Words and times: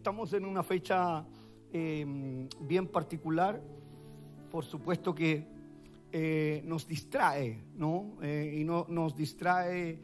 estamos 0.00 0.32
en 0.32 0.46
una 0.46 0.62
fecha 0.62 1.26
eh, 1.74 2.06
bien 2.58 2.86
particular. 2.86 3.62
Por 4.50 4.64
supuesto 4.64 5.14
que 5.14 5.46
eh, 6.10 6.62
nos 6.64 6.86
distrae, 6.86 7.62
¿no? 7.76 8.16
Eh, 8.22 8.60
y 8.60 8.64
no, 8.64 8.86
nos 8.88 9.14
distrae 9.14 10.00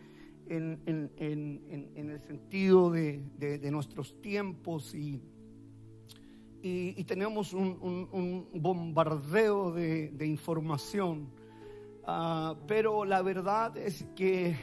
en, 0.51 1.11
el 1.17 2.21
sentido 2.21 2.91
de, 2.91 3.71
nuestros 3.73 4.21
tiempos 4.21 4.95
y, 4.95 5.23
tenemos 7.07 7.55
un, 7.55 8.49
bombardeo 8.53 9.73
de, 9.73 10.27
información. 10.27 11.31
Ah, 12.05 12.55
pero 12.69 13.07
la 13.07 13.23
verdad 13.23 13.75
es 13.79 14.05
que 14.15 14.57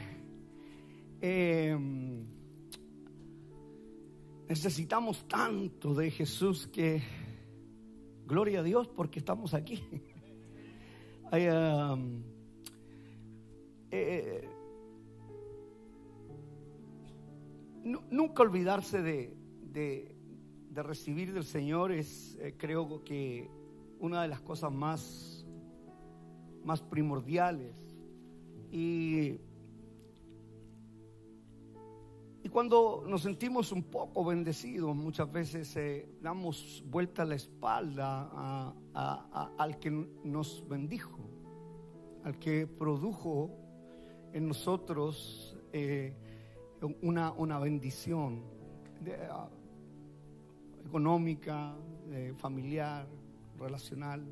necesitamos 4.48 5.26
tanto 5.26 5.94
de 5.94 6.10
Jesús 6.10 6.66
que, 6.66 7.02
gloria 8.26 8.60
a 8.60 8.62
Dios 8.62 8.88
porque 8.88 9.18
estamos 9.18 9.54
aquí. 9.54 9.82
Um, 11.32 12.22
eh, 13.90 14.48
nunca 17.82 18.42
olvidarse 18.44 19.02
de, 19.02 19.34
de, 19.72 20.82
recibir 20.82 21.32
del 21.32 21.42
Señor 21.42 21.90
es, 21.90 22.38
eh, 22.40 22.54
creo 22.56 23.02
que, 23.02 23.50
una 23.98 24.22
de 24.22 24.28
las 24.28 24.42
cosas 24.42 24.70
más, 24.70 25.44
más 26.62 26.82
primordiales. 26.82 27.74
Y, 28.70 29.40
cuando 32.54 33.02
nos 33.04 33.22
sentimos 33.22 33.72
un 33.72 33.82
poco 33.82 34.24
bendecidos, 34.24 34.94
muchas 34.94 35.28
veces 35.32 35.74
eh, 35.74 36.08
damos 36.22 36.84
vuelta 36.86 37.24
la 37.24 37.34
espalda 37.34 38.72
al 39.58 39.78
que 39.80 39.90
nos 39.90 40.62
bendijo 40.68 41.18
al 42.22 42.38
que 42.38 42.68
produjo 42.68 43.50
en 44.32 44.46
nosotros 44.46 45.58
eh, 45.72 46.14
una, 47.02 47.32
una, 47.32 47.58
bendición 47.58 48.44
ah, 49.30 49.48
económica, 50.86 51.74
familiar, 52.36 53.08
relacional. 53.58 54.24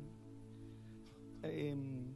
Em, 1.41 2.15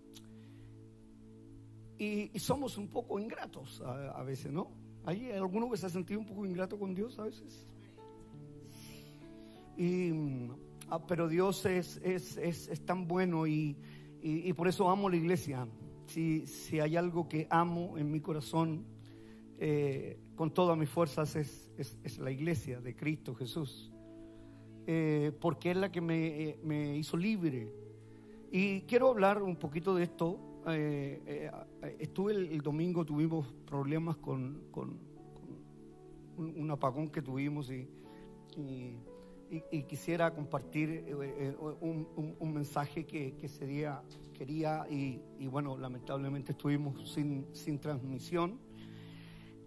y, 1.97 2.39
somos 2.39 2.77
un 2.77 2.87
poco 2.87 3.19
ingratos 3.19 3.81
a, 3.81 4.23
veces, 4.23 4.53
¿no? 4.53 4.76
¿Hay 5.07 5.31
alguno 5.31 5.71
que 5.71 5.77
se 5.77 5.85
ha 5.85 5.89
sentido 5.89 6.19
un 6.19 6.25
poco 6.25 6.45
ingrato 6.45 6.77
con 6.77 6.93
Dios 6.93 7.17
a 7.17 7.23
veces? 7.23 7.65
Y, 9.77 10.11
ah, 10.89 10.99
pero 11.07 11.29
Dios 11.29 11.65
es, 11.65 12.01
es, 12.03 12.35
es, 12.35 12.67
es 12.67 12.85
tan 12.85 13.07
bueno 13.07 13.47
y, 13.47 13.77
y, 14.21 14.51
por 14.51 14.67
eso 14.67 14.89
amo 14.89 15.09
la 15.09 15.15
iglesia. 15.15 15.65
Si, 16.07 16.45
si, 16.45 16.81
hay 16.81 16.97
algo 16.97 17.29
que 17.29 17.47
amo 17.49 17.97
en 17.97 18.11
mi 18.11 18.19
corazón 18.19 18.83
eh, 19.59 20.19
con 20.35 20.53
todas 20.53 20.77
mis 20.77 20.89
fuerzas 20.89 21.37
es, 21.37 21.71
es, 21.77 22.17
la 22.17 22.29
iglesia 22.29 22.81
de 22.81 22.93
Cristo 22.93 23.33
Jesús. 23.33 23.89
Eh, 24.87 25.31
porque 25.39 25.71
es 25.71 25.77
la 25.77 25.89
que 25.89 26.01
me, 26.01 26.57
me, 26.65 26.97
hizo 26.97 27.15
libre. 27.15 27.71
Y 28.51 28.81
quiero 28.81 29.09
hablar 29.11 29.41
un 29.41 29.55
poquito 29.55 29.95
de 29.95 30.03
esto. 30.03 30.37
Eh, 30.69 31.49
estuve 31.99 32.33
el, 32.33 32.61
domingo, 32.61 33.05
tuvimos 33.05 33.47
problemas 33.65 34.17
con, 34.17 34.61
un, 36.37 36.71
apagón 36.71 37.09
que 37.09 37.21
tuvimos 37.21 37.71
y 37.71 37.87
y, 39.49 39.83
quisiera 39.83 40.33
compartir 40.33 40.89
eh, 40.89 41.05
eh, 41.11 41.55
un, 41.59 42.53
mensaje 42.53 43.05
que, 43.05 43.35
quería 44.33 44.85
y, 44.89 45.47
bueno, 45.47 45.77
lamentablemente 45.77 46.51
estuvimos 46.51 47.11
sin, 47.11 47.47
sin 47.53 47.79
transmisión. 47.79 48.59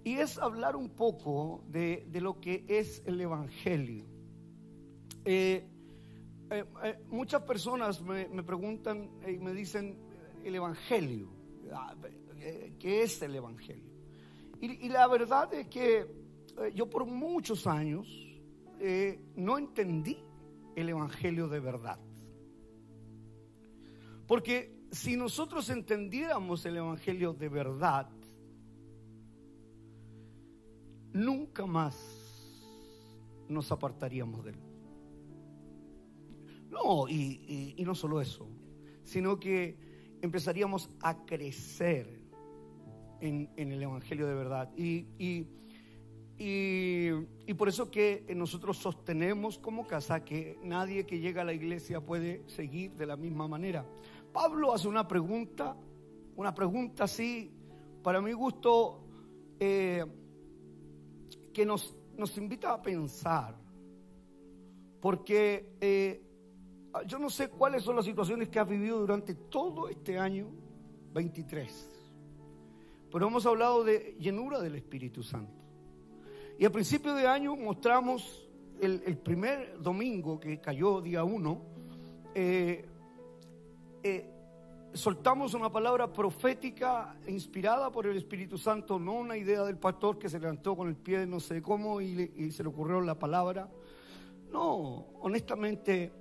Y 0.04 0.14
es 0.14 0.38
hablar 0.38 0.76
un 0.76 0.90
poco 0.90 1.62
de, 1.68 2.06
lo 2.14 2.40
que 2.40 2.64
es 2.68 3.02
el 3.06 3.20
Evangelio. 3.20 4.06
Eh, 5.24 5.66
muchas 7.08 7.42
personas 7.42 8.02
me 8.02 8.42
preguntan 8.42 9.10
y 9.26 9.38
me 9.38 9.52
dicen 9.52 9.96
el 10.44 10.54
Evangelio. 10.54 11.28
Ah, 11.72 11.94
¿Qué 12.78 13.02
es 13.02 13.20
el 13.22 13.34
Evangelio? 13.34 13.90
Y, 14.60 14.86
y 14.86 14.88
la 14.88 15.06
verdad 15.06 15.52
es 15.54 15.68
que 15.68 16.06
yo 16.74 16.88
por 16.88 17.06
muchos 17.06 17.66
años 17.66 18.06
eh, 18.78 19.20
no 19.36 19.58
entendí 19.58 20.18
el 20.76 20.88
Evangelio 20.88 21.48
de 21.48 21.60
verdad. 21.60 21.98
Porque 24.26 24.86
si 24.90 25.16
nosotros 25.16 25.68
entendiéramos 25.70 26.64
el 26.64 26.76
Evangelio 26.76 27.32
de 27.32 27.48
verdad, 27.48 28.08
nunca 31.12 31.66
más 31.66 31.96
nos 33.48 33.70
apartaríamos 33.72 34.44
de 34.44 34.50
él. 34.52 34.58
No, 36.70 37.08
y, 37.08 37.82
no 37.84 37.94
solo 37.94 38.20
eso, 38.20 38.48
sino 39.02 39.38
que 39.38 39.76
empezaríamos 40.22 40.90
a 41.00 41.24
crecer 41.24 42.20
en, 43.20 43.50
el 43.56 43.82
Evangelio 43.82 44.26
de 44.26 44.34
verdad. 44.34 44.70
y 44.76 45.46
y, 46.42 47.52
por 47.52 47.68
eso 47.68 47.90
que 47.90 48.24
nosotros 48.34 48.78
sostenemos 48.78 49.58
como 49.58 49.86
casa 49.86 50.24
que 50.24 50.58
nadie 50.62 51.04
que 51.04 51.20
llega 51.20 51.42
a 51.42 51.44
la 51.44 51.52
iglesia 51.52 52.00
puede 52.00 52.48
seguir 52.48 52.94
de 52.94 53.04
la 53.04 53.16
misma 53.16 53.46
manera. 53.46 53.84
Pablo 54.32 54.72
hace 54.72 54.88
una 54.88 55.06
pregunta, 55.06 55.76
una 56.36 56.54
pregunta 56.54 57.04
así, 57.04 57.52
para 58.02 58.22
mi 58.22 58.32
gusto, 58.32 59.04
eh, 59.58 60.02
que 61.52 61.66
nos, 61.66 61.94
nos 62.16 62.38
invita 62.38 62.72
a 62.72 62.80
pensar. 62.80 63.60
Porque 64.98 65.76
eh, 65.78 66.22
yo 67.06 67.18
no 67.18 67.30
sé 67.30 67.48
cuáles 67.48 67.82
son 67.82 67.96
las 67.96 68.04
situaciones 68.04 68.48
que 68.48 68.58
has 68.58 68.68
vivido 68.68 68.98
durante 69.00 69.34
todo 69.34 69.88
este 69.88 70.18
año 70.18 70.48
23. 71.12 71.88
Pero 73.12 73.26
hemos 73.26 73.46
hablado 73.46 73.84
de 73.84 74.16
llenura 74.18 74.60
del 74.60 74.76
Espíritu 74.76 75.22
Santo. 75.22 75.52
Y 76.58 76.64
a 76.64 76.70
principio 76.70 77.14
de 77.14 77.26
año 77.26 77.56
mostramos 77.56 78.48
el, 78.80 79.16
primer 79.18 79.80
domingo 79.80 80.38
que 80.38 80.60
cayó, 80.60 81.00
día 81.00 81.24
uno, 81.24 81.62
eh, 82.34 82.86
eh, 84.02 84.30
soltamos 84.92 85.54
una 85.54 85.70
palabra 85.70 86.12
profética 86.12 87.16
inspirada 87.26 87.90
por 87.90 88.06
el 88.06 88.16
Espíritu 88.16 88.58
Santo, 88.58 88.98
no 88.98 89.14
una 89.14 89.36
idea 89.36 89.64
del 89.64 89.78
pastor 89.78 90.18
que 90.18 90.28
se 90.28 90.38
levantó 90.38 90.76
con 90.76 90.88
el 90.88 90.96
pie 90.96 91.26
no 91.26 91.40
sé 91.40 91.62
cómo 91.62 92.00
y 92.00 92.50
se 92.52 92.62
le 92.62 92.68
ocurrió 92.68 93.00
la 93.00 93.18
palabra. 93.18 93.68
No, 94.50 95.06
honestamente, 95.20 96.12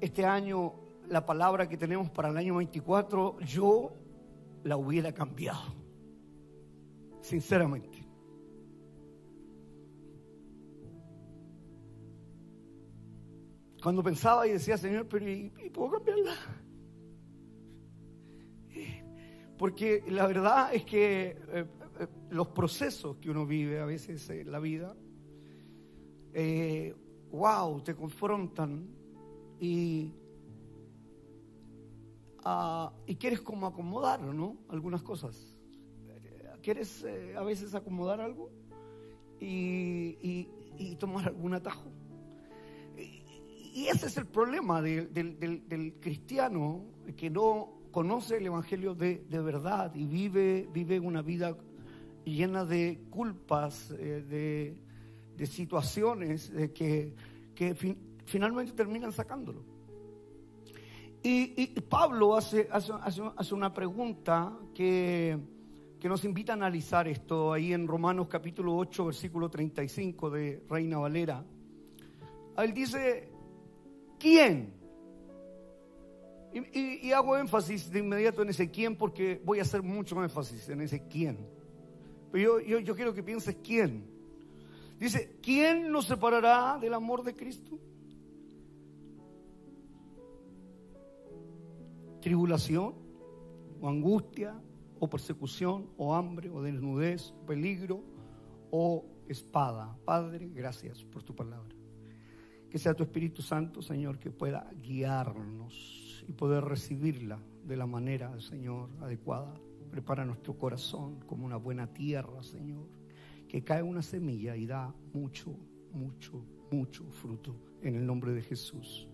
este 0.00 0.24
año, 0.24 0.74
la 1.08 1.24
palabra 1.24 1.68
que 1.68 1.76
tenemos 1.76 2.10
para 2.10 2.28
el 2.28 2.36
año 2.36 2.56
24, 2.56 3.40
yo 3.40 3.92
la 4.64 4.76
hubiera 4.76 5.12
cambiado, 5.12 5.74
sinceramente. 7.20 8.06
Cuando 13.82 14.02
pensaba 14.02 14.46
y 14.46 14.52
decía, 14.52 14.76
Señor, 14.76 15.08
pero 15.08 15.28
¿y, 15.28 15.50
puedo 15.72 15.92
cambiarla? 15.92 16.34
Porque 19.56 20.02
la 20.08 20.26
verdad 20.26 20.74
es 20.74 20.84
que 20.84 21.28
eh, 21.28 21.36
eh, 21.52 22.06
los 22.30 22.48
procesos 22.48 23.16
que 23.16 23.30
uno 23.30 23.46
vive 23.46 23.80
a 23.80 23.86
veces 23.86 24.28
en 24.30 24.50
la 24.50 24.58
vida, 24.58 24.94
wow, 27.30 27.78
eh, 27.78 27.82
te 27.84 27.94
confrontan 27.94 28.99
y, 29.60 30.12
ah, 32.44 32.92
y 33.06 33.16
quieres 33.16 33.40
como 33.40 33.66
acomodar, 33.66 34.20
¿no? 34.20 34.56
Algunas 34.68 35.02
cosas. 35.02 35.54
Quieres 36.62 37.04
a 37.36 37.42
veces 37.42 37.74
acomodar 37.74 38.20
algo 38.20 38.50
y, 39.40 40.48
y 40.78 40.96
tomar 40.96 41.28
algún 41.28 41.54
atajo 41.54 41.90
y 43.72 43.86
ese 43.86 44.06
es 44.06 44.16
el 44.16 44.26
problema 44.26 44.82
del, 44.82 45.94
cristiano 46.00 46.84
que 47.16 47.30
no 47.30 47.72
conoce 47.90 48.38
el 48.38 48.46
Evangelio 48.46 48.94
de, 48.94 49.24
verdad 49.30 49.94
y 49.94 50.06
vive, 50.06 50.68
vive 50.72 50.98
una 50.98 51.22
vida 51.22 51.56
llena 52.24 52.64
de 52.64 53.00
culpas, 53.10 53.94
eh, 53.98 54.76
de, 55.36 55.46
situaciones 55.46 56.52
que, 56.74 57.14
finalmente 58.30 58.72
terminan 58.72 59.12
sacándolo. 59.12 59.62
Y, 61.22 61.66
Pablo 61.82 62.34
hace, 62.34 62.68
hace, 62.70 63.54
una 63.54 63.74
pregunta 63.74 64.56
que, 64.74 65.38
que 65.98 66.08
nos 66.08 66.24
invita 66.24 66.52
a 66.52 66.56
analizar 66.56 67.06
esto 67.08 67.52
ahí 67.52 67.74
en 67.74 67.86
Romanos 67.86 68.28
capítulo 68.28 68.74
8, 68.76 69.04
versículo 69.04 69.50
35 69.50 70.30
de 70.30 70.64
Reina 70.66 70.96
Valera. 70.96 71.44
Él 72.56 72.72
dice, 72.72 73.28
¿quién? 74.18 74.80
Y, 76.52 77.12
hago 77.12 77.36
énfasis 77.36 77.90
de 77.90 78.00
inmediato 78.00 78.42
en 78.42 78.48
ese 78.48 78.70
quién 78.70 78.96
porque 78.96 79.40
voy 79.44 79.60
a 79.60 79.62
hacer 79.62 79.82
mucho 79.82 80.22
énfasis 80.22 80.68
en 80.68 80.80
ese 80.80 81.06
quién. 81.06 81.38
Pero 82.32 82.60
yo, 82.60 82.78
yo 82.78 82.94
quiero 82.96 83.12
que 83.12 83.22
pienses 83.22 83.56
quién. 83.62 84.04
Dice, 84.98 85.38
¿quién 85.42 85.92
nos 85.92 86.06
separará 86.06 86.78
del 86.78 86.94
amor 86.94 87.22
de 87.22 87.34
Cristo? 87.34 87.78
¿Tribulación? 92.20 92.94
¿O 93.80 93.88
angustia? 93.88 94.60
¿O 94.98 95.08
persecución? 95.08 95.88
¿O 95.96 96.14
hambre? 96.14 96.50
¿O 96.50 96.62
desnudez? 96.62 97.32
¿O 97.32 97.46
peligro? 97.46 98.02
¿O 98.70 99.06
espada? 99.26 99.96
Padre, 100.04 100.50
gracias 100.54 101.02
por 101.04 101.22
tu 101.22 101.34
palabra. 101.34 101.74
Que 102.68 102.78
sea 102.78 102.94
tu 102.94 103.02
Espíritu 103.02 103.42
Santo, 103.42 103.80
Señor, 103.80 104.18
que 104.18 104.30
pueda 104.30 104.70
guiarnos 104.82 106.24
y 106.28 106.32
poder 106.32 106.64
recibirla 106.64 107.40
de 107.66 107.76
la 107.76 107.86
manera, 107.86 108.38
Señor, 108.38 108.90
adecuada. 109.00 109.54
Prepara 109.90 110.24
nuestro 110.24 110.56
corazón 110.56 111.20
como 111.26 111.46
una 111.46 111.56
buena 111.56 111.86
tierra, 111.92 112.42
Señor, 112.42 112.86
que 113.48 113.64
cae 113.64 113.82
una 113.82 114.02
semilla 114.02 114.56
y 114.56 114.66
da 114.66 114.94
mucho, 115.12 115.56
mucho, 115.92 116.44
mucho 116.70 117.04
fruto 117.10 117.56
en 117.82 117.96
el 117.96 118.06
nombre 118.06 118.32
de 118.32 118.42
Jesús. 118.42 119.08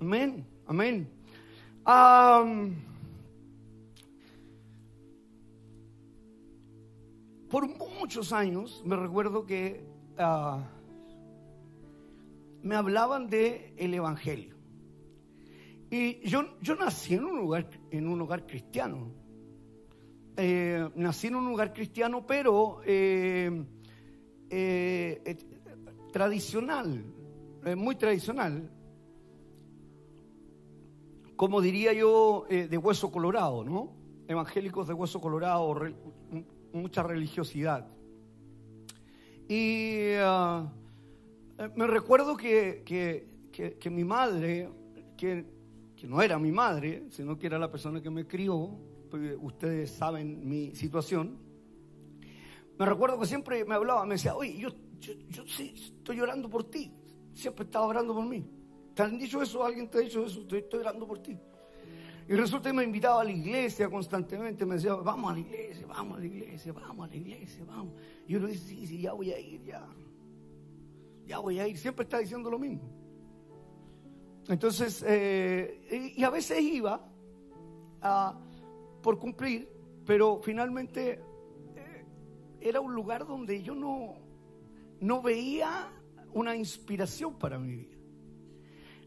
Amén, 0.00 0.44
amén. 0.66 1.21
Por 7.50 7.68
muchos 7.98 8.32
años 8.32 8.82
me 8.84 8.96
recuerdo 8.96 9.44
que 9.44 9.84
ah, 10.18 10.68
me 12.62 12.76
hablaban 12.76 13.28
de 13.28 13.74
el 13.76 13.94
Evangelio. 13.94 14.56
Y 15.90 16.26
yo, 16.26 16.58
yo 16.62 16.74
nací 16.74 17.14
en 17.14 17.24
un 17.24 17.36
lugar, 17.36 17.68
en 17.90 18.08
un 18.08 18.20
hogar 18.22 18.46
cristiano. 18.46 19.12
Eh, 20.38 20.88
nací 20.94 21.26
en 21.26 21.34
un 21.34 21.46
lugar 21.46 21.74
cristiano, 21.74 22.26
pero 22.26 22.80
eh, 22.86 23.64
eh, 24.48 25.36
tradicional, 26.10 27.04
muy 27.76 27.96
tradicional. 27.96 28.70
Como 31.42 31.60
diría 31.60 31.92
yo, 31.92 32.46
de 32.48 32.78
hueso 32.78 33.10
colorado, 33.10 33.64
¿no? 33.64 33.96
Evangélicos 34.28 34.86
de 34.86 34.94
hueso 34.94 35.20
colorado, 35.20 35.74
mucha 36.72 37.02
religiosidad. 37.02 37.88
Y 39.48 40.12
ah, 40.20 40.72
me 41.74 41.88
recuerdo 41.88 42.36
que, 42.36 42.84
que, 42.86 43.76
que 43.76 43.90
mi 43.90 44.04
madre, 44.04 44.70
que 45.16 45.44
que 45.96 46.06
no 46.06 46.22
era 46.22 46.38
mi 46.38 46.52
madre, 46.52 47.06
sino 47.10 47.36
que 47.36 47.46
era 47.48 47.58
la 47.58 47.70
persona 47.72 48.00
que 48.00 48.10
me 48.10 48.24
crió, 48.24 48.76
porque 49.10 49.36
ustedes 49.36 49.90
saben 49.90 50.48
mi 50.48 50.76
situación, 50.76 51.38
me 52.78 52.86
recuerdo 52.86 53.18
que 53.18 53.26
siempre 53.26 53.64
me 53.64 53.74
hablaba, 53.74 54.04
me 54.06 54.14
decía, 54.14 54.36
oye, 54.36 54.56
yo, 54.58 54.68
yo, 55.00 55.44
sí, 55.46 55.74
estoy 55.76 56.18
llorando 56.18 56.48
por 56.48 56.70
ti, 56.70 56.92
siempre 57.34 57.64
estaba 57.64 57.86
orando 57.86 58.14
por 58.14 58.26
mí. 58.26 58.44
¿Te 58.94 59.02
han 59.02 59.18
dicho 59.18 59.42
eso? 59.42 59.64
¿Alguien 59.64 59.88
te 59.88 59.98
ha 59.98 60.00
dicho 60.02 60.24
eso? 60.24 60.40
Estoy, 60.40 60.80
orando 60.80 61.06
por 61.06 61.18
ti. 61.20 61.36
Y 62.28 62.34
resulta 62.34 62.70
que 62.70 62.76
me 62.76 62.84
invitaba 62.84 63.20
a 63.22 63.24
la 63.24 63.32
iglesia 63.32 63.90
constantemente, 63.90 64.64
me 64.64 64.76
decía, 64.76 64.94
vamos 64.94 65.32
a 65.32 65.34
la 65.34 65.40
iglesia, 65.40 65.86
vamos 65.86 66.16
a 66.16 66.20
la 66.20 66.26
iglesia, 66.26 66.72
vamos 66.72 67.06
a 67.06 67.10
la 67.10 67.16
iglesia, 67.16 67.64
vamos. 67.66 67.94
Y 68.26 68.38
le 68.38 68.46
decía, 68.46 68.68
sí, 68.68 68.86
sí, 68.86 69.00
ya 69.00 69.12
voy 69.12 69.32
a 69.32 69.38
ir, 69.38 69.62
ya. 69.64 69.86
Ya 71.26 71.38
voy 71.38 71.58
a 71.58 71.66
ir. 71.66 71.78
Siempre 71.78 72.04
está 72.04 72.18
diciendo 72.18 72.50
lo 72.50 72.58
mismo. 72.58 72.82
Entonces, 74.48 75.04
eh, 75.06 76.12
y 76.16 76.22
a 76.24 76.30
veces 76.30 76.60
iba 76.60 77.08
por 79.00 79.18
cumplir, 79.18 79.68
pero 80.04 80.40
finalmente 80.42 81.20
eh, 81.76 82.04
era 82.60 82.80
un 82.80 82.94
lugar 82.94 83.26
donde 83.26 83.62
yo 83.62 83.74
no, 83.74 84.14
no 85.00 85.22
veía 85.22 85.88
una 86.32 86.56
inspiración 86.56 87.38
para 87.38 87.58
mi 87.58 87.76
vida. 87.76 87.91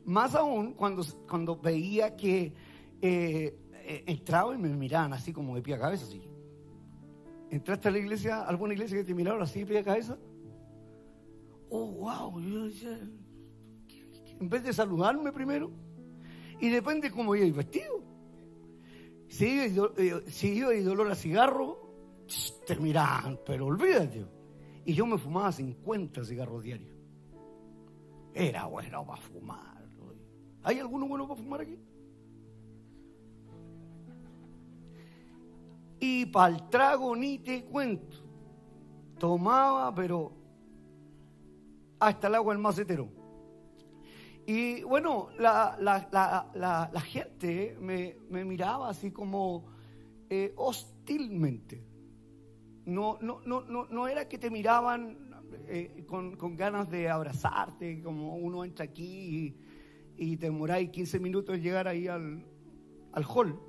Más 0.06 0.36
aún 0.36 0.74
cuando, 0.74 1.04
cuando 1.28 1.58
veía 1.58 2.16
que 2.16 2.54
eh, 3.02 4.04
entraba 4.06 4.54
y 4.54 4.58
me 4.58 4.70
miraban 4.70 5.14
así 5.14 5.34
como 5.34 5.56
de 5.56 5.62
pie 5.62 5.76
a 5.76 5.80
cabeza. 5.80 6.06
Así. 6.06 6.22
¿Entraste 7.50 7.88
a 7.88 7.92
la 7.92 8.00
iglesia, 8.00 8.42
alguna 8.42 8.74
iglesia 8.74 8.98
que 8.98 9.04
te 9.04 9.14
miraron 9.14 9.42
así 9.42 9.60
de 9.60 9.66
pie 9.66 9.80
a 9.80 9.84
cabeza? 9.84 10.18
Oh, 11.70 11.88
wow. 11.88 12.40
En 14.40 14.50
vez 14.50 14.64
de 14.64 14.74
saludarme 14.74 15.32
primero. 15.32 15.72
Y 16.60 16.70
depende 16.70 17.12
cómo 17.12 17.36
iba 17.36 17.58
vestido. 17.58 18.04
Si 19.28 19.46
iba, 19.46 19.90
eh, 19.98 20.24
si 20.28 20.54
iba 20.54 20.74
y 20.74 20.82
dolor 20.82 21.12
a 21.12 21.16
cigarro, 21.16 21.86
te 22.66 22.76
miran, 22.78 23.40
pero 23.46 23.68
olvídate. 23.68 24.26
Y 24.86 24.94
yo 24.94 25.06
me 25.06 25.18
fumaba 25.18 25.52
50 25.52 26.24
cigarros 26.24 26.64
diarios. 26.64 26.96
Era 28.34 28.66
bueno 28.66 29.06
para 29.06 29.22
fumar. 29.22 29.75
¿Hay 30.66 30.80
alguno 30.80 31.08
bueno 31.08 31.28
para 31.28 31.40
fumar 31.40 31.62
aquí? 31.62 31.78
Y 36.00 36.26
para 36.26 36.56
el 36.56 36.70
trago 36.70 37.16
ni 37.16 37.38
te 37.38 37.64
cuento. 37.66 38.18
Tomaba, 39.20 39.94
pero 39.94 40.34
hasta 42.00 42.28
el 42.28 42.36
agua 42.36 42.54
el 42.54 42.60
macetero. 42.60 43.08
Y 44.48 44.82
bueno, 44.82 45.30
la, 45.38 47.02
gente 47.06 47.78
me, 47.80 48.16
miraba 48.44 48.90
así 48.90 49.12
como 49.12 49.68
eh, 50.32 50.52
hostilmente. 50.58 51.86
No, 52.86 53.20
no, 53.22 53.40
no, 53.46 53.86
no, 53.86 54.08
era 54.08 54.28
que 54.28 54.40
te 54.40 54.50
miraban 54.50 55.44
eh, 55.68 56.06
con, 56.08 56.56
ganas 56.56 56.90
de 56.90 57.08
abrazarte, 57.08 58.02
como 58.02 58.36
uno 58.36 58.64
entra 58.64 58.86
aquí 58.86 59.56
y, 60.18 60.34
y 60.34 60.38
te 60.38 60.48
demoráis 60.48 60.90
15 60.90 61.20
minutos 61.20 61.56
en 61.56 61.62
llegar 61.62 61.88
ahí 61.88 62.08
al, 62.08 62.46
al 63.12 63.26
hall. 63.26 63.60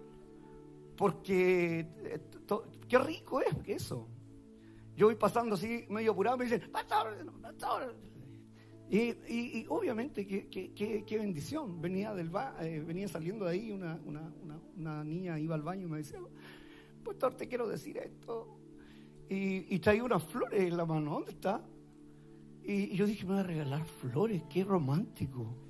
Porque 0.96 1.80
eh, 1.80 2.20
qué 2.88 2.98
rico 2.98 3.40
es 3.40 3.54
eso. 3.66 4.08
Yo 4.96 5.06
voy 5.06 5.16
pasando 5.16 5.56
así 5.56 5.84
medio 5.88 6.12
apurado 6.12 6.36
y 6.36 6.38
me 6.40 6.44
dicen, 6.46 6.70
pastor, 6.70 7.14
pastor, 7.42 7.94
y, 8.88 9.66
obviamente, 9.68 10.26
qué, 10.26 11.18
bendición. 11.18 11.80
Venía, 11.80 12.14
del 12.14 12.30
eh, 12.60 12.82
venía 12.86 13.08
saliendo 13.08 13.44
de 13.44 13.50
ahí, 13.52 13.72
una, 13.72 15.04
niña 15.04 15.38
iba 15.38 15.54
al 15.54 15.62
baño 15.62 15.86
y 15.86 15.90
me 15.90 15.98
decía, 15.98 16.20
pastor, 17.04 17.34
te 17.34 17.48
quiero 17.48 17.68
decir 17.68 17.98
esto. 17.98 18.58
Y, 19.28 19.74
y 19.74 19.78
traía 19.80 20.04
unas 20.04 20.22
flores 20.22 20.62
en 20.62 20.76
la 20.76 20.86
mano, 20.86 21.14
¿dónde 21.14 21.32
está? 21.32 21.60
Y, 22.62 22.94
yo 22.94 23.06
dije, 23.06 23.24
me 23.24 23.32
voy 23.32 23.40
a 23.40 23.42
regalar 23.42 23.84
flores, 23.84 24.42
qué 24.48 24.62
romántico. 24.62 25.65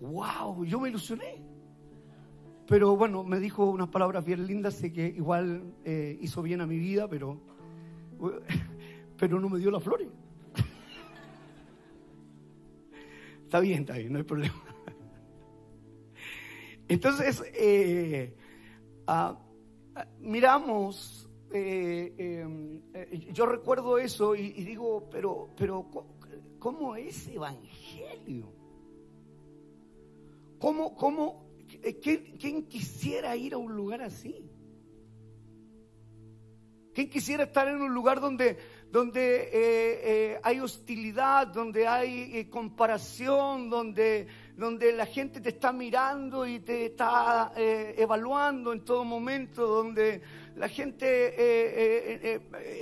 ¡Wow! 0.00 0.64
Yo 0.64 0.80
me 0.80 0.88
ilusioné. 0.88 1.48
Pero 2.68 2.96
bueno, 2.96 3.24
me 3.24 3.40
dijo 3.40 3.64
unas 3.64 3.88
palabras 3.88 4.26
bien 4.26 4.46
lindas, 4.46 4.74
sé 4.74 4.92
que 4.92 5.06
igual 5.06 5.72
eh, 5.84 6.18
hizo 6.20 6.42
bien 6.42 6.60
a 6.60 6.66
mi 6.66 6.78
vida, 6.78 7.08
pero, 7.08 7.40
pero 9.16 9.40
no 9.40 9.48
me 9.48 9.58
dio 9.58 9.70
las 9.70 9.82
flores. 9.82 10.08
Está 13.44 13.60
bien, 13.60 13.80
está 13.80 13.94
bien, 13.94 14.12
no 14.12 14.18
hay 14.18 14.24
problema. 14.24 14.54
Entonces, 16.88 17.42
eh, 17.54 18.36
ah, 19.06 19.38
miramos, 20.20 21.30
eh, 21.50 22.14
em, 22.18 22.82
yo 23.32 23.46
recuerdo 23.46 23.96
eso 23.96 24.36
y, 24.36 24.52
digo, 24.62 25.08
pero, 25.10 25.48
pero, 25.56 25.86
¿cómo 26.58 26.96
es 26.96 27.28
evangelio? 27.28 28.57
¿Cómo, 30.58 30.94
cómo, 30.94 31.48
quién 32.02 32.66
quisiera 32.66 33.36
ir 33.36 33.54
a 33.54 33.58
un 33.58 33.74
lugar 33.74 34.02
así? 34.02 34.50
¿Quién 36.94 37.08
quisiera 37.08 37.44
estar 37.44 37.68
en 37.68 37.80
un 37.80 37.94
lugar 37.94 38.20
donde 38.20 38.58
donde 38.90 39.42
eh, 39.42 39.50
eh, 39.52 40.40
hay 40.42 40.60
hostilidad, 40.60 41.48
donde 41.48 41.86
hay 41.86 42.30
eh, 42.34 42.48
comparación, 42.48 43.68
donde, 43.68 44.26
donde 44.56 44.92
la 44.92 45.04
gente 45.04 45.40
te 45.40 45.50
está 45.50 45.72
mirando 45.72 46.46
y 46.46 46.60
te 46.60 46.86
está 46.86 47.52
evaluando 47.56 48.72
en 48.72 48.84
todo 48.84 49.04
momento, 49.04 49.66
donde 49.66 50.22
la 50.56 50.68
gente 50.68 51.34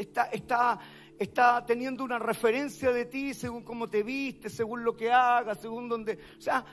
está, 0.01 0.25
está, 0.27 0.79
está 1.19 1.67
teniendo 1.67 2.05
una 2.05 2.19
referencia 2.19 2.93
de 2.93 3.07
ti 3.07 3.35
según 3.35 3.65
cómo 3.65 3.89
te 3.89 4.03
viste, 4.03 4.49
según 4.49 4.85
lo 4.85 4.97
que 4.97 5.11
hagas, 5.11 5.61
según 5.61 5.89
donde... 5.89 6.19
O 6.39 6.41
sea, 6.41 6.65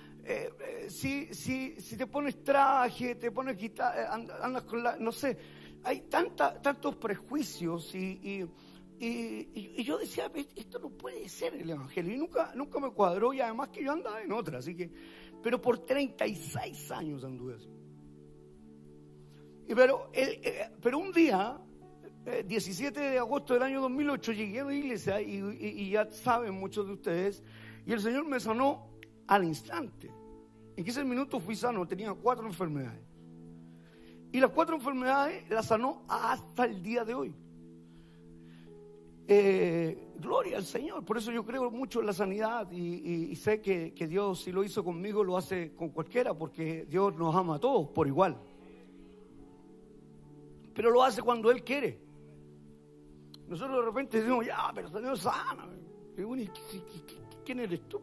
si, 0.89 1.34
si, 1.34 1.75
si 1.82 1.98
te 1.98 2.08
pones 2.08 2.44
traje, 2.44 3.15
te 3.15 3.32
pones 3.32 3.58
guitarra, 3.58 4.13
andas 4.13 4.63
con 4.63 4.84
la... 4.84 4.96
No 4.98 5.12
sé, 5.12 5.38
hay 5.84 6.01
tanta, 6.01 6.62
tantos 6.62 6.96
prejuicios 6.96 7.94
y 7.94 8.48
y, 9.06 9.84
yo 9.84 9.98
decía, 9.98 10.32
esto 10.56 10.80
no 10.80 10.89
puede 10.89 11.27
ser 11.27 11.56
el 11.56 11.70
Evangelio. 11.70 12.13
Y 12.13 12.18
nunca, 12.18 12.53
nunca 12.56 12.80
me 12.80 12.92
cuadró 12.92 13.34
y 13.34 13.42
además 13.42 13.70
que 13.70 13.84
yo 13.84 13.92
andaba 13.92 14.22
en 14.22 14.32
otra. 14.32 14.60
Así 14.60 14.75
que, 14.75 14.89
pero 15.42 15.62
por 15.62 15.80
36 15.80 16.92
años 16.92 17.24
anduve 17.24 17.56
así. 17.56 17.70
Y 19.68 19.75
pero, 19.75 20.10
eh, 20.13 20.70
pero 20.82 21.00
un 21.00 21.12
día, 21.12 21.60
17 22.46 23.00
de 23.00 23.20
agosto 23.20 23.53
del 23.53 23.63
año 23.63 23.82
2008, 23.82 24.32
llegué 24.32 24.62
a 24.62 24.65
la 24.65 24.74
iglesia 24.74 25.22
y, 25.22 25.42
y 25.60 25.89
ya 25.92 26.10
saben 26.10 26.53
muchos 26.53 26.88
de 26.88 26.94
ustedes, 26.94 27.44
y 27.86 27.92
el 27.92 28.00
Señor 28.00 28.25
me 28.25 28.39
sanó 28.39 28.93
al 29.27 29.44
instante. 29.44 30.12
En 30.75 30.84
15 30.84 31.03
minutos 31.03 31.42
fui 31.44 31.56
sano, 31.56 31.88
tenía 31.88 32.13
cuatro 32.13 32.46
enfermedades. 32.46 33.01
Y 34.32 34.39
las 34.39 34.50
cuatro 34.50 34.75
enfermedades 34.75 35.48
las 35.50 35.68
sanó 35.68 36.03
hasta 36.08 36.65
el 36.65 36.82
día 36.82 37.06
de 37.06 37.13
hoy. 37.13 37.36
Eh, 39.27 40.13
gloria 40.20 40.58
al 40.58 40.65
Señor, 40.65 41.06
por 41.06 41.18
eso 41.18 41.32
yo 41.32 41.46
creo 41.46 41.72
mucho 41.72 42.01
en 42.01 42.08
la 42.08 42.13
sanidad 42.13 42.70
y, 42.72 43.34
sé 43.36 43.62
que, 43.62 43.94
Dios 44.08 44.42
si 44.42 44.51
lo 44.51 44.63
hizo 44.63 44.84
conmigo 44.84 45.24
lo 45.24 45.38
hace 45.38 45.74
con 45.75 45.89
cualquiera 45.89 46.34
porque 46.34 46.86
Dios 46.89 47.15
nos 47.15 47.34
ama 47.34 47.56
a 47.56 47.60
todos 47.60 47.88
por 47.89 48.08
igual. 48.08 48.36
Pero 50.74 50.89
lo 50.89 51.03
hace 51.03 51.22
cuando 51.22 51.51
Él 51.51 51.63
quiere. 51.63 52.00
Nosotros 53.48 53.77
de 53.77 53.86
repente 53.86 54.18
decimos, 54.18 54.46
ya, 54.46 54.72
pero 54.74 54.89
Señor 54.89 55.18
sana. 55.18 55.70
¿Quién 57.46 57.60
eres 57.60 57.88
tú? 57.88 58.01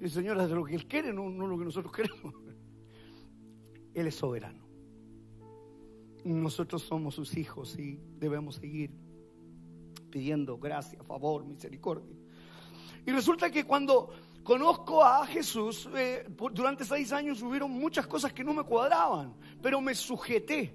El 0.00 0.10
Señor 0.10 0.38
hace 0.40 0.54
lo 0.54 0.64
que 0.64 0.74
Él 0.74 0.86
quiere, 0.86 1.12
no, 1.12 1.28
no 1.28 1.46
lo 1.46 1.58
que 1.58 1.64
nosotros 1.64 1.92
queremos. 1.92 2.34
Él 3.94 4.06
es 4.06 4.14
soberano. 4.14 4.64
Nosotros 6.24 6.82
somos 6.82 7.14
sus 7.14 7.36
hijos 7.36 7.78
y 7.78 7.98
debemos 8.18 8.56
seguir 8.56 8.90
pidiendo 10.10 10.58
gracia, 10.58 11.02
favor, 11.02 11.44
misericordia. 11.44 12.16
Y 13.06 13.10
resulta 13.10 13.50
que 13.50 13.64
cuando 13.64 14.10
conozco 14.42 15.04
a 15.04 15.26
Jesús, 15.26 15.88
eh, 15.94 16.26
durante 16.52 16.84
seis 16.84 17.12
años 17.12 17.42
hubieron 17.42 17.70
muchas 17.70 18.06
cosas 18.06 18.32
que 18.32 18.44
no 18.44 18.52
me 18.52 18.64
cuadraban, 18.64 19.34
pero 19.62 19.80
me 19.80 19.94
sujeté. 19.94 20.74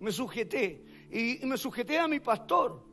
Me 0.00 0.12
sujeté. 0.12 0.84
Y, 1.10 1.44
me 1.46 1.56
sujeté 1.56 1.98
a 1.98 2.06
mi 2.06 2.20
pastor. 2.20 2.84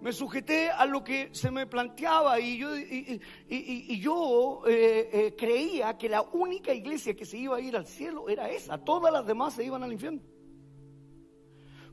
Me 0.00 0.12
sujeté 0.12 0.70
a 0.70 0.86
lo 0.86 1.04
que 1.04 1.28
se 1.32 1.50
me 1.50 1.66
planteaba 1.66 2.40
y 2.40 2.56
yo, 2.56 2.76
y, 2.76 4.00
yo 4.00 4.62
eh, 4.66 5.10
eh, 5.12 5.34
creía 5.36 5.98
que 5.98 6.08
la 6.08 6.22
única 6.22 6.72
iglesia 6.72 7.14
que 7.14 7.26
se 7.26 7.36
iba 7.36 7.56
a 7.56 7.60
ir 7.60 7.76
al 7.76 7.86
cielo 7.86 8.28
era 8.28 8.48
esa. 8.48 8.78
Todas 8.78 9.12
las 9.12 9.26
demás 9.26 9.54
se 9.54 9.64
iban 9.64 9.82
al 9.82 9.92
infierno. 9.92 10.22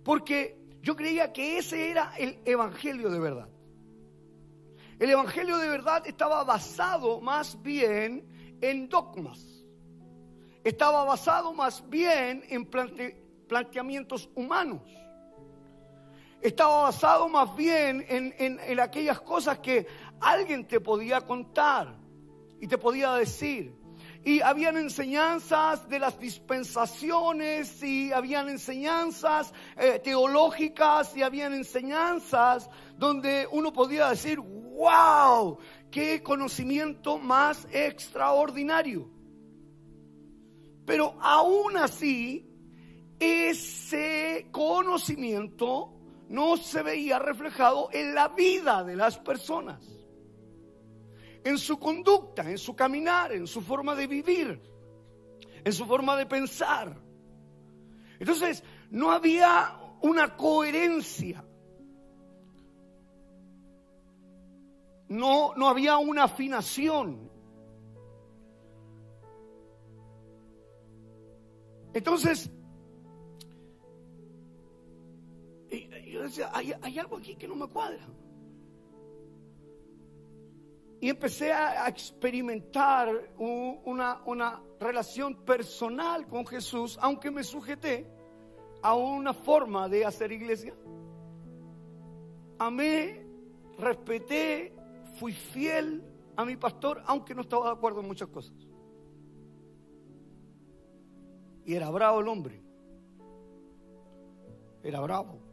Porque 0.03 0.57
yo 0.81 0.95
creía 0.95 1.33
que 1.33 1.57
ese 1.57 1.91
era 1.91 2.13
el 2.17 2.39
evangelio 2.45 3.09
de 3.09 3.19
verdad. 3.19 3.49
El 4.99 5.09
evangelio 5.09 5.57
de 5.57 5.67
verdad 5.67 6.07
estaba 6.07 6.43
basado 6.45 7.19
más 7.19 7.61
bien 7.61 8.25
en 8.61 8.87
dogmas. 8.87 9.65
Estaba 10.63 11.03
basado 11.03 11.53
más 11.53 11.87
bien 11.89 12.43
en 12.47 12.65
planteamientos 13.47 14.29
humanos. 14.33 14.81
Estaba 16.41 16.83
basado 16.83 17.27
más 17.29 17.55
bien 17.55 18.05
en, 18.07 18.33
en 18.37 18.79
aquellas 18.79 19.19
cosas 19.21 19.59
que 19.59 19.87
alguien 20.19 20.67
te 20.67 20.79
podía 20.79 21.21
contar 21.21 21.97
y 22.59 22.67
te 22.67 22.77
podía 22.77 23.13
decir 23.13 23.77
y 24.27 24.41
habían 24.41 24.75
enseñanzas 24.75 25.87
de 25.87 25.99
las 25.99 26.19
dispensaciones 26.19 27.81
y 27.81 28.11
habían 28.11 28.49
enseñanzas 28.49 29.53
eh, 29.77 30.01
teológicas 30.03 31.15
y 31.15 31.23
habían 31.23 31.53
enseñanzas 31.53 32.69
donde 32.97 33.47
uno 33.49 33.71
podía 33.71 34.09
decir, 34.09 34.39
wow, 34.39 35.57
qué 35.89 36.21
conocimiento 36.21 37.17
más 37.17 37.67
extraordinario. 37.71 39.09
Pero 40.85 41.15
aún 41.21 41.77
así, 41.77 42.49
ese 43.19 44.49
conocimiento 44.51 45.96
no 46.29 46.57
se 46.57 46.83
veía 46.83 47.19
reflejado 47.19 47.89
en 47.91 48.13
la 48.13 48.29
vida 48.29 48.83
de 48.83 48.95
las 48.95 49.17
personas 49.17 49.97
en 51.47 51.57
su 51.57 51.79
conducta, 51.79 52.49
en 52.49 52.57
su 52.57 52.75
caminar, 52.75 53.31
en 53.31 53.47
su 53.47 53.61
forma 53.61 53.95
de 53.95 54.05
vivir, 54.05 54.61
en 55.63 55.73
su 55.73 55.85
forma 55.85 56.17
de 56.17 56.25
pensar. 56.25 56.93
Entonces, 58.19 58.63
no 58.91 59.11
había 59.11 59.79
una 60.01 60.35
coherencia. 60.35 61.45
No, 65.07 65.53
no 65.55 65.69
había 65.69 65.97
una 65.97 66.25
afinación. 66.25 67.31
Entonces, 71.93 72.51
hay 76.53 76.99
algo 76.99 77.17
aquí 77.17 77.35
que 77.35 77.47
no 77.47 77.55
me 77.55 77.67
cuadra. 77.67 78.07
Y 80.99 81.09
empecé 81.09 81.53
a 81.53 81.87
experimentar 81.87 83.31
una, 83.37 84.21
una 84.25 84.63
relación 84.79 85.35
personal 85.45 86.25
con 86.25 86.45
Jesús, 86.45 86.97
aunque 87.01 87.29
me 87.29 87.43
sujeté 87.43 88.09
a 88.81 88.95
una 88.95 89.33
forma 89.33 89.87
de 89.87 90.05
hacer 90.05 90.31
iglesia. 90.31 90.73
Amé, 92.57 93.27
respeté, 93.77 94.73
fui 95.19 95.33
fiel 95.33 96.03
a 96.35 96.43
mi 96.43 96.55
pastor, 96.55 97.03
aunque 97.05 97.35
no 97.35 97.41
estaba 97.41 97.67
de 97.67 97.71
acuerdo 97.73 97.99
en 97.99 98.07
muchas 98.07 98.29
cosas. 98.29 98.55
Y 101.63 101.75
era 101.75 101.91
bravo 101.91 102.21
el 102.21 102.27
hombre. 102.27 102.63
Era 104.81 104.99
bravo. 105.01 105.46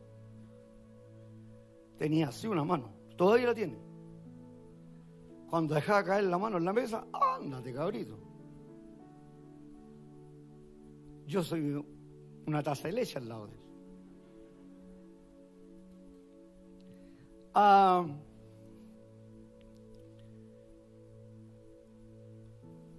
Tenía 1.96 2.28
así 2.28 2.46
una 2.46 2.64
mano. 2.64 2.92
Todavía 3.16 3.46
la 3.46 3.54
tiene. 3.54 3.78
Cuando 5.48 5.74
dejaba 5.74 6.04
caer 6.04 6.24
la 6.24 6.38
mano 6.38 6.58
en 6.58 6.64
la 6.64 6.72
mesa, 6.72 7.06
ándate, 7.12 7.72
cabrito. 7.72 8.18
Yo 11.26 11.42
soy 11.42 11.84
una 12.46 12.62
taza 12.62 12.88
de 12.88 12.94
leche 12.94 13.18
al 13.18 13.28
lado 13.28 13.46
de 13.46 13.52
él. 13.52 13.60
Ah, 17.54 18.04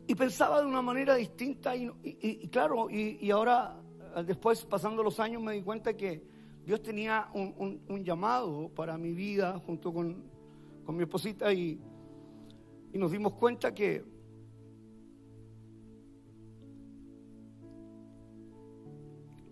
y 0.08 0.16
pensaba 0.16 0.62
de 0.62 0.68
una 0.68 0.82
manera 0.82 1.16
distinta 1.16 1.76
y, 1.76 2.48
claro, 2.50 2.90
y, 2.90 3.30
ahora 3.32 3.82
después 4.26 4.64
pasando 4.66 5.04
los 5.04 5.20
años 5.20 5.42
me 5.42 5.54
di 5.54 5.62
cuenta 5.62 5.96
que 5.96 6.35
Dios 6.66 6.82
tenía 6.82 7.30
un, 7.34 8.04
llamado 8.04 8.70
para 8.70 8.98
mi 8.98 9.14
vida 9.14 9.60
junto 9.66 9.94
con, 9.94 10.24
con 10.84 10.98
mi 10.98 11.04
esposita 11.04 11.54
y, 11.54 11.80
y 12.92 12.98
nos 12.98 13.12
dimos 13.12 13.34
cuenta 13.36 13.74
que 13.74 14.04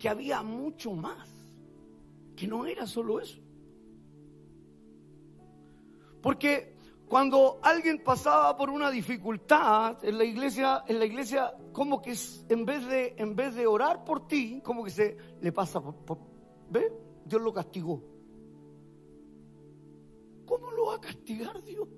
que 0.04 0.08
había 0.10 0.42
mucho 0.42 0.92
más, 0.92 1.26
que 2.36 2.46
no 2.46 2.66
era 2.66 2.86
solo 2.86 3.20
eso. 3.20 3.40
Porque 6.20 6.74
cuando 7.08 7.58
alguien 7.62 8.02
pasaba 8.04 8.56
por 8.56 8.68
una 8.68 8.90
dificultad 8.90 10.04
en 10.04 10.18
la 10.18 10.24
iglesia, 10.24 10.84
en 10.88 10.98
la 10.98 11.06
iglesia 11.06 11.54
como 11.72 12.02
que 12.02 12.14
en 12.48 12.66
vez 12.66 12.86
de 12.86 13.14
en 13.16 13.34
vez 13.34 13.54
de 13.54 13.66
orar 13.66 14.04
por 14.04 14.26
ti, 14.26 14.60
como 14.62 14.84
que 14.84 14.90
se 14.90 15.16
le 15.40 15.52
pasa 15.52 15.80
por. 15.80 16.18
Dios 17.24 17.42
lo 17.42 17.52
castigó. 17.52 18.02
¿Cómo 20.46 20.70
lo 20.72 20.86
va 20.86 20.96
a 20.96 21.00
castigar 21.00 21.62
Dios? 21.62 21.88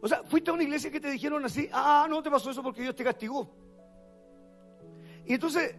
O 0.00 0.08
sea, 0.08 0.22
fuiste 0.24 0.50
a 0.50 0.54
una 0.54 0.62
iglesia 0.62 0.90
que 0.90 1.00
te 1.00 1.10
dijeron 1.10 1.44
así, 1.44 1.68
ah, 1.72 2.06
no 2.08 2.22
te 2.22 2.30
pasó 2.30 2.50
eso 2.50 2.62
porque 2.62 2.82
Dios 2.82 2.96
te 2.96 3.04
castigó. 3.04 3.50
Y 5.26 5.34
entonces 5.34 5.74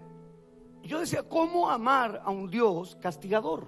yo 0.83 0.99
decía, 0.99 1.23
¿cómo 1.23 1.69
amar 1.69 2.21
a 2.23 2.29
un 2.29 2.49
Dios 2.49 2.95
castigador? 3.01 3.67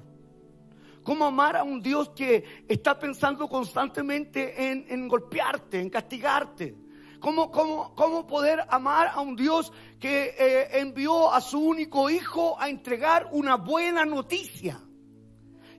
¿Cómo 1.04 1.26
amar 1.26 1.58
a 1.58 1.64
un 1.64 1.82
Dios 1.82 2.10
que 2.10 2.64
está 2.68 2.98
pensando 2.98 3.48
constantemente 3.50 4.72
en, 4.72 5.08
golpearte, 5.08 5.80
en 5.80 5.90
castigarte? 5.90 6.76
¿Cómo, 7.24 7.52
cómo, 7.52 7.96
cómo 7.96 8.28
poder 8.28 8.66
amar 8.68 9.08
a 9.08 9.22
un 9.22 9.38
Dios 9.38 9.72
que 9.98 10.36
eh, 10.38 10.80
envió 10.82 11.32
a 11.32 11.40
su 11.40 11.58
único 11.58 12.10
hijo 12.10 12.60
a 12.60 12.68
entregar 12.68 13.30
una 13.32 13.56
buena 13.56 14.04
noticia? 14.04 14.78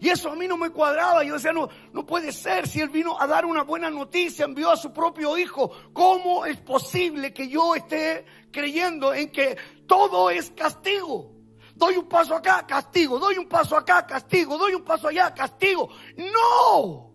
Y 0.00 0.08
eso 0.08 0.30
a 0.30 0.36
mí 0.36 0.48
no 0.48 0.56
me 0.56 0.70
cuadraba. 0.70 1.22
Yo 1.22 1.34
decía, 1.34 1.52
no, 1.52 1.68
no 1.92 2.06
puede 2.06 2.32
ser. 2.32 2.66
Si 2.66 2.80
Él 2.80 2.88
vino 2.88 3.20
a 3.20 3.26
dar 3.26 3.44
una 3.44 3.62
buena 3.62 3.90
noticia, 3.90 4.46
envió 4.46 4.70
a 4.70 4.76
su 4.78 4.90
propio 4.90 5.36
hijo. 5.36 5.70
¿Cómo 5.92 6.46
es 6.46 6.56
posible 6.62 7.34
que 7.34 7.46
yo 7.46 7.74
esté 7.74 8.24
creyendo 8.50 9.12
en 9.12 9.30
que 9.30 9.58
todo 9.86 10.30
es 10.30 10.50
castigo? 10.50 11.30
Doy 11.74 11.98
un 11.98 12.08
paso 12.08 12.36
acá, 12.36 12.64
castigo. 12.66 13.18
Doy 13.18 13.36
un 13.36 13.50
paso 13.50 13.76
acá, 13.76 14.06
castigo. 14.06 14.56
Doy 14.56 14.72
un 14.72 14.82
paso 14.82 15.08
allá, 15.08 15.34
castigo. 15.34 15.90
No. 16.16 17.13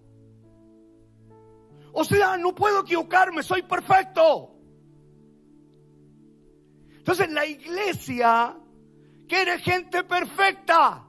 O 1.94 2.04
sea, 2.04 2.38
no 2.38 2.54
puedo 2.54 2.82
equivocarme, 2.82 3.44
soy 3.44 3.64
perfecto. 3.64 4.56
Entonces 6.98 7.30
la 7.32 7.46
iglesia 7.46 8.56
quiere 9.28 9.60
gente 9.60 10.04
perfecta. 10.04 11.06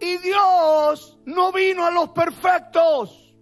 Y 0.00 0.16
Dios 0.18 1.18
no 1.26 1.52
vino 1.52 1.86
a 1.86 1.90
los 1.90 2.08
perfectos. 2.08 3.34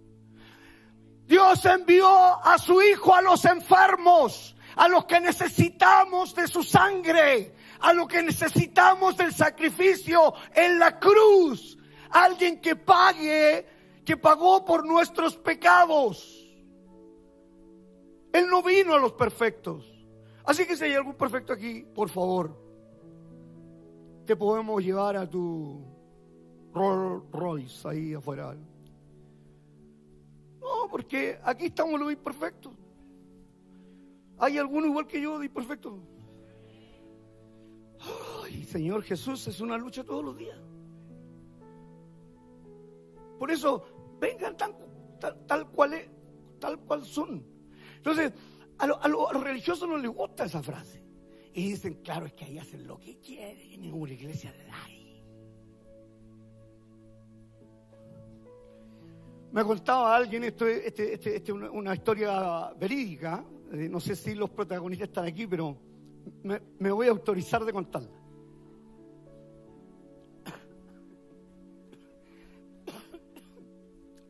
Dios 1.25 1.65
envió 1.65 2.07
a 2.07 2.57
su 2.59 2.81
Hijo 2.81 3.15
a 3.15 3.21
los 3.21 3.45
enfermos, 3.45 4.55
a 4.75 4.87
los 4.87 5.05
que 5.05 5.19
necesitamos 5.19 6.35
de 6.35 6.47
su 6.47 6.61
sangre, 6.61 7.55
a 7.79 7.93
los 7.93 8.07
que 8.07 8.21
necesitamos 8.21 9.17
del 9.17 9.33
sacrificio 9.33 10.33
en 10.53 10.77
la 10.77 10.99
cruz. 10.99 11.77
Alguien 12.11 12.59
que 12.59 12.75
pague, 12.75 13.65
que 14.05 14.17
pagó 14.17 14.65
por 14.65 14.85
nuestros 14.85 15.35
pecados. 15.37 16.37
Él 18.33 18.47
no 18.49 18.63
vino 18.63 18.93
a 18.93 18.99
los 18.99 19.13
perfectos. 19.13 19.85
Así 20.43 20.65
que 20.65 20.75
si 20.75 20.85
hay 20.85 20.93
algún 20.93 21.15
perfecto 21.15 21.53
aquí, 21.53 21.85
por 21.93 22.09
favor, 22.09 22.57
te 24.25 24.35
podemos 24.35 24.83
llevar 24.83 25.17
a 25.17 25.29
tu 25.29 25.83
Rolls 26.73 27.23
Royce 27.31 27.87
ahí 27.87 28.13
afuera. 28.13 28.55
No, 30.59 30.87
porque 30.89 31.39
aquí 31.43 31.65
estamos 31.65 31.99
los 31.99 32.11
imperfectos. 32.11 32.73
¿Hay 34.37 34.57
alguno 34.57 34.87
igual 34.87 35.05
que 35.05 35.21
yo 35.21 35.37
de 35.37 35.45
imperfecto? 35.45 35.99
Ay, 38.43 38.63
Señor 38.63 39.03
Jesús, 39.03 39.47
es 39.47 39.61
una 39.61 39.77
lucha 39.77 40.03
todos 40.03 40.25
los 40.25 40.37
días. 40.37 40.57
Por 43.37 43.51
eso, 43.51 43.85
vengan 44.21 44.55
tal, 44.55 44.75
tal, 45.47 45.67
cual 45.71 45.93
tal 46.59 46.79
cual 46.79 47.03
son. 47.03 47.43
Entonces, 47.97 48.31
a, 48.77 49.07
los 49.07 49.43
religiosos 49.43 49.89
no 49.89 49.97
les 49.97 50.11
gusta 50.11 50.45
esa 50.45 50.61
frase. 50.61 51.03
Y 51.53 51.71
dicen, 51.71 51.95
claro, 51.95 52.27
es 52.27 52.33
que 52.33 52.45
ahí 52.45 52.57
hacen 52.57 52.87
lo 52.87 52.97
que 52.97 53.19
quieren, 53.19 53.73
en 53.73 53.81
ninguna 53.81 54.13
iglesia 54.13 54.53
de 54.53 54.71
ahí. 54.71 55.23
Me 59.51 59.65
contaba 59.65 60.15
alguien, 60.15 60.45
esto 60.45 60.65
es 60.65 60.85
este, 60.85 61.13
este, 61.13 61.35
este 61.35 61.51
una, 61.51 61.93
historia 61.93 62.71
verídica, 62.79 63.43
eh, 63.73 63.89
no 63.89 63.99
sé 63.99 64.15
si 64.15 64.33
los 64.33 64.49
protagonistas 64.49 65.09
están 65.09 65.25
aquí, 65.25 65.45
pero 65.45 65.77
me, 66.43 66.61
me 66.79 66.89
voy 66.89 67.07
a 67.07 67.09
autorizar 67.09 67.65
de 67.65 67.73
contarla. 67.73 68.20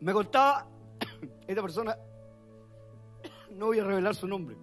Me 0.02 0.14
contaba 0.14 0.68
esta 1.48 1.62
persona 1.62 1.98
no 3.52 3.68
voy 3.68 3.80
a 3.80 3.84
revelar 3.84 4.16
su 4.16 4.28
nombre. 4.28 4.58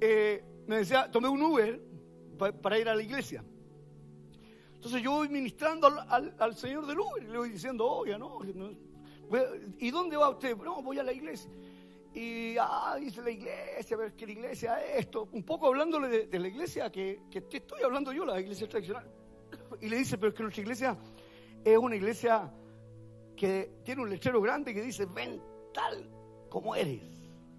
Eh, 0.00 0.44
me 0.66 0.76
decía, 0.76 1.10
tomé 1.10 1.28
un 1.28 1.42
Uber 1.42 1.80
para 2.62 2.78
ir 2.78 2.88
a 2.88 2.94
la 2.94 3.02
iglesia. 3.02 3.42
Entonces 4.74 5.02
yo 5.02 5.12
voy 5.12 5.28
ministrando 5.28 5.88
al, 6.08 6.56
señor 6.56 6.86
del 6.86 7.00
Uber 7.00 7.22
y 7.22 7.26
le 7.26 7.38
voy 7.38 7.48
diciendo, 7.48 7.86
oye, 7.86 8.18
no, 8.18 8.40
¿y 9.78 9.90
dónde 9.90 10.16
va 10.16 10.28
usted? 10.28 10.56
No, 10.56 10.82
voy 10.82 10.98
a 10.98 11.02
la 11.02 11.12
iglesia. 11.12 11.50
Y, 12.14 12.56
ah, 12.58 12.96
dice 13.00 13.22
la 13.22 13.30
iglesia, 13.30 13.96
a 13.96 14.00
ver 14.00 14.14
qué 14.14 14.26
la 14.26 14.32
iglesia 14.32 14.84
es 14.84 15.00
esto. 15.00 15.28
Un 15.32 15.42
poco 15.42 15.68
hablándole 15.68 16.26
de, 16.26 16.38
la 16.38 16.48
iglesia 16.48 16.92
que, 16.92 17.22
que, 17.30 17.44
estoy 17.50 17.82
hablando 17.82 18.12
yo, 18.12 18.26
la 18.26 18.38
iglesia 18.40 18.68
tradicional. 18.68 19.10
Y 19.80 19.88
le 19.88 19.96
dice, 19.96 20.16
pero 20.18 20.28
es 20.28 20.34
que 20.34 20.42
nuestra 20.42 20.62
iglesia 20.62 20.96
es 21.64 21.76
una 21.78 21.96
iglesia 21.96 22.52
que 23.36 23.80
tiene 23.84 24.02
un 24.02 24.10
lechero 24.10 24.40
grande 24.40 24.74
que 24.74 24.82
dice, 24.82 25.06
ven 25.06 25.40
tal 25.72 26.08
como 26.48 26.74
eres. 26.74 27.02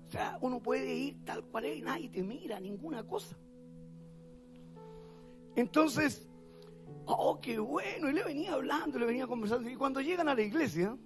O 0.07 0.11
sea, 0.11 0.37
uno 0.41 0.61
puede 0.61 0.93
ir 0.93 1.23
tal 1.25 1.43
cual 1.45 1.65
es 1.65 1.77
y 1.77 1.81
nadie 1.81 2.09
te 2.09 2.23
mira, 2.23 2.59
ninguna 2.59 3.03
cosa. 3.05 3.37
Entonces, 5.55 6.27
oh, 7.05 7.39
qué 7.41 7.59
bueno, 7.59 8.09
y 8.09 8.13
le 8.13 8.23
venía 8.23 8.53
hablando, 8.53 8.99
le 8.99 9.05
venía 9.05 9.27
conversando. 9.27 9.69
Y 9.69 9.75
cuando 9.75 10.01
llegan 10.01 10.29
a 10.29 10.35
la 10.35 10.41
iglesia, 10.41 10.97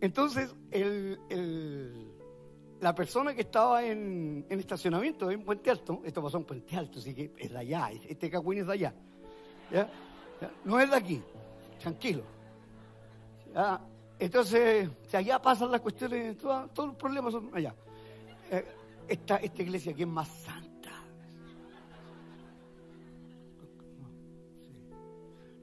entonces 0.00 0.54
la 2.80 2.94
persona 2.94 3.34
que 3.34 3.42
estaba 3.42 3.84
en, 3.84 4.46
estacionamiento 4.48 5.30
en 5.30 5.42
Puente 5.42 5.70
Alto, 5.70 6.00
esto 6.04 6.22
pasó 6.22 6.38
en 6.38 6.44
Puente 6.44 6.76
Alto, 6.76 6.98
así 6.98 7.14
que 7.14 7.32
es 7.36 7.50
de 7.50 7.58
allá, 7.58 7.90
este 8.08 8.30
cacuín 8.30 8.60
es 8.60 8.66
de 8.66 8.72
allá. 8.72 8.94
No 10.64 10.80
es 10.80 10.90
de 10.90 10.96
aquí, 10.96 11.22
tranquilo. 11.80 12.39
Entonces, 14.18 14.88
si 15.08 15.16
allá 15.16 15.40
pasan 15.40 15.70
las 15.70 15.80
cuestiones, 15.80 16.36
todos, 16.38 16.70
los 16.76 16.96
problemas 16.96 17.32
son 17.32 17.50
allá. 17.54 17.74
Eh, 18.50 18.64
esta, 19.08 19.36
esta 19.36 19.62
iglesia 19.62 19.92
aquí 19.92 20.02
es 20.02 20.08
más 20.08 20.28
santa. 20.28 20.90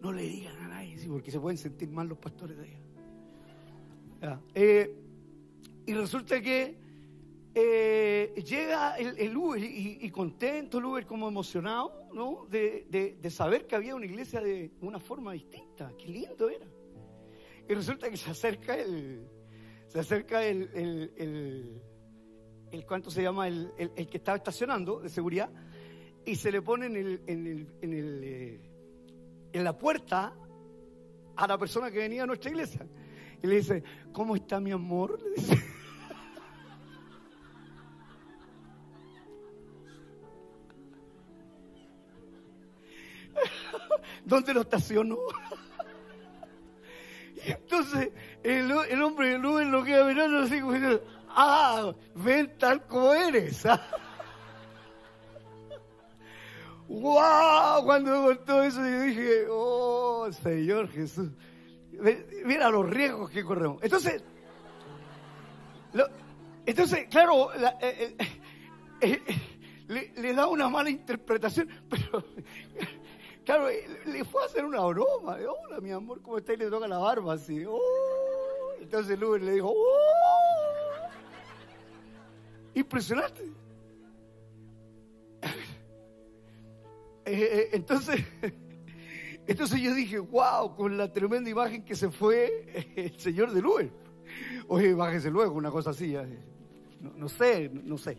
No 0.02 0.12
le 0.12 0.24
digan 0.24 0.58
a 0.58 0.68
nadie, 0.70 0.98
porque 1.08 1.32
se 1.32 1.40
pueden 1.40 1.58
sentir 1.58 1.90
mal 1.90 2.08
los 2.08 2.18
pastores 2.18 2.58
de 2.58 2.64
allá. 2.64 4.40
Eh, 4.56 4.96
y 5.86 5.94
resulta 5.94 6.42
que 6.42 6.76
eh, 7.54 8.44
llega 8.46 8.98
el, 8.98 9.36
Uber 9.36 9.64
y, 9.64 10.10
contento 10.12 10.80
el 10.80 10.86
Uber 10.86 11.06
como 11.06 11.28
emocionado, 11.28 12.08
¿no? 12.14 12.46
De, 12.50 13.18
saber 13.30 13.68
que 13.68 13.76
había 13.76 13.96
una 13.96 14.06
iglesia 14.06 14.42
de 14.42 14.72
una 14.82 15.00
forma 15.00 15.34
distinta. 15.34 15.92
Qué 15.98 16.08
lindo 16.08 16.50
era. 16.50 16.66
Y 17.70 17.74
resulta 17.74 18.10
que 18.10 18.18
se 18.18 18.32
acerca 18.32 18.78
el, 18.78 19.28
se 19.88 20.00
acerca 20.00 20.44
el, 20.44 20.70
el, 20.74 21.82
el, 22.72 22.86
¿cuánto 22.86 23.12
se 23.12 23.22
llama? 23.22 23.48
El, 23.48 23.72
que 24.10 24.18
estaba 24.18 24.38
estacionando 24.38 25.00
de 25.00 25.10
seguridad 25.10 25.50
y 26.26 26.36
se 26.36 26.52
le 26.52 26.62
pone 26.62 26.86
en, 26.86 26.96
el, 26.96 27.22
en, 27.28 27.48
el, 27.48 27.68
en, 27.82 27.94
el, 27.94 28.22
eh, 28.24 28.62
en 29.52 29.64
la 29.64 29.78
puerta 29.78 30.34
a 31.36 31.48
la 31.48 31.58
persona 31.58 31.92
que 31.92 32.00
venía 32.00 32.24
a 32.24 32.26
nuestra 32.26 32.52
iglesia. 32.52 32.88
Y 33.44 33.48
le 33.48 33.58
dice, 33.58 33.84
¿cómo 34.14 34.36
está 34.36 34.60
mi 34.60 34.72
amor? 34.72 35.22
Le 35.22 35.30
dice. 35.36 35.56
¿Dónde 44.26 44.54
lo 44.54 44.62
estacionó? 44.62 45.18
Entonces 47.52 48.12
el, 48.44 48.72
el 48.72 49.02
hombre 49.02 49.38
Uber 49.38 49.66
lo 49.68 49.84
queda 49.84 50.06
mirando 50.06 50.40
así 50.40 50.60
como 50.60 50.74
diciendo, 50.74 51.04
ah, 51.30 51.94
ven 52.16 52.58
tal 52.58 52.86
como 52.86 53.14
eres. 53.14 53.64
¡Wow! 56.88 57.84
Cuando 57.84 58.22
me 58.22 58.28
contó 58.36 58.64
eso 58.64 58.80
yo 58.80 59.02
dije, 59.02 59.46
oh 59.50 60.30
Señor 60.32 60.90
Jesús. 60.90 61.30
Mira 62.46 62.70
los 62.70 62.90
riesgos 62.90 63.30
que 63.32 63.44
corremos. 63.44 63.82
Entonces, 63.84 64.24
entonces, 66.66 67.08
claro, 67.10 67.54
eh, 67.54 67.72
eh, 67.82 68.18
eh, 69.02 70.12
le, 70.18 70.34
da 70.34 70.48
una 70.48 70.68
mala 70.68 70.90
interpretación, 70.90 71.70
pero 71.90 72.26
Claro, 73.48 73.70
le 74.06 74.26
fue 74.26 74.44
a 74.44 74.46
hacer 74.46 74.66
una 74.66 74.82
broma. 74.82 75.38
Hola, 75.38 75.80
mi 75.80 75.90
amor, 75.90 76.22
¿cómo 76.22 76.38
está? 76.38 76.52
Y 76.52 76.58
le 76.58 76.70
toca 76.70 76.86
la 76.86 76.98
barba 76.98 77.36
así. 77.36 77.64
Oh. 77.66 77.80
Entonces 78.82 79.18
Uber 79.22 79.42
le 79.42 79.54
dijo, 79.54 79.74
oh". 79.74 81.08
impresionante. 82.76 83.44
Eh, 87.30 87.34
eh, 87.42 87.70
entonces, 87.74 88.24
entonces 89.48 89.82
yo 89.82 89.94
dije, 89.94 90.18
wow, 90.18 90.74
con 90.78 90.98
la 90.98 91.12
tremenda 91.12 91.50
imagen 91.50 91.84
que 91.84 91.94
se 91.94 92.10
fue 92.10 92.94
el 92.96 93.20
señor 93.20 93.52
del 93.52 93.66
Uber. 93.66 93.90
Oye, 94.70 94.94
bájese 94.94 95.30
luego, 95.30 95.56
una 95.56 95.70
cosa 95.70 95.90
así. 95.90 96.16
no 97.18 97.28
sé, 97.28 97.70
no 97.70 97.98
sé, 97.98 98.18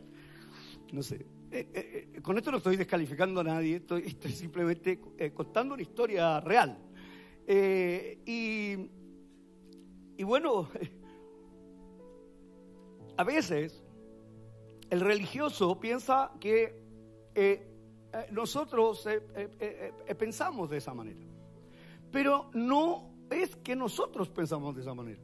no 0.93 1.03
sé. 1.03 1.25
Eh, 1.51 1.67
eh, 1.73 2.09
eh, 2.15 2.21
con 2.21 2.37
esto 2.37 2.51
no 2.51 2.59
estoy 2.59 2.77
descalificando 2.77 3.41
a 3.41 3.45
nadie, 3.45 3.77
estoy, 3.77 4.11
simplemente 4.11 5.01
contando 5.33 5.75
una 5.75 5.83
historia 5.83 6.41
real. 6.41 6.79
Y, 7.47 8.91
y, 10.19 10.23
bueno, 10.25 10.69
a 13.17 13.25
veces 13.25 13.83
el 14.91 15.01
religioso 15.01 15.81
piensa 15.81 16.33
que 16.39 16.87
nosotros 18.31 19.09
pensamos 20.19 20.69
de 20.69 20.77
esa 20.77 20.93
manera, 20.93 21.25
pero 22.13 22.51
no 22.53 23.11
es 23.31 23.57
que 23.57 23.75
nosotros 23.75 24.29
pensamos 24.29 24.75
de 24.75 24.83
esa 24.83 24.93
manera. 24.93 25.23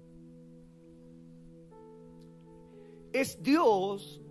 Es 3.12 3.42
Dios 3.42 4.23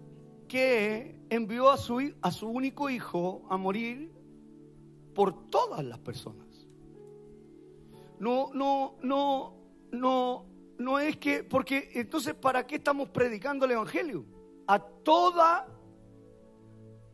que 0.53 1.15
envió 1.31 1.71
a 1.71 1.77
su, 1.77 2.13
a 2.21 2.29
su 2.29 2.47
único 2.47 2.87
hijo 2.87 3.43
a 3.49 3.57
morir 3.57 4.13
por 5.15 5.49
todas 5.49 5.83
las 5.83 5.97
personas. 5.97 6.45
No, 8.19 8.51
no, 8.53 8.97
no, 9.01 9.55
no, 9.91 10.45
no 10.77 10.99
es 10.99 11.17
que, 11.17 11.43
porque 11.43 11.89
entonces, 11.95 12.35
¿para 12.35 12.67
qué 12.67 12.75
estamos 12.75 13.09
predicando 13.09 13.65
el 13.65 13.71
Evangelio? 13.71 14.25
A 14.67 14.77
toda 14.77 15.67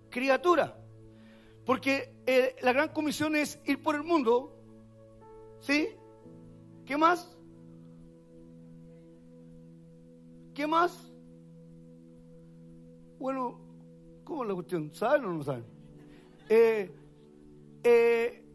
criatura. 0.10 0.78
Porque 1.66 2.14
eh, 2.26 2.58
la 2.62 2.74
gran 2.74 2.90
comisión 2.90 3.38
es 3.38 3.58
ir 3.64 3.82
por 3.82 3.96
el 3.96 4.04
mundo. 4.04 4.54
¿Sí? 5.62 5.88
¿Qué 6.86 6.98
más? 6.98 7.38
¿Qué 10.54 10.68
más? 10.68 11.09
Bueno, 13.20 13.60
¿cómo 14.24 14.44
es 14.44 14.48
la 14.48 14.56
cuestión? 14.56 14.94
¿Saben 14.94 15.26
o 15.26 15.34
no 15.34 15.44
saben? 15.44 15.66
Eh, 16.48 16.90
eh, 17.84 18.46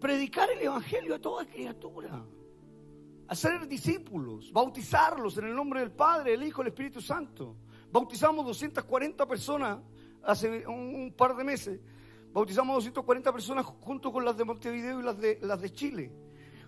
predicar 0.00 0.48
el 0.50 0.60
Evangelio 0.60 1.16
a 1.16 1.18
toda 1.18 1.44
criatura. 1.44 2.24
Hacer 3.26 3.66
discípulos, 3.66 4.52
bautizarlos 4.52 5.36
en 5.38 5.46
el 5.46 5.54
nombre 5.54 5.80
del 5.80 5.90
Padre, 5.90 6.34
el 6.34 6.44
Hijo, 6.44 6.62
el 6.62 6.68
Espíritu 6.68 7.00
Santo. 7.00 7.56
Bautizamos 7.90 8.46
240 8.46 9.26
personas 9.26 9.80
hace 10.22 10.64
un, 10.66 11.12
par 11.16 11.34
de 11.34 11.42
meses. 11.42 11.80
Bautizamos 12.32 12.76
240 12.76 13.32
personas 13.32 13.66
junto 13.66 14.12
con 14.12 14.24
las 14.24 14.36
de 14.36 14.44
Montevideo 14.44 15.00
y 15.00 15.02
las 15.02 15.18
de, 15.18 15.38
las 15.42 15.60
de 15.60 15.72
Chile. 15.72 16.12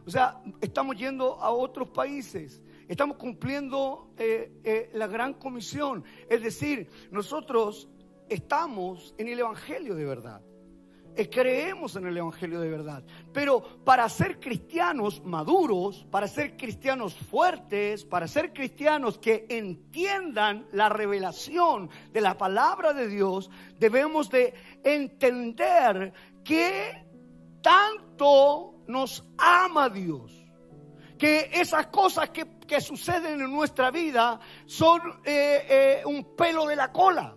O 0.05 0.11
sea, 0.11 0.43
estamos 0.61 0.97
yendo 0.97 1.41
a 1.41 1.51
otros 1.51 1.91
países. 1.91 2.61
Estamos 2.89 3.17
cumpliendo 3.17 4.13
eh, 4.17 4.61
eh, 4.63 4.91
la 4.95 5.07
gran 5.07 5.35
comisión. 5.35 6.05
Es 6.29 6.43
decir, 6.43 6.89
nosotros 7.11 7.89
estamos 8.29 9.15
en 9.19 9.29
el 9.29 9.41
Evangelio 9.41 9.95
de 9.95 10.05
verdad. 10.05 10.41
Eh, 11.17 11.31
creemos 11.31 11.97
en 11.97 12.07
el 12.07 12.17
Evangelio 12.17 12.61
de 12.61 12.71
verdad. 12.71 13.03
Pero 13.33 13.83
para 13.85 14.09
ser 14.09 14.39
cristianos 14.39 15.25
maduros, 15.25 16.07
para 16.11 16.29
ser 16.29 16.57
cristianos 16.57 17.15
fuertes, 17.15 18.05
para 18.05 18.29
ser 18.29 18.53
cristianos 18.53 19.19
que 19.19 19.47
entiendan 19.49 20.69
la 20.73 20.89
revelación 20.89 21.89
de 22.13 22.21
la 22.21 22.37
palabra 22.37 22.93
de 22.93 23.09
Dios, 23.09 23.51
debemos 23.81 24.31
de 24.31 24.55
entender 24.85 26.13
que 26.45 27.05
tanto 27.63 28.85
nos 28.87 29.27
ama 29.39 29.89
Dios. 29.89 30.46
Que 31.19 31.51
esas 31.53 31.87
cosas 31.89 32.31
que, 32.31 32.81
suceden 32.81 33.41
en 33.41 33.51
nuestra 33.51 33.91
vida 33.91 34.39
son 34.67 35.01
eh, 35.25 35.67
eh, 35.69 36.03
un 36.05 36.37
pelo 36.37 36.67
de 36.67 36.77
la 36.77 36.93
cola 36.93 37.37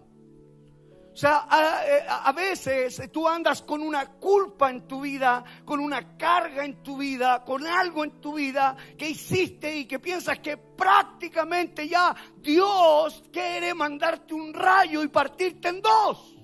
o 1.20 1.22
sea, 1.22 1.50
eh, 1.86 2.06
a, 2.08 2.32
veces 2.32 3.02
tú 3.12 3.28
andas 3.28 3.64
con 3.64 3.82
una 3.82 4.06
culpa 4.06 4.70
en 4.70 4.88
tu 4.88 5.02
vida, 5.02 5.44
con 5.66 5.82
una 5.82 6.16
carga 6.16 6.64
en 6.64 6.82
tu 6.82 6.96
vida, 6.96 7.44
con 7.44 7.68
algo 7.68 8.06
en 8.06 8.22
tu 8.22 8.36
vida 8.36 8.78
que 8.98 9.10
hiciste 9.10 9.76
y 9.76 9.86
que 9.86 10.00
piensas 10.00 10.40
que 10.40 10.56
prácticamente 10.56 11.90
ya 11.90 12.16
Dios 12.38 13.22
quiere 13.34 13.74
mandarte 13.74 14.34
un 14.34 14.54
rayo 14.54 15.04
y 15.04 15.10
partirte 15.10 15.68
en 15.68 15.82
dos. 15.82 16.39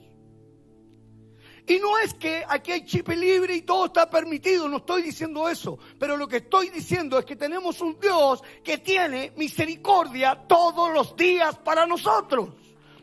Y 1.67 1.79
no 1.79 1.97
es 1.97 2.13
que 2.13 2.43
aquí 2.47 2.71
hay 2.71 2.85
chip 2.85 3.07
libre 3.09 3.55
y 3.55 3.61
todo 3.63 3.87
está 3.87 4.07
permitido, 4.07 4.69
no 4.69 4.77
estoy 4.77 5.01
diciendo 5.01 5.49
eso, 5.49 5.79
pero 5.97 6.15
lo 6.15 6.27
que 6.27 6.37
estoy 6.37 6.69
diciendo 6.69 7.17
es 7.17 7.25
que 7.25 7.35
tenemos 7.35 7.81
un 7.81 7.99
Dios 7.99 8.43
que 8.63 8.77
tiene 8.77 9.33
misericordia 9.35 10.43
todos 10.47 10.93
los 10.93 11.15
días 11.15 11.57
para 11.57 11.87
nosotros, 11.87 12.49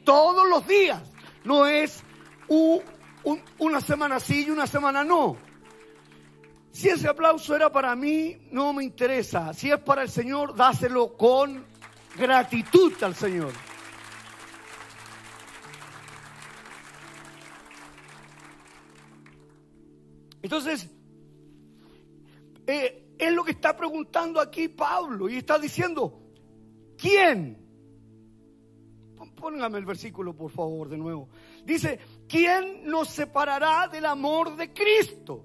todos 0.04 0.48
los 0.48 0.66
días. 0.66 1.02
No 1.42 1.66
es 1.66 2.04
una 3.58 3.80
semana 3.80 4.20
sí 4.20 4.44
y 4.46 4.50
una 4.50 4.68
semana 4.68 5.02
no. 5.02 5.36
Si 6.70 6.88
ese 6.88 7.08
aplauso 7.08 7.56
era 7.56 7.70
para 7.70 7.96
mí, 7.96 8.46
no 8.52 8.72
me 8.72 8.84
interesa. 8.84 9.52
Si 9.54 9.70
es 9.70 9.78
para 9.78 10.02
el 10.02 10.08
Señor, 10.08 10.54
dáselo 10.54 11.16
con 11.16 11.64
gratitud 12.16 12.92
al 13.02 13.16
Señor. 13.16 13.52
Entonces, 20.42 20.90
eh, 22.66 23.14
es 23.18 23.32
lo 23.32 23.44
que 23.44 23.52
está 23.52 23.76
preguntando 23.76 24.40
aquí 24.40 24.68
Pablo 24.68 25.28
y 25.28 25.36
está 25.36 25.58
diciendo, 25.58 26.20
¿quién 26.98 27.62
Póngame 29.42 29.78
el 29.78 29.84
versículo, 29.84 30.36
por 30.36 30.52
favor, 30.52 30.88
de 30.88 30.96
nuevo. 30.96 31.28
Dice, 31.64 31.98
¿quién 32.28 32.84
nos 32.84 33.08
separará 33.08 33.88
del 33.88 34.06
amor 34.06 34.54
de 34.54 34.72
Cristo? 34.72 35.44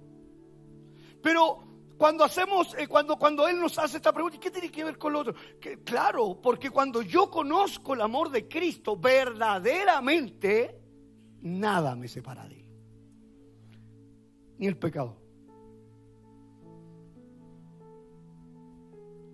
Pero 1.20 1.64
cuando 1.98 2.24
hacemos, 2.24 2.76
eh, 2.78 2.88
cuando, 2.88 3.18
cuando 3.18 3.48
Él 3.48 3.60
nos 3.60 3.80
hace 3.80 3.98
esta 3.98 4.14
pregunta, 4.14 4.38
¿qué 4.40 4.52
tiene 4.52 4.70
que 4.70 4.84
ver 4.84 5.00
con 5.00 5.14
lo 5.14 5.22
otro? 5.22 5.34
Claro, 5.84 6.40
porque 6.40 6.70
cuando 6.70 7.02
yo 7.02 7.32
conozco 7.32 7.96
el 7.96 8.02
amor 8.02 8.30
de 8.30 8.48
Cristo, 8.48 8.98
verdaderamente, 8.98 10.80
nada 11.42 11.96
me 11.96 12.08
separa 12.08 12.48
de 12.48 12.60
Él. 12.60 12.67
Ni 14.58 14.68
el 14.68 14.78
pecado. 14.78 15.18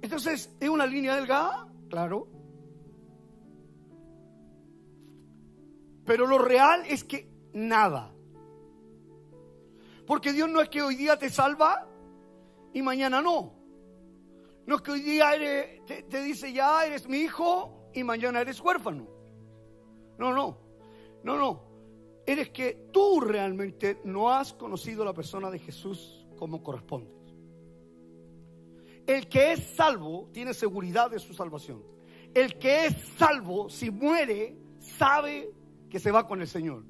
Entonces, 0.02 0.54
¿es 0.60 0.70
una 0.70 0.86
línea 0.86 1.16
delgada? 1.16 1.68
Claro. 1.90 2.28
Pero 6.06 6.28
lo 6.28 6.38
real 6.38 6.84
es 6.88 7.04
que 7.04 7.30
nada. 7.54 8.14
Porque 10.06 10.34
Dios 10.34 10.50
no 10.50 10.62
es 10.62 10.70
que 10.70 10.82
hoy 10.82 10.96
día 10.96 11.18
te 11.18 11.30
salva 11.30 11.88
y 12.74 12.82
mañana 12.82 13.22
no. 13.22 13.54
No 14.66 14.76
es 14.76 14.82
que 14.82 14.92
hoy 14.92 15.02
día 15.02 15.32
te, 15.86 16.24
dice 16.24 16.52
ya 16.52 16.86
eres 16.86 17.08
mi 17.08 17.20
hijo 17.20 17.90
y 17.94 18.04
mañana 18.04 18.42
eres 18.42 18.60
huérfano. 18.60 19.08
No, 20.18 20.34
no, 20.34 20.58
no, 21.24 21.38
no. 21.38 21.73
Eres 22.26 22.50
que 22.52 22.90
tú 22.92 23.20
realmente 23.20 24.00
no 24.06 24.30
has 24.30 24.54
conocido 24.54 25.04
la 25.04 25.14
persona 25.14 25.52
de 25.52 25.60
Jesús 25.60 26.26
como 26.38 26.64
corresponde. 26.64 27.12
El 29.06 29.28
que 29.28 29.52
es 29.52 29.76
salvo 29.76 30.30
tiene 30.32 30.54
seguridad 30.54 31.12
de 31.12 31.20
su 31.20 31.34
salvación. 31.34 31.84
El 32.34 32.58
que 32.58 32.86
es 32.86 32.96
salvo, 33.18 33.70
si 33.70 33.92
muere, 33.92 34.58
sabe 34.80 35.52
que 35.90 36.00
se 36.00 36.12
va 36.12 36.26
con 36.26 36.42
el 36.42 36.48
Señor. 36.48 36.86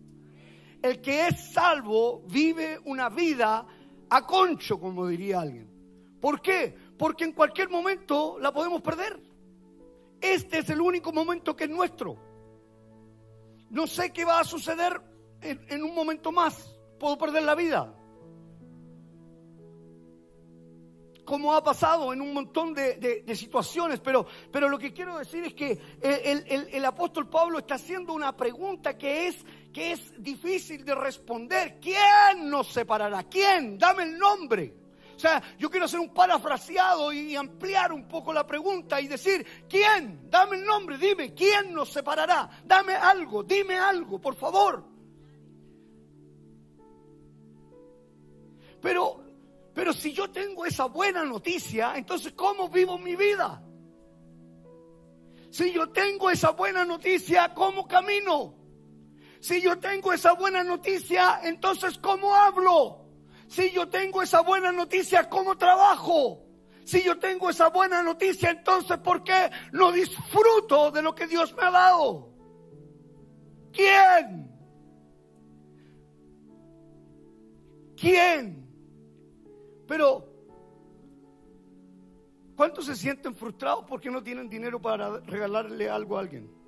El 0.82 1.02
que 1.02 1.28
es 1.28 1.52
salvo 1.52 2.22
vive 2.28 2.80
una 2.86 3.10
vida 3.10 3.66
a 4.10 4.28
concho, 4.28 4.80
como 4.80 5.08
diría 5.08 5.42
alguien. 5.42 5.70
¿Por 6.22 6.42
qué? 6.42 6.76
Porque 6.98 7.24
en 7.24 7.34
cualquier 7.34 7.70
momento 7.70 8.38
la 8.40 8.54
podemos 8.54 8.82
perder. 8.82 9.20
Este 10.22 10.60
es 10.60 10.70
el 10.70 10.80
único 10.80 11.12
momento 11.12 11.56
que 11.56 11.66
es 11.66 11.70
nuestro. 11.70 12.18
No 13.72 13.88
sé 13.88 14.14
qué 14.14 14.24
va 14.24 14.40
a 14.40 14.44
suceder 14.44 15.02
en, 15.44 15.84
un 15.84 15.94
momento 15.94 16.32
más. 16.32 16.76
Puedo 17.00 17.18
perder 17.18 17.44
la 17.44 17.56
vida. 17.56 17.94
como 21.26 21.54
ha 21.54 21.64
pasado 21.64 22.12
en 22.12 22.20
un 22.20 22.34
montón 22.34 22.74
de, 22.74 23.24
situaciones, 23.36 24.02
pero, 24.02 24.26
pero, 24.52 24.68
lo 24.68 24.78
que 24.78 24.92
quiero 24.92 25.18
decir 25.18 25.46
es 25.46 25.54
que 25.54 25.80
el, 26.02 26.86
apóstol 26.86 27.30
Pablo 27.30 27.60
está 27.60 27.76
haciendo 27.76 28.14
una 28.14 28.36
pregunta 28.36 28.98
que 28.98 29.28
es, 29.28 29.38
que 29.72 29.94
es 29.94 30.14
difícil 30.22 30.84
de 30.84 30.94
responder. 30.94 31.80
¿Quién 31.80 32.50
nos 32.50 32.68
separará? 32.68 33.24
¿Quién? 33.24 33.78
Dame 33.78 34.04
el 34.04 34.18
nombre. 34.18 34.74
O 35.16 35.20
sea, 35.20 35.42
yo 35.58 35.70
quiero 35.70 35.86
hacer 35.86 36.00
un 36.00 36.14
parafraseado 36.14 37.14
y 37.14 37.36
ampliar 37.36 37.94
un 37.94 38.08
poco 38.08 38.34
la 38.34 38.46
pregunta 38.46 39.00
y 39.00 39.08
decir, 39.08 39.46
¿quién? 39.70 40.30
Dame 40.30 40.58
el 40.58 40.66
nombre, 40.66 40.98
dime, 40.98 41.34
¿quién 41.34 41.74
nos 41.74 41.90
separará? 41.90 42.50
Dame 42.66 42.94
algo, 42.94 43.44
dime 43.44 43.78
algo, 43.78 44.20
por 44.20 44.36
favor. 44.36 44.93
Pero 48.84 49.24
pero 49.74 49.92
si 49.92 50.14
yo 50.14 50.30
tengo 50.30 50.66
esa 50.66 50.86
buena 50.86 51.26
noticia, 51.26 51.94
entonces 51.96 52.34
¿cómo 52.34 52.70
vivo 52.70 53.00
mi 53.00 53.16
vida? 53.16 53.64
Si 55.50 55.72
yo 55.72 55.90
tengo 55.90 56.30
esa 56.30 56.52
buena 56.52 56.86
noticia, 56.86 57.54
¿cómo 57.56 57.88
camino? 57.88 58.56
Si 59.40 59.62
yo 59.62 59.80
tengo 59.80 60.14
esa 60.14 60.34
buena 60.34 60.64
noticia, 60.64 61.40
entonces 61.44 61.98
¿cómo 61.98 62.36
hablo? 62.36 63.06
Si 63.48 63.72
yo 63.72 63.90
tengo 63.90 64.22
esa 64.22 64.42
buena 64.42 64.72
noticia, 64.72 65.28
¿cómo 65.30 65.58
trabajo? 65.58 66.46
Si 66.86 67.02
yo 67.02 67.18
tengo 67.18 67.50
esa 67.50 67.70
buena 67.70 68.04
noticia, 68.04 68.52
entonces 68.52 68.98
¿por 68.98 69.24
qué 69.24 69.50
no 69.72 69.92
disfruto 69.92 70.92
de 70.92 71.02
lo 71.02 71.16
que 71.16 71.26
Dios 71.26 71.54
me 71.56 71.64
ha 71.64 71.72
dado? 71.72 72.30
¿Quién? 73.72 74.52
¿Quién? 77.96 78.63
Pero, 79.88 80.26
¿cuántos 82.56 82.86
se 82.86 82.96
sienten 82.96 83.36
frustrados 83.36 83.86
porque 83.88 84.10
no 84.10 84.24
tienen 84.24 84.50
dinero 84.50 84.82
para 84.82 85.20
regalarle 85.20 85.90
algo 85.90 86.18
a 86.18 86.22
alguien? 86.22 86.64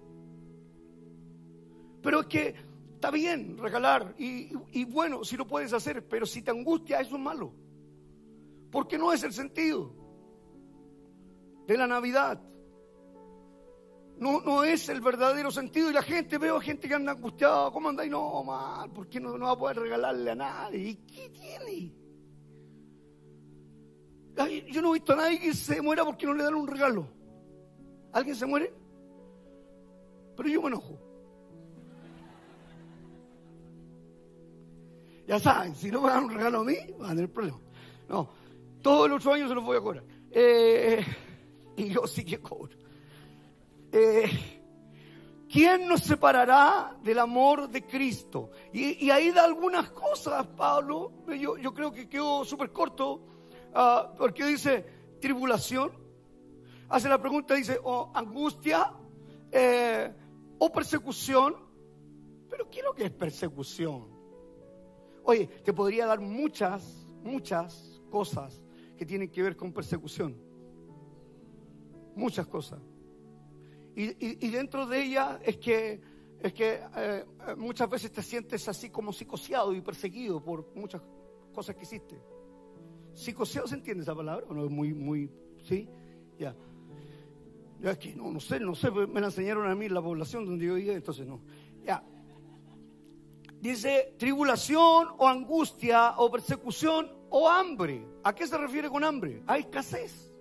pero 2.06 2.20
es 2.20 2.28
que 2.28 2.54
está 2.94 3.10
bien 3.10 3.58
regalar 3.58 4.14
y, 4.20 4.52
y 4.72 4.86
bueno, 4.86 5.24
si 5.24 5.36
lo 5.36 5.48
puedes 5.48 5.74
hacer, 5.74 6.08
pero 6.08 6.28
si 6.28 6.44
te 6.44 6.52
angustia, 6.52 7.00
eso 7.00 7.16
es 7.16 7.22
malo. 7.22 7.52
Porque 8.72 8.96
no 9.00 9.12
es 9.12 9.24
el 9.24 9.34
sentido 9.34 9.92
de 11.66 11.78
la 11.78 11.88
Navidad. 11.88 12.40
No, 14.20 14.40
no 14.42 14.64
es 14.64 14.88
el 14.90 15.02
verdadero 15.02 15.50
sentido. 15.50 15.90
Y 15.90 15.94
la 15.94 16.04
gente, 16.04 16.38
veo 16.38 16.62
gente 16.62 16.88
que 16.88 16.94
anda 16.94 17.14
angustiada. 17.14 17.72
¿Cómo 17.72 17.90
andáis? 17.90 18.12
No, 18.12 18.44
mal. 18.44 18.92
¿Por 18.92 19.10
qué 19.10 19.20
no, 19.20 19.36
no 19.36 19.46
va 19.46 19.52
a 19.54 19.58
poder 19.58 19.80
regalarle 19.80 20.30
a 20.30 20.36
nadie? 20.36 20.90
¿Y 20.90 20.96
qué 21.08 21.30
tiene? 21.32 21.92
Yo 24.68 24.82
no 24.82 24.90
he 24.90 24.94
visto 24.94 25.14
a 25.14 25.18
nadie 25.18 25.40
que 25.40 25.54
se 25.54 25.82
muera 25.82 26.04
porque 26.04 26.26
no 26.26 26.34
le 26.34 26.44
dan 26.44 26.56
un 26.56 26.68
regalo. 26.68 27.08
¿Alguien 28.12 28.36
se 28.36 28.46
muere? 28.46 28.74
Pero 30.36 30.50
yo 30.50 30.62
me 30.62 30.68
enojo. 30.68 31.00
Ya 35.28 35.40
saben, 35.40 35.76
si 35.76 35.90
no 35.90 36.02
me 36.02 36.10
dan 36.10 36.26
un 36.26 36.32
regalo 36.32 36.60
a 36.60 36.64
mí, 36.64 36.78
van 37.00 37.12
a 37.12 37.16
tener 37.16 37.32
problemas. 37.32 37.62
No, 38.08 38.30
todos 38.82 39.10
los 39.10 39.20
otro 39.20 39.34
año 39.34 39.48
se 39.48 39.56
los 39.56 39.64
voy 39.64 39.78
a 39.78 39.82
cobrar. 39.82 40.04
Eh, 40.32 41.04
y 41.78 41.90
yo 41.90 42.06
sí 42.06 42.24
que 42.24 42.40
cobro. 42.40 42.78
Eh, 43.92 44.30
¿Quién 45.50 45.88
nos 45.88 46.02
separará 46.02 46.96
del 47.02 47.20
amor 47.20 47.70
de 47.70 47.86
Cristo? 47.86 48.52
Y, 48.74 49.10
ahí 49.10 49.32
da 49.32 49.46
algunas 49.46 49.90
cosas, 49.92 50.46
Pablo. 50.48 51.14
Yo, 51.40 51.58
yo 51.58 51.74
creo 51.74 51.92
que 51.92 52.10
quedó 52.10 52.44
súper 52.44 52.72
corto, 52.72 53.35
ah, 53.76 54.14
porque 54.18 54.46
dice 54.46 54.86
tribulación. 55.20 55.92
Hace 56.90 57.10
la 57.10 57.20
pregunta, 57.20 57.56
dice, 57.56 57.80
o 57.84 58.12
angustia, 58.14 58.94
eh, 59.52 60.14
o 60.60 60.72
persecución. 60.72 61.56
Pero 62.50 62.70
¿qué 62.70 62.80
es 62.80 62.86
lo 62.86 62.94
que 62.94 63.06
es 63.06 63.12
persecución? 63.12 64.08
Oye, 65.24 65.48
te 65.48 65.74
podría 65.74 66.06
dar 66.06 66.20
muchas, 66.20 67.08
muchas 67.24 68.02
cosas 68.12 68.62
que 68.96 69.06
tienen 69.06 69.30
que 69.30 69.42
ver 69.42 69.56
con 69.56 69.74
persecución. 69.74 70.38
Muchas 72.16 72.48
cosas. 72.48 72.80
Y, 73.96 74.50
dentro 74.50 74.86
de 74.86 75.04
ella 75.04 75.40
es 75.42 75.58
que, 75.58 76.02
es 76.42 76.54
que 76.54 76.82
eh, 76.98 77.26
muchas 77.58 77.90
veces 77.90 78.12
te 78.12 78.22
sientes 78.22 78.68
así 78.68 78.90
como 78.90 79.14
psicoseado 79.14 79.74
y 79.74 79.82
perseguido 79.82 80.44
por 80.44 80.76
muchas 80.76 81.02
cosas 81.54 81.76
que 81.76 81.84
hiciste. 81.84 82.35
¿Psicoseado 83.16 83.68
se 83.68 83.76
entiende 83.76 84.04
esa 84.04 84.14
palabra? 84.14 84.46
¿O 84.50 84.54
no 84.54 84.66
es 84.66 84.72
muy, 84.72 84.94
muy, 84.94 85.32
sí? 85.64 85.90
Ya. 86.38 86.56
Es 87.82 87.98
que 87.98 88.16
no, 88.16 88.32
no 88.32 88.40
sé, 88.40 88.60
no 88.60 88.76
sé, 88.76 88.92
me 88.92 89.22
la 89.22 89.28
enseñaron 89.28 89.70
a 89.70 89.76
mí 89.76 89.88
la 89.90 90.02
población 90.02 90.46
donde 90.46 90.66
yo 90.66 90.76
vivía, 90.76 90.94
entonces 90.94 91.26
no. 91.26 91.42
Ya. 91.84 92.04
Dice 93.62 94.16
tribulación 94.18 95.08
o 95.18 95.28
angustia 95.28 96.16
o 96.18 96.30
persecución 96.30 97.12
o 97.30 97.50
hambre. 97.50 98.06
¿A 98.24 98.34
qué 98.36 98.48
se 98.48 98.58
refiere 98.58 98.90
con 98.90 99.04
hambre? 99.04 99.44
A 99.48 99.58
escasez. 99.58 100.32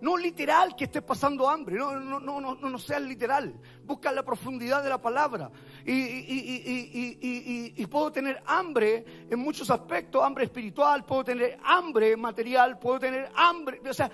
No 0.00 0.16
literal 0.16 0.74
que 0.76 0.84
estés 0.84 1.02
pasando 1.02 1.48
hambre, 1.48 1.76
no, 1.76 1.98
no, 2.00 2.20
no, 2.20 2.40
no, 2.40 2.54
no 2.54 2.78
seas 2.78 3.02
literal. 3.02 3.54
Busca 3.84 4.12
la 4.12 4.22
profundidad 4.22 4.82
de 4.82 4.88
la 4.88 5.00
palabra. 5.00 5.50
Y, 5.86 7.74
y, 7.76 7.86
puedo 7.86 8.12
tener 8.12 8.42
hambre 8.46 9.04
en 9.30 9.38
muchos 9.38 9.70
aspectos, 9.70 10.22
hambre 10.22 10.44
espiritual, 10.44 11.04
puedo 11.04 11.24
tener 11.24 11.58
hambre 11.64 12.16
material, 12.16 12.78
puedo 12.78 13.00
tener 13.00 13.30
hambre, 13.34 13.80
o 13.88 13.94
sea, 13.94 14.10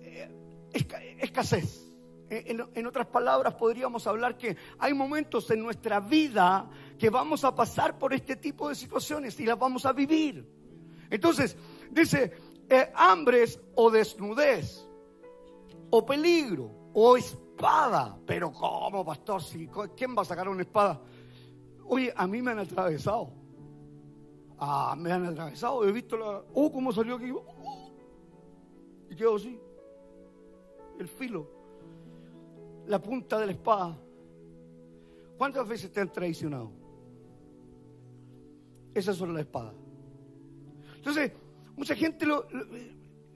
eh, 0.00 0.28
escasez. 1.20 1.80
En, 2.30 2.64
en, 2.74 2.86
otras 2.86 3.06
palabras, 3.06 3.54
podríamos 3.54 4.06
hablar 4.06 4.36
que 4.36 4.56
hay 4.78 4.92
momentos 4.92 5.50
en 5.50 5.62
nuestra 5.62 6.00
vida 6.00 6.68
que 6.98 7.10
vamos 7.10 7.44
a 7.44 7.54
pasar 7.54 7.98
por 7.98 8.12
este 8.12 8.36
tipo 8.36 8.68
de 8.68 8.74
situaciones 8.74 9.38
y 9.38 9.46
las 9.46 9.58
vamos 9.58 9.86
a 9.86 9.92
vivir. 9.92 10.44
Entonces, 11.10 11.56
dice, 11.90 12.32
eh, 12.68 12.90
hambres 12.94 13.60
o 13.74 13.90
desnudez 13.90 14.84
o 15.90 16.04
peligro, 16.04 16.70
o 16.92 17.16
espada. 17.16 17.43
Pero 18.26 18.52
¿cómo, 18.52 19.04
pastor? 19.04 19.42
Si, 19.42 19.68
¿Quién 19.96 20.16
va 20.16 20.22
a 20.22 20.24
sacar 20.24 20.48
una 20.48 20.62
espada? 20.62 21.00
Oye, 21.86 22.12
a 22.14 22.26
mí 22.26 22.42
me 22.42 22.52
han 22.52 22.58
atravesado. 22.58 23.30
Ah, 24.58 24.94
me 24.98 25.12
han 25.12 25.26
atravesado. 25.26 25.86
He 25.86 25.92
visto 25.92 26.16
la. 26.16 26.42
Oh, 26.54 26.70
cómo 26.72 26.92
salió 26.92 27.16
aquí. 27.16 27.32
Y 29.10 29.16
quedó 29.16 29.36
así. 29.36 29.58
El 30.98 31.08
filo. 31.08 31.48
La 32.86 33.00
punta 33.00 33.38
de 33.38 33.46
la 33.46 33.52
espada. 33.52 33.98
¿Cuántas 35.36 35.66
veces 35.66 35.92
te 35.92 36.00
han 36.00 36.12
traicionado? 36.12 36.70
Esas 38.94 39.16
son 39.16 39.32
las 39.34 39.42
espadas. 39.42 39.74
Entonces, 40.96 41.32
mucha 41.76 41.94
gente 41.94 42.24
lo, 42.24 42.46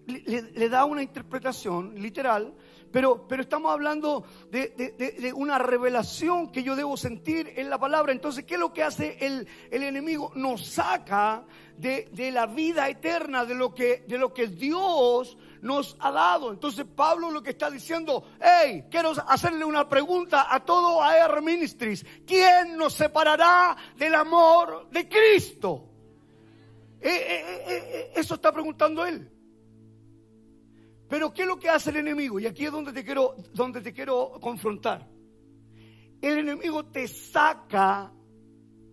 le, 0.08 0.68
da 0.68 0.84
una 0.84 1.02
interpretación 1.02 1.94
literal, 2.00 2.54
pero, 2.90 3.28
pero 3.28 3.42
estamos 3.42 3.70
hablando 3.70 4.24
de, 4.50 5.32
una 5.36 5.58
revelación 5.58 6.50
que 6.50 6.62
yo 6.62 6.74
debo 6.74 6.96
sentir 6.96 7.52
en 7.56 7.68
la 7.68 7.78
palabra. 7.78 8.12
Entonces, 8.12 8.44
¿qué 8.44 8.54
es 8.54 8.60
lo 8.60 8.72
que 8.72 8.82
hace 8.82 9.18
el, 9.20 9.46
el 9.70 9.82
enemigo? 9.82 10.32
Nos 10.34 10.66
saca 10.66 11.44
de, 11.76 12.30
la 12.32 12.46
vida 12.46 12.88
eterna, 12.88 13.44
de 13.44 13.54
lo, 13.54 13.74
que, 13.74 14.04
de 14.06 14.18
lo 14.18 14.32
que 14.32 14.46
Dios 14.48 15.36
nos 15.60 15.96
ha 16.00 16.10
dado. 16.10 16.50
Entonces, 16.50 16.86
Pablo 16.96 17.30
lo 17.30 17.42
que 17.42 17.50
está 17.50 17.70
diciendo, 17.70 18.24
hey, 18.40 18.84
quiero 18.90 19.12
hacerle 19.26 19.64
una 19.64 19.88
pregunta 19.88 20.46
a 20.50 20.64
todo 20.64 21.02
AR 21.02 21.42
Ministries. 21.42 22.04
¿Quién 22.26 22.76
nos 22.76 22.94
separará 22.94 23.76
del 23.96 24.14
amor 24.14 24.88
de 24.90 25.08
Cristo? 25.08 25.84
Eh, 27.00 27.10
eh, 27.10 27.64
eh, 27.68 28.12
eso 28.16 28.34
está 28.34 28.50
preguntando 28.50 29.06
él. 29.06 29.30
Pero 31.08 31.32
¿qué 31.32 31.42
es 31.42 31.48
lo 31.48 31.58
que 31.58 31.70
hace 31.70 31.90
el 31.90 31.96
enemigo? 31.96 32.38
Y 32.38 32.46
aquí 32.46 32.66
es 32.66 32.72
donde 32.72 32.92
te 32.92 33.04
quiero, 33.04 33.36
donde 33.54 33.80
te 33.80 33.92
quiero 33.92 34.32
confrontar. 34.40 35.08
El 36.20 36.38
enemigo 36.38 36.86
te 36.86 37.08
saca 37.08 38.12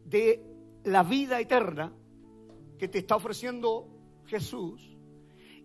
de 0.06 0.44
la 0.86 1.04
vida 1.04 1.40
eterna 1.40 1.92
que 2.78 2.88
te 2.88 3.00
está 3.00 3.16
ofreciendo 3.16 3.90
Jesús 4.26 4.82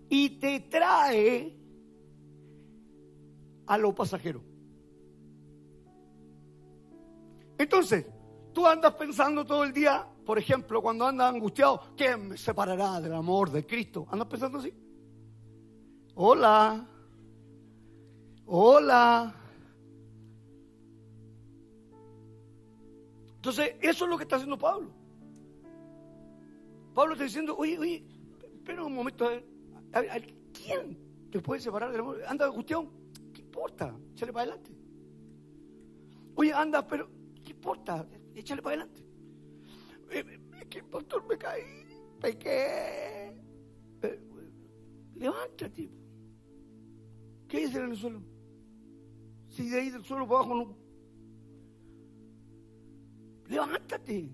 y 0.08 0.40
te 0.40 0.60
trae 0.60 1.56
a 3.66 3.78
lo 3.78 3.94
pasajero. 3.94 4.42
Entonces, 7.58 8.06
tú 8.52 8.66
andas 8.66 8.94
pensando 8.94 9.44
todo 9.44 9.62
el 9.64 9.72
día, 9.72 10.08
por 10.24 10.38
ejemplo, 10.38 10.82
cuando 10.82 11.06
andas 11.06 11.32
angustiado, 11.32 11.94
¿quién 11.96 12.28
me 12.28 12.38
separará 12.38 13.00
del 13.00 13.12
amor 13.12 13.50
de 13.50 13.66
Cristo? 13.66 14.06
¿Andas 14.10 14.26
pensando 14.26 14.58
así? 14.58 14.72
Hola. 16.22 16.86
Hola. 18.44 19.34
Entonces, 23.36 23.76
eso 23.80 24.04
es 24.04 24.10
lo 24.10 24.18
que 24.18 24.24
está 24.24 24.36
haciendo 24.36 24.58
Pablo. 24.58 24.90
Pablo 26.92 27.14
está 27.14 27.24
diciendo, 27.24 27.56
oye, 27.56 27.78
oye, 27.78 28.04
espera 28.52 28.84
un 28.84 28.94
momento, 28.94 29.30
a 29.94 30.00
ver, 30.02 30.34
¿quién 30.52 30.98
te 31.30 31.40
puede 31.40 31.62
separar 31.62 31.90
del 31.90 32.02
amor? 32.02 32.22
Anda, 32.28 32.50
cuestión, 32.50 32.90
¿qué 33.32 33.40
importa? 33.40 33.96
Échale 34.12 34.34
para 34.34 34.42
adelante. 34.42 34.76
Oye, 36.34 36.52
anda, 36.52 36.86
pero, 36.86 37.08
¿qué 37.42 37.52
importa? 37.52 38.06
Échale 38.34 38.60
para 38.60 38.82
adelante. 38.82 39.02
Eh, 40.10 40.38
es 40.60 40.66
que, 40.66 40.82
pastor, 40.82 41.26
me 41.26 41.38
caí, 41.38 41.86
pequé. 42.20 43.42
Eh, 44.02 44.20
levántate. 45.14 45.99
¿Qué 47.50 47.66
dice 47.66 47.78
en 47.78 47.90
el 47.90 47.96
suelo? 47.96 48.22
Si 49.48 49.68
de 49.68 49.80
ahí 49.80 49.90
del 49.90 50.04
suelo 50.04 50.26
para 50.26 50.40
abajo 50.40 50.54
no. 50.54 50.76
Levántate. 53.48 54.30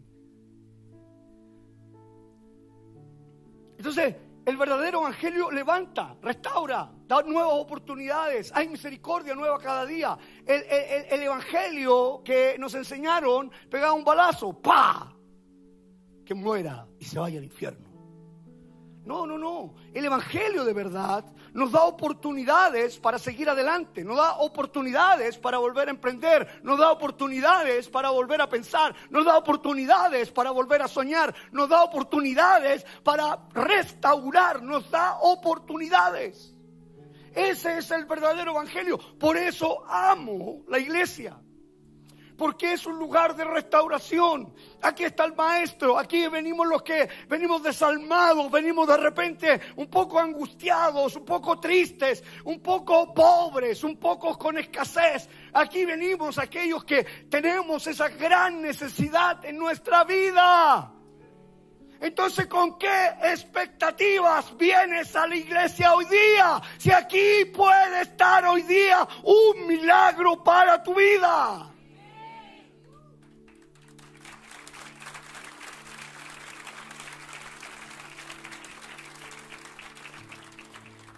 Entonces, 3.79 4.17
el 4.45 4.57
verdadero 4.59 5.01
evangelio 5.01 5.51
levanta, 5.51 6.17
restaura, 6.21 6.93
da 7.07 7.23
nuevas 7.23 7.55
oportunidades, 7.55 8.53
hay 8.55 8.69
misericordia 8.69 9.35
nueva 9.35 9.59
cada 9.59 9.87
día. 9.87 10.19
El, 10.45 10.63
el 11.11 11.23
evangelio 11.23 12.21
que 12.23 12.57
nos 12.59 12.75
enseñaron 12.75 13.51
pegaba 13.71 13.95
un 13.95 14.05
balazo, 14.05 14.61
¡pa! 14.61 15.17
Que 16.25 16.35
muera 16.35 16.87
y 16.99 17.05
se 17.07 17.19
vaya 17.19 17.39
al 17.39 17.45
infierno. 17.45 17.87
No, 19.07 19.25
no, 19.25 19.39
no. 19.39 19.75
El 19.95 20.05
Evangelio 20.05 20.65
de 20.65 20.73
verdad 20.73 21.25
nos 21.57 21.73
da 21.73 21.85
oportunidades 21.85 22.99
para 22.99 23.19
seguir 23.19 23.49
adelante, 23.49 24.05
nos 24.05 24.19
da 24.19 24.37
oportunidades 24.41 25.39
para 25.39 25.57
volver 25.57 25.89
a 25.89 25.91
emprender, 25.91 26.61
nos 26.63 26.79
da 26.79 26.93
oportunidades 26.93 27.89
para 27.89 28.11
volver 28.11 28.43
a 28.43 28.47
pensar, 28.47 28.95
nos 29.09 29.25
da 29.25 29.39
oportunidades 29.39 30.31
para 30.31 30.51
volver 30.51 30.83
a 30.83 30.89
soñar, 30.89 31.35
nos 31.53 31.69
da 31.69 31.83
oportunidades 31.83 32.85
para 33.03 33.39
restaurar, 33.55 34.63
nos 34.63 34.91
da 34.91 35.19
oportunidades. 35.21 36.55
Ese 37.35 37.79
es 37.79 37.91
el 37.91 38.05
verdadero 38.05 38.51
Evangelio. 38.53 38.99
Por 39.19 39.39
eso 39.39 39.83
amo 39.89 40.63
la 40.69 40.79
iglesia. 40.79 41.39
Porque 42.37 42.73
es 42.73 42.87
un 42.87 42.99
lugar 42.99 43.35
de 43.35 43.45
restauración. 43.45 44.55
Aquí 44.83 45.05
está 45.05 45.25
el 45.25 45.35
maestro, 45.35 45.99
aquí 45.99 46.29
venimos 46.29 46.67
los 46.67 46.83
que 46.83 47.09
venimos 47.29 47.63
desalmados, 47.63 48.51
venimos 48.51 48.87
de 48.87 48.97
repente 48.97 49.61
un 49.77 49.89
poco 49.89 50.19
angustiados, 50.19 51.17
un 51.17 51.25
poco 51.25 51.59
tristes, 51.59 52.23
un 52.45 52.61
poco 52.61 53.15
pobres, 53.15 53.83
un 53.85 53.97
poco 53.97 54.39
con 54.39 54.59
escasez. 54.59 55.29
Aquí 55.53 55.85
venimos 55.85 56.39
aquellos 56.39 56.85
que 56.85 57.05
tenemos 57.29 57.87
esa 57.87 58.09
gran 58.09 58.61
necesidad 58.61 59.45
en 59.45 59.59
nuestra 59.59 60.05
vida. 60.05 60.93
Entonces, 62.01 62.47
¿con 62.47 62.79
qué 62.79 63.15
expectativas 63.23 64.55
vienes 64.59 65.17
a 65.17 65.27
la 65.27 65.37
iglesia 65.37 65.95
hoy 65.95 66.05
día? 66.05 66.61
Si 66.77 66.93
aquí 66.93 67.47
puede 67.55 68.03
estar 68.03 68.45
hoy 68.45 68.63
día 68.63 69.07
un 69.23 69.67
milagro 69.67 70.45
para 70.45 70.83
tu 70.83 70.95
vida. 70.95 71.73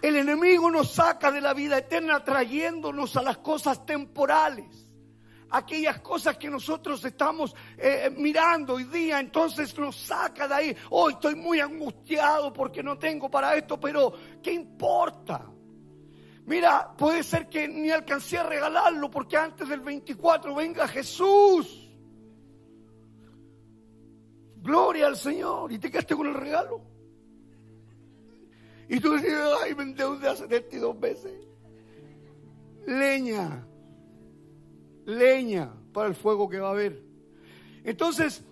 El 0.01 0.15
enemigo 0.15 0.71
nos 0.71 0.91
saca 0.93 1.31
de 1.31 1.41
la 1.41 1.53
vida 1.53 1.77
eterna 1.77 2.23
trayéndonos 2.23 3.17
a 3.17 3.23
las 3.23 3.39
cosas 3.39 3.85
temporales. 3.85 4.85
Aquellas 5.51 5.99
cosas 6.01 6.37
que 6.37 6.49
nosotros 6.49 7.03
estamos 7.03 7.55
eh, 7.77 8.13
mirando 8.15 8.75
hoy 8.75 8.83
día, 8.83 9.19
entonces 9.19 9.77
nos 9.77 9.95
saca 9.95 10.47
de 10.47 10.53
ahí. 10.53 10.77
Hoy 10.91 11.13
estoy 11.13 11.35
muy 11.35 11.59
angustiado 11.59 12.53
porque 12.53 12.83
no 12.83 12.97
tengo 12.97 13.29
para 13.29 13.55
esto, 13.55 13.79
pero 13.79 14.13
¿qué 14.43 14.53
importa? 14.53 15.45
Mira, 16.45 16.93
puede 16.95 17.23
ser 17.23 17.49
que 17.49 17.67
ni 17.67 17.89
alcancé 17.89 18.37
a 18.37 18.43
regalarlo 18.43 19.09
porque 19.09 19.37
antes 19.37 19.67
del 19.67 19.81
24 19.81 20.55
venga 20.55 20.87
Jesús. 20.87 21.89
Gloria 24.57 25.07
al 25.07 25.17
Señor. 25.17 25.71
¿Y 25.71 25.79
te 25.79 25.89
quedaste 25.89 26.15
con 26.15 26.27
el 26.27 26.33
regalo? 26.33 26.81
Y 28.89 28.99
tú 28.99 29.13
dices, 29.13 29.33
ay, 29.63 29.75
me 29.75 29.83
endeudé 29.83 30.27
hace 30.27 30.47
72 30.47 30.99
veces. 30.99 31.31
Leña. 32.87 33.67
Leña 35.05 35.71
para 35.93 36.07
el 36.07 36.15
fuego 36.15 36.49
que 36.49 36.59
va 36.59 36.69
a 36.69 36.71
haber. 36.71 37.03
Entonces, 37.83 38.43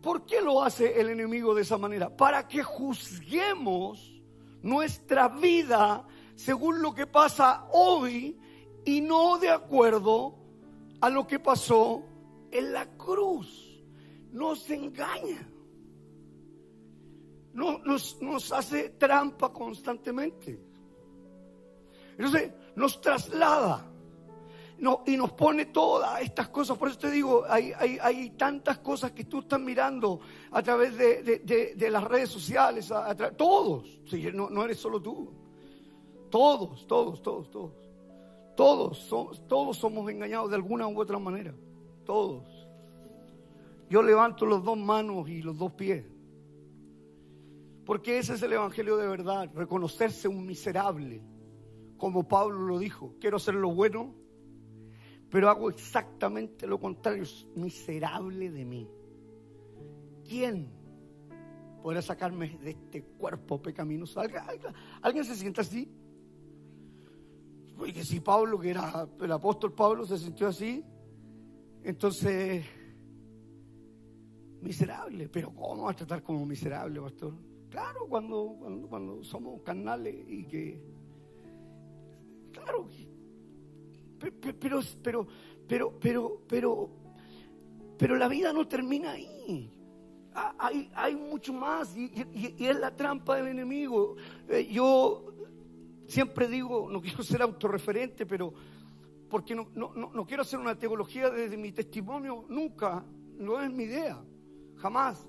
¿por 0.00 0.24
qué 0.26 0.40
lo 0.40 0.62
hace 0.62 1.00
el 1.00 1.08
enemigo 1.08 1.56
de 1.56 1.62
esa 1.62 1.76
manera? 1.76 2.16
Para 2.16 2.46
que 2.46 2.62
juzguemos 2.62 4.22
nuestra 4.62 5.28
vida 5.28 6.06
según 6.36 6.80
lo 6.80 6.94
que 6.94 7.06
pasa 7.08 7.66
hoy 7.72 8.38
y 8.84 9.00
no 9.00 9.38
de 9.38 9.50
acuerdo 9.50 10.36
a 11.00 11.10
lo 11.10 11.26
que 11.26 11.40
pasó 11.40 12.04
en 12.52 12.72
la 12.72 12.86
cruz. 12.96 13.82
Nos 14.30 14.70
engaña 14.70 15.47
nos, 17.58 18.20
nos 18.22 18.52
hace 18.52 18.90
trampa 18.90 19.52
constantemente. 19.52 20.58
Entonces 22.16 22.52
nos 22.74 23.00
traslada 23.00 23.84
no, 24.78 25.02
y 25.06 25.16
nos 25.16 25.32
pone 25.32 25.66
todas 25.66 26.20
estas 26.22 26.48
cosas. 26.48 26.78
Por 26.78 26.88
eso 26.88 26.98
te 26.98 27.10
digo, 27.10 27.44
hay, 27.48 28.30
tantas 28.36 28.78
cosas 28.78 29.12
que 29.12 29.24
tú 29.24 29.40
estás 29.40 29.60
mirando 29.60 30.20
a 30.52 30.62
través 30.62 30.96
de, 30.96 31.88
las 31.90 32.04
redes 32.04 32.30
sociales, 32.30 32.92
todos, 33.36 34.00
no, 34.32 34.50
no, 34.50 34.64
eres 34.64 34.78
solo 34.78 35.00
tú, 35.00 35.32
todos, 36.30 36.86
todos, 36.86 37.22
todos, 37.22 37.50
todos, 37.50 37.72
todos, 38.56 39.48
todos 39.48 39.76
somos 39.76 40.10
engañados 40.10 40.50
de 40.50 40.56
alguna 40.56 40.86
u 40.86 41.00
otra 41.00 41.18
manera, 41.18 41.54
todos. 42.04 42.44
Yo 43.90 44.02
levanto 44.02 44.44
las 44.44 44.62
dos 44.62 44.76
manos 44.76 45.28
y 45.28 45.40
los 45.40 45.56
dos 45.56 45.72
pies. 45.72 46.04
Porque 47.88 48.18
ese 48.18 48.34
es 48.34 48.42
el 48.42 48.52
Evangelio 48.52 48.98
de 48.98 49.08
verdad, 49.08 49.50
reconocerse 49.54 50.28
un 50.28 50.44
miserable, 50.44 51.22
como 51.96 52.28
Pablo 52.28 52.58
lo 52.58 52.78
dijo, 52.78 53.14
quiero 53.18 53.38
hacer 53.38 53.54
lo 53.54 53.74
bueno, 53.74 54.14
pero 55.30 55.48
hago 55.48 55.70
exactamente 55.70 56.66
lo 56.66 56.78
contrario, 56.78 57.24
miserable 57.54 58.50
de 58.50 58.64
mí. 58.66 58.90
¿Quién 60.28 60.70
podrá 61.82 62.02
sacarme 62.02 62.58
de 62.58 62.72
este 62.72 63.04
cuerpo 63.04 63.62
pecaminoso? 63.62 64.20
¿Alguien, 65.00 65.24
se 65.24 65.34
siente 65.34 65.62
así? 65.62 65.90
Porque 67.74 68.04
si 68.04 68.20
Pablo, 68.20 68.60
que 68.60 68.68
era 68.68 69.08
el 69.18 69.32
apóstol 69.32 69.72
Pablo, 69.72 70.04
se 70.04 70.18
sintió 70.18 70.48
así, 70.48 70.84
entonces, 71.82 72.66
miserable. 74.60 75.30
Pero 75.30 75.54
¿cómo 75.54 75.84
va 75.84 75.92
a 75.92 75.96
tratar 75.96 76.22
como 76.22 76.44
miserable, 76.44 77.00
pastor? 77.00 77.48
Claro, 77.70 78.06
cuando, 78.08 78.56
cuando, 78.88 79.22
somos 79.22 79.60
carnales 79.62 80.14
y 80.26 80.44
que. 80.44 80.80
Claro, 82.52 82.88
pero, 84.18 84.80
pero, 85.02 85.26
pero, 85.68 85.98
pero, 85.98 86.42
pero, 86.48 86.90
pero 87.98 88.16
la 88.16 88.28
vida 88.28 88.52
no 88.52 88.66
termina 88.66 89.12
ahí. 89.12 89.70
Hay, 90.58 90.90
hay 90.94 91.16
mucho 91.16 91.52
más 91.52 91.96
y, 91.96 92.12
es 92.58 92.78
la 92.78 92.94
trampa 92.94 93.36
del 93.36 93.48
enemigo. 93.48 94.16
Eh, 94.48 94.68
yo 94.70 95.34
siempre 96.06 96.48
digo, 96.48 96.88
no 96.90 97.00
quiero 97.02 97.22
ser 97.22 97.42
autorreferente, 97.42 98.24
pero 98.24 98.52
porque 99.28 99.54
no, 99.54 99.68
no, 99.74 99.92
no 99.94 100.26
quiero 100.26 100.42
hacer 100.42 100.58
una 100.58 100.78
teología 100.78 101.28
desde 101.28 101.56
mi 101.56 101.72
testimonio, 101.72 102.46
nunca, 102.48 103.04
no 103.36 103.60
es 103.60 103.70
mi 103.70 103.84
idea, 103.84 104.22
jamás. 104.76 105.26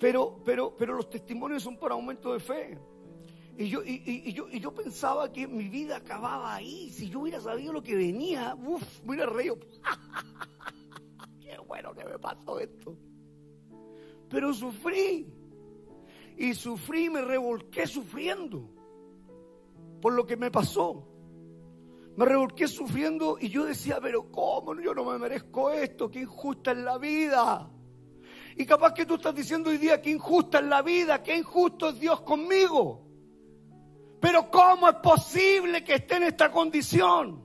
Pero, 0.00 0.40
pero, 0.42 0.74
pero 0.74 0.96
los 0.96 1.10
testimonios 1.10 1.62
son 1.62 1.76
para 1.76 1.94
aumento 1.94 2.32
de 2.32 2.40
fe. 2.40 2.78
Y 3.58 3.68
yo, 3.68 3.82
y, 3.84 4.32
yo, 4.32 4.48
y 4.50 4.58
yo 4.58 4.74
pensaba 4.74 5.30
que 5.30 5.46
mi 5.46 5.68
vida 5.68 5.98
acababa 5.98 6.54
ahí. 6.54 6.88
Si 6.88 7.10
yo 7.10 7.20
hubiera 7.20 7.38
sabido 7.38 7.74
lo 7.74 7.82
que 7.82 7.94
venía, 7.94 8.56
uff, 8.56 9.02
me 9.04 9.10
hubiera 9.10 9.30
reído. 9.30 9.58
Qué 11.42 11.58
bueno 11.66 11.92
que 11.92 12.06
me 12.06 12.18
pasó 12.18 12.58
esto. 12.58 12.96
Pero 14.30 14.54
sufrí. 14.54 15.26
Y 16.38 16.54
sufrí, 16.54 17.10
me 17.10 17.20
revolqué 17.20 17.86
sufriendo. 17.86 18.70
Por 20.00 20.14
lo 20.14 20.26
que 20.26 20.38
me 20.38 20.50
pasó. 20.50 21.06
Me 22.16 22.24
revolqué 22.24 22.68
sufriendo 22.68 23.36
y 23.38 23.50
yo 23.50 23.66
decía, 23.66 23.98
pero 24.00 24.32
¿cómo? 24.32 24.80
Yo 24.80 24.94
no 24.94 25.04
me 25.04 25.18
merezco 25.18 25.70
esto, 25.70 26.10
qué 26.10 26.20
injusta 26.20 26.72
es 26.72 26.78
la 26.78 26.96
vida. 26.96 27.70
Y 28.56 28.66
capaz 28.66 28.92
que 28.94 29.06
tú 29.06 29.14
estás 29.14 29.34
diciendo 29.34 29.70
hoy 29.70 29.78
día 29.78 30.00
que 30.00 30.10
injusta 30.10 30.58
es 30.58 30.66
la 30.66 30.82
vida, 30.82 31.22
que 31.22 31.36
injusto 31.36 31.90
es 31.90 32.00
Dios 32.00 32.20
conmigo. 32.22 33.06
Pero 34.20 34.50
¿cómo 34.50 34.88
es 34.88 34.96
posible 34.96 35.82
que 35.82 35.94
esté 35.94 36.16
en 36.16 36.24
esta 36.24 36.50
condición? 36.50 37.42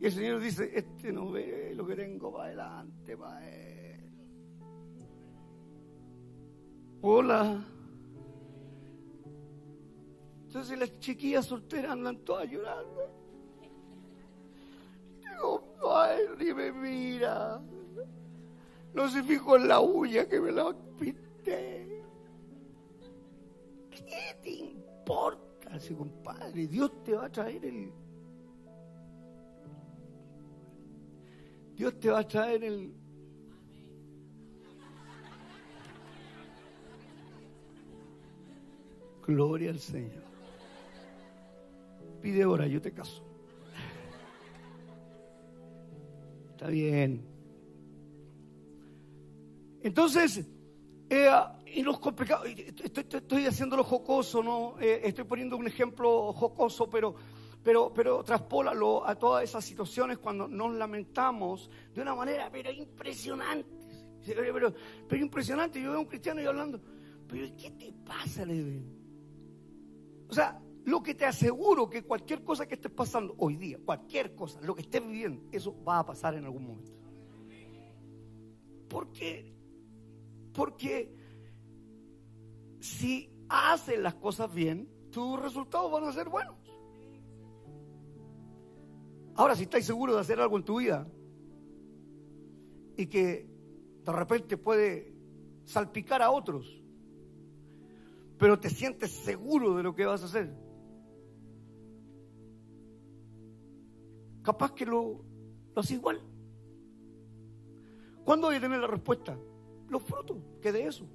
Y 0.00 0.06
el 0.06 0.12
Señor 0.12 0.40
dice, 0.40 0.70
este 0.74 1.12
no 1.12 1.30
ve 1.30 1.72
lo 1.74 1.86
que 1.86 1.96
tengo 1.96 2.32
para 2.32 2.44
adelante, 2.44 3.16
para 3.16 3.50
Él. 3.50 3.68
Hola. 7.00 7.64
Entonces 10.44 10.78
las 10.78 10.98
chiquillas 10.98 11.46
solteras 11.46 11.92
andan 11.92 12.18
todas 12.18 12.50
llorando. 12.50 13.10
Digo, 15.20 15.76
Padre, 15.80 16.54
me 16.54 16.72
mira. 16.72 17.60
No 18.94 19.08
se 19.08 19.22
fijó 19.22 19.56
en 19.56 19.68
la 19.68 19.80
uña 19.80 20.26
que 20.26 20.40
me 20.40 20.50
la 20.50 20.74
pinté. 20.98 22.02
¿Qué 23.90 24.36
te 24.42 24.50
importa, 24.50 25.78
si 25.78 25.94
compadre? 25.94 26.66
Dios 26.66 27.02
te 27.04 27.14
va 27.14 27.26
a 27.26 27.30
traer 27.30 27.64
el. 27.64 27.92
Dios 31.76 31.98
te 32.00 32.10
va 32.10 32.20
a 32.20 32.26
traer 32.26 32.64
el. 32.64 32.92
Gloria 39.26 39.70
al 39.70 39.78
Señor. 39.78 40.22
Pide 42.22 42.42
ahora, 42.42 42.66
yo 42.66 42.80
te 42.80 42.92
caso. 42.92 43.22
Está 46.50 46.68
bien. 46.68 47.37
Entonces, 49.82 50.46
eh, 51.10 51.30
y 51.74 51.82
los 51.82 51.98
complicados, 51.98 52.46
estoy, 52.46 53.06
estoy 53.10 53.46
haciéndolo 53.46 53.84
jocoso, 53.84 54.42
¿no? 54.42 54.74
Eh, 54.80 55.00
estoy 55.04 55.24
poniendo 55.24 55.56
un 55.56 55.66
ejemplo 55.66 56.32
jocoso, 56.32 56.88
pero, 56.88 57.14
pero, 57.62 57.92
pero 57.92 58.22
traspólalo 58.22 59.06
a 59.06 59.14
todas 59.14 59.44
esas 59.44 59.64
situaciones 59.64 60.18
cuando 60.18 60.48
nos 60.48 60.74
lamentamos 60.74 61.70
de 61.94 62.02
una 62.02 62.14
manera, 62.14 62.50
pero 62.50 62.70
impresionante. 62.70 63.78
Pero, 64.24 64.74
impresionante, 65.16 65.80
yo 65.80 65.90
veo 65.90 65.98
a 65.98 66.02
un 66.02 66.06
cristiano 66.06 66.40
y 66.40 66.46
hablando, 66.46 66.80
pero 67.26 67.46
¿qué 67.56 67.70
te 67.70 67.92
pasa, 68.04 68.44
O 70.28 70.34
sea, 70.34 70.60
lo 70.84 71.02
que 71.02 71.14
te 71.14 71.24
aseguro 71.24 71.88
que 71.88 72.02
cualquier 72.02 72.42
cosa 72.42 72.66
que 72.66 72.74
estés 72.74 72.92
pasando 72.92 73.34
hoy 73.38 73.56
día, 73.56 73.78
cualquier 73.84 74.34
cosa, 74.34 74.60
lo 74.62 74.74
que 74.74 74.82
estés 74.82 75.06
viviendo, 75.06 75.42
eso 75.52 75.82
va 75.84 76.00
a 76.00 76.06
pasar 76.06 76.34
en 76.34 76.44
algún 76.44 76.66
momento. 76.66 76.92
Porque, 78.88 79.57
porque 80.52 81.14
si 82.80 83.30
haces 83.48 83.98
las 83.98 84.14
cosas 84.14 84.52
bien, 84.52 84.88
tus 85.10 85.40
resultados 85.40 85.90
van 85.90 86.04
a 86.04 86.12
ser 86.12 86.28
buenos. 86.28 86.56
Ahora, 89.34 89.54
si 89.54 89.64
estás 89.64 89.84
seguro 89.84 90.14
de 90.14 90.20
hacer 90.20 90.40
algo 90.40 90.56
en 90.56 90.64
tu 90.64 90.80
vida 90.80 91.06
y 92.96 93.06
que 93.06 93.48
de 94.04 94.12
repente 94.12 94.56
puede 94.56 95.14
salpicar 95.64 96.22
a 96.22 96.30
otros, 96.30 96.82
pero 98.36 98.58
te 98.58 98.70
sientes 98.70 99.12
seguro 99.12 99.76
de 99.76 99.82
lo 99.82 99.94
que 99.94 100.06
vas 100.06 100.22
a 100.22 100.26
hacer, 100.26 100.52
capaz 104.42 104.72
que 104.72 104.86
lo, 104.86 105.24
lo 105.74 105.80
haces 105.80 105.92
igual. 105.92 106.20
¿Cuándo 108.24 108.48
voy 108.48 108.56
a 108.56 108.60
tener 108.60 108.80
la 108.80 108.86
respuesta? 108.86 109.38
Los 109.88 110.02
frutos, 110.02 110.38
que 110.60 110.72
de 110.72 110.86
eso. 110.86 111.06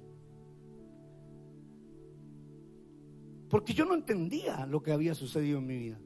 Porque 3.48 3.72
yo 3.72 3.84
no 3.84 3.94
entendía 3.94 4.66
lo 4.66 4.82
que 4.82 4.92
había 4.92 5.14
sucedido 5.14 5.58
en 5.58 5.66
mi 5.66 5.76
vida. 5.76 6.00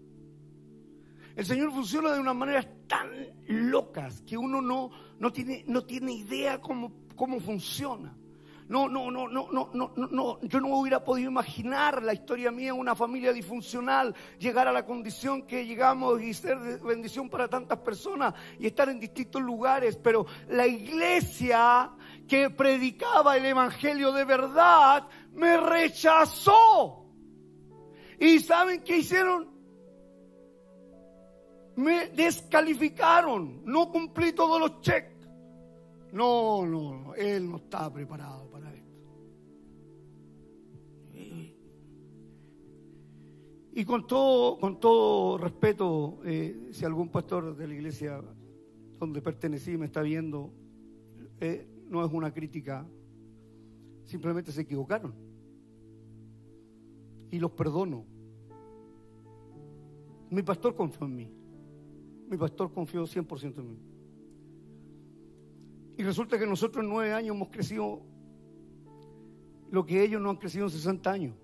El 1.34 1.46
Señor 1.46 1.70
funciona 1.70 2.12
de 2.12 2.20
una 2.20 2.34
manera 2.34 2.68
tan 2.86 3.10
locas 3.46 4.22
que 4.22 4.36
uno 4.36 4.60
no, 4.60 4.90
no, 5.18 5.32
tiene, 5.32 5.64
no 5.68 5.84
tiene 5.84 6.12
idea 6.12 6.60
cómo, 6.60 6.92
cómo 7.14 7.38
funciona. 7.38 8.14
No, 8.68 8.86
no, 8.86 9.10
no, 9.10 9.28
no, 9.28 9.48
no, 9.50 9.70
no, 9.72 9.92
no, 9.96 10.40
yo 10.42 10.60
no 10.60 10.76
hubiera 10.76 11.02
podido 11.02 11.30
imaginar 11.30 12.02
la 12.02 12.12
historia 12.12 12.50
mía, 12.50 12.74
una 12.74 12.94
familia 12.94 13.32
disfuncional, 13.32 14.14
llegar 14.38 14.68
a 14.68 14.72
la 14.72 14.84
condición 14.84 15.46
que 15.46 15.64
llegamos 15.64 16.20
y 16.20 16.34
ser 16.34 16.58
bendición 16.80 17.30
para 17.30 17.48
tantas 17.48 17.78
personas 17.78 18.34
y 18.58 18.66
estar 18.66 18.90
en 18.90 19.00
distintos 19.00 19.40
lugares, 19.40 19.96
pero 19.96 20.26
la 20.48 20.66
iglesia 20.66 21.90
que 22.28 22.50
predicaba 22.50 23.36
el 23.36 23.46
evangelio 23.46 24.12
de 24.12 24.24
verdad 24.24 25.08
me 25.32 25.56
rechazó. 25.56 27.06
¿Y 28.20 28.38
saben 28.40 28.82
qué 28.82 28.98
hicieron? 28.98 29.48
Me 31.76 32.08
descalificaron, 32.08 33.62
no 33.64 33.90
cumplí 33.90 34.32
todos 34.32 34.60
los 34.60 34.80
cheques. 34.80 35.16
No, 36.12 36.66
no, 36.66 37.14
él 37.14 37.48
no 37.48 37.56
está 37.58 37.92
preparado 37.92 38.50
para 38.50 38.72
esto. 38.74 38.88
Y 43.72 43.84
con 43.84 44.06
todo, 44.06 44.58
con 44.58 44.80
todo 44.80 45.38
respeto, 45.38 46.18
eh, 46.24 46.70
si 46.72 46.84
algún 46.84 47.10
pastor 47.10 47.56
de 47.56 47.68
la 47.68 47.74
iglesia 47.74 48.20
donde 48.98 49.22
pertenecí 49.22 49.76
me 49.76 49.86
está 49.86 50.02
viendo, 50.02 50.52
eh, 51.40 51.77
no 51.88 52.04
es 52.04 52.12
una 52.12 52.32
crítica, 52.32 52.86
simplemente 54.04 54.52
se 54.52 54.62
equivocaron. 54.62 55.14
Y 57.30 57.38
los 57.38 57.50
perdono. 57.52 58.04
Mi 60.30 60.42
pastor 60.42 60.74
confió 60.74 61.06
en 61.06 61.16
mí. 61.16 61.32
Mi 62.28 62.36
pastor 62.36 62.72
confió 62.72 63.04
100% 63.04 63.58
en 63.58 63.70
mí. 63.70 63.78
Y 65.96 66.02
resulta 66.02 66.38
que 66.38 66.46
nosotros 66.46 66.84
en 66.84 66.90
nueve 66.90 67.12
años 67.12 67.34
hemos 67.34 67.48
crecido 67.48 68.02
lo 69.70 69.84
que 69.84 70.02
ellos 70.02 70.20
no 70.20 70.30
han 70.30 70.36
crecido 70.36 70.66
en 70.66 70.70
60 70.70 71.10
años. 71.10 71.34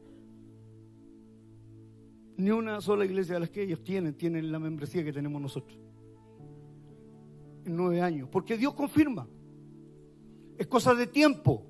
Ni 2.37 2.51
una 2.51 2.81
sola 2.81 3.05
iglesia 3.05 3.35
de 3.35 3.41
las 3.41 3.51
que 3.51 3.63
ellos 3.63 3.83
tienen, 3.83 4.15
tienen 4.15 4.51
la 4.51 4.59
membresía 4.59 5.05
que 5.05 5.13
tenemos 5.13 5.41
nosotros. 5.41 5.79
En 7.65 7.77
nueve 7.77 8.01
años. 8.01 8.29
Porque 8.31 8.57
Dios 8.57 8.75
confirma. 8.75 9.27
Es 10.59 10.67
cosa 10.67 10.95
de 10.95 11.07
tiempo. 11.07 11.67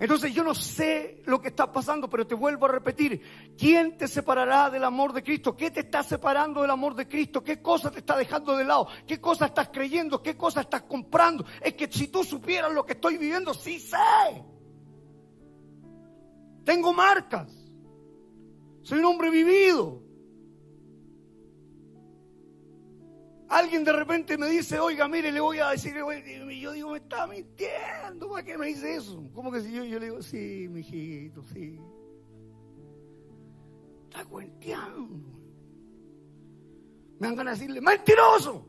Entonces 0.00 0.32
yo 0.32 0.44
no 0.44 0.54
sé 0.54 1.22
lo 1.26 1.40
que 1.40 1.48
está 1.48 1.72
pasando, 1.72 2.08
pero 2.08 2.26
te 2.26 2.36
vuelvo 2.36 2.66
a 2.66 2.70
repetir, 2.70 3.20
¿quién 3.58 3.96
te 3.96 4.06
separará 4.06 4.70
del 4.70 4.84
amor 4.84 5.12
de 5.12 5.24
Cristo? 5.24 5.56
¿Qué 5.56 5.72
te 5.72 5.80
está 5.80 6.04
separando 6.04 6.62
del 6.62 6.70
amor 6.70 6.94
de 6.94 7.08
Cristo? 7.08 7.42
¿Qué 7.42 7.60
cosa 7.60 7.90
te 7.90 7.98
está 7.98 8.16
dejando 8.16 8.56
de 8.56 8.64
lado? 8.64 8.86
¿Qué 9.06 9.20
cosa 9.20 9.46
estás 9.46 9.70
creyendo? 9.72 10.22
¿Qué 10.22 10.36
cosa 10.36 10.60
estás 10.60 10.82
comprando? 10.82 11.44
Es 11.60 11.74
que 11.74 11.90
si 11.90 12.08
tú 12.08 12.22
supieras 12.22 12.72
lo 12.72 12.86
que 12.86 12.92
estoy 12.92 13.18
viviendo, 13.18 13.52
sí 13.54 13.80
sé. 13.80 13.96
Tengo 16.64 16.92
marcas. 16.92 17.52
Soy 18.82 19.00
un 19.00 19.06
hombre 19.06 19.30
vivido. 19.30 20.07
Alguien 23.48 23.82
de 23.82 23.92
repente 23.92 24.36
me 24.36 24.46
dice, 24.48 24.78
oiga, 24.78 25.08
mire, 25.08 25.32
le 25.32 25.40
voy 25.40 25.58
a 25.58 25.70
decir, 25.70 25.96
y 26.50 26.60
yo 26.60 26.72
digo, 26.72 26.90
me 26.90 26.98
está 26.98 27.26
mintiendo, 27.26 28.28
¿para 28.28 28.44
qué 28.44 28.58
me 28.58 28.66
dice 28.66 28.96
eso? 28.96 29.22
¿Cómo 29.34 29.50
que 29.50 29.62
si 29.62 29.72
yo, 29.72 29.84
yo 29.84 29.98
le 29.98 30.06
digo, 30.06 30.22
sí, 30.22 30.68
mijito, 30.68 31.42
sí. 31.44 31.80
Está 34.04 34.24
cuenteando. 34.26 35.08
Me 37.18 37.34
van 37.34 37.48
a 37.48 37.52
decirle, 37.52 37.80
mentiroso. 37.80 38.66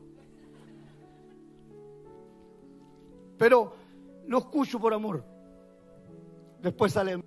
Pero 3.36 3.74
lo 4.26 4.38
escucho 4.38 4.80
por 4.80 4.94
amor. 4.94 5.24
Después 6.62 6.92
sale, 6.92 7.22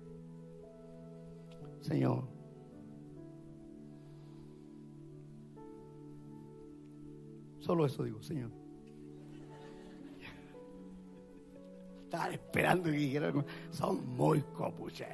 Señor, 1.80 2.33
Solo 7.64 7.86
eso 7.86 8.04
digo, 8.04 8.22
Señor. 8.22 8.50
Estaba 12.02 12.28
esperando 12.30 12.84
que 12.84 12.90
dijeran, 12.90 13.46
son 13.70 14.06
muy 14.14 14.42
copuches. 14.42 15.08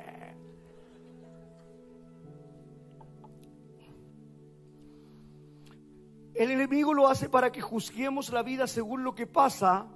El 6.34 6.50
enemigo 6.50 6.92
lo 6.92 7.06
hace 7.06 7.28
para 7.28 7.52
que 7.52 7.60
juzguemos 7.60 8.32
la 8.32 8.42
vida 8.42 8.66
según 8.66 9.04
lo 9.04 9.14
que 9.14 9.28
pasa 9.28 9.86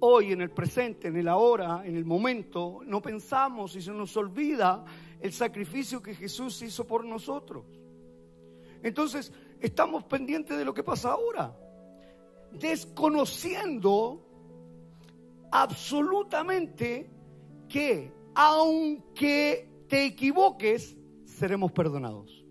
hoy, 0.00 0.32
en 0.32 0.40
el 0.40 0.50
presente, 0.50 1.08
en 1.08 1.16
el 1.18 1.28
ahora, 1.28 1.82
en 1.84 1.96
el 1.96 2.06
momento. 2.06 2.80
No 2.86 3.02
pensamos 3.02 3.76
y 3.76 3.82
se 3.82 3.92
nos 3.92 4.16
olvida 4.16 4.86
el 5.20 5.34
sacrificio 5.34 6.02
que 6.02 6.14
Jesús 6.14 6.62
hizo 6.62 6.86
por 6.86 7.04
nosotros. 7.04 7.66
Entonces, 8.82 9.32
estamos 9.62 10.04
pendientes 10.04 10.58
de 10.58 10.64
lo 10.64 10.74
que 10.74 10.82
pasa 10.82 11.12
ahora, 11.12 11.56
desconociendo 12.50 14.26
absolutamente 15.50 17.08
que 17.68 18.12
aunque 18.34 19.84
te 19.88 20.06
equivoques, 20.06 20.96
seremos 21.24 21.70
perdonados. 21.72 22.44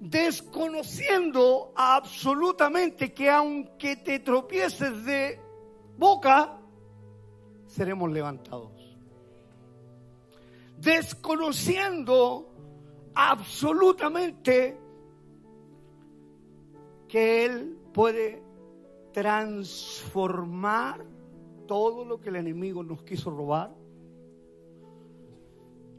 Desconociendo 0.00 1.72
absolutamente 1.76 3.12
que 3.12 3.30
aunque 3.30 3.96
te 3.96 4.18
tropieces 4.20 5.04
de 5.04 5.40
boca, 5.96 6.58
seremos 7.66 8.10
levantados. 8.10 8.72
Desconociendo 10.78 12.50
absolutamente 13.14 14.83
que 17.14 17.44
Él 17.44 17.78
puede 17.92 18.42
transformar 19.12 21.06
todo 21.64 22.04
lo 22.04 22.20
que 22.20 22.30
el 22.30 22.34
enemigo 22.34 22.82
nos 22.82 23.04
quiso 23.04 23.30
robar 23.30 23.72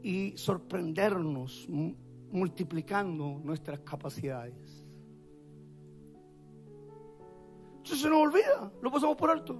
y 0.02 0.36
sorprendernos 0.36 1.66
multiplicando 2.30 3.40
nuestras 3.42 3.80
capacidades. 3.80 4.86
Eso 7.82 7.96
se 7.96 8.10
nos 8.10 8.18
olvida, 8.18 8.70
lo 8.82 8.90
pasamos 8.90 9.16
por 9.16 9.30
alto. 9.30 9.58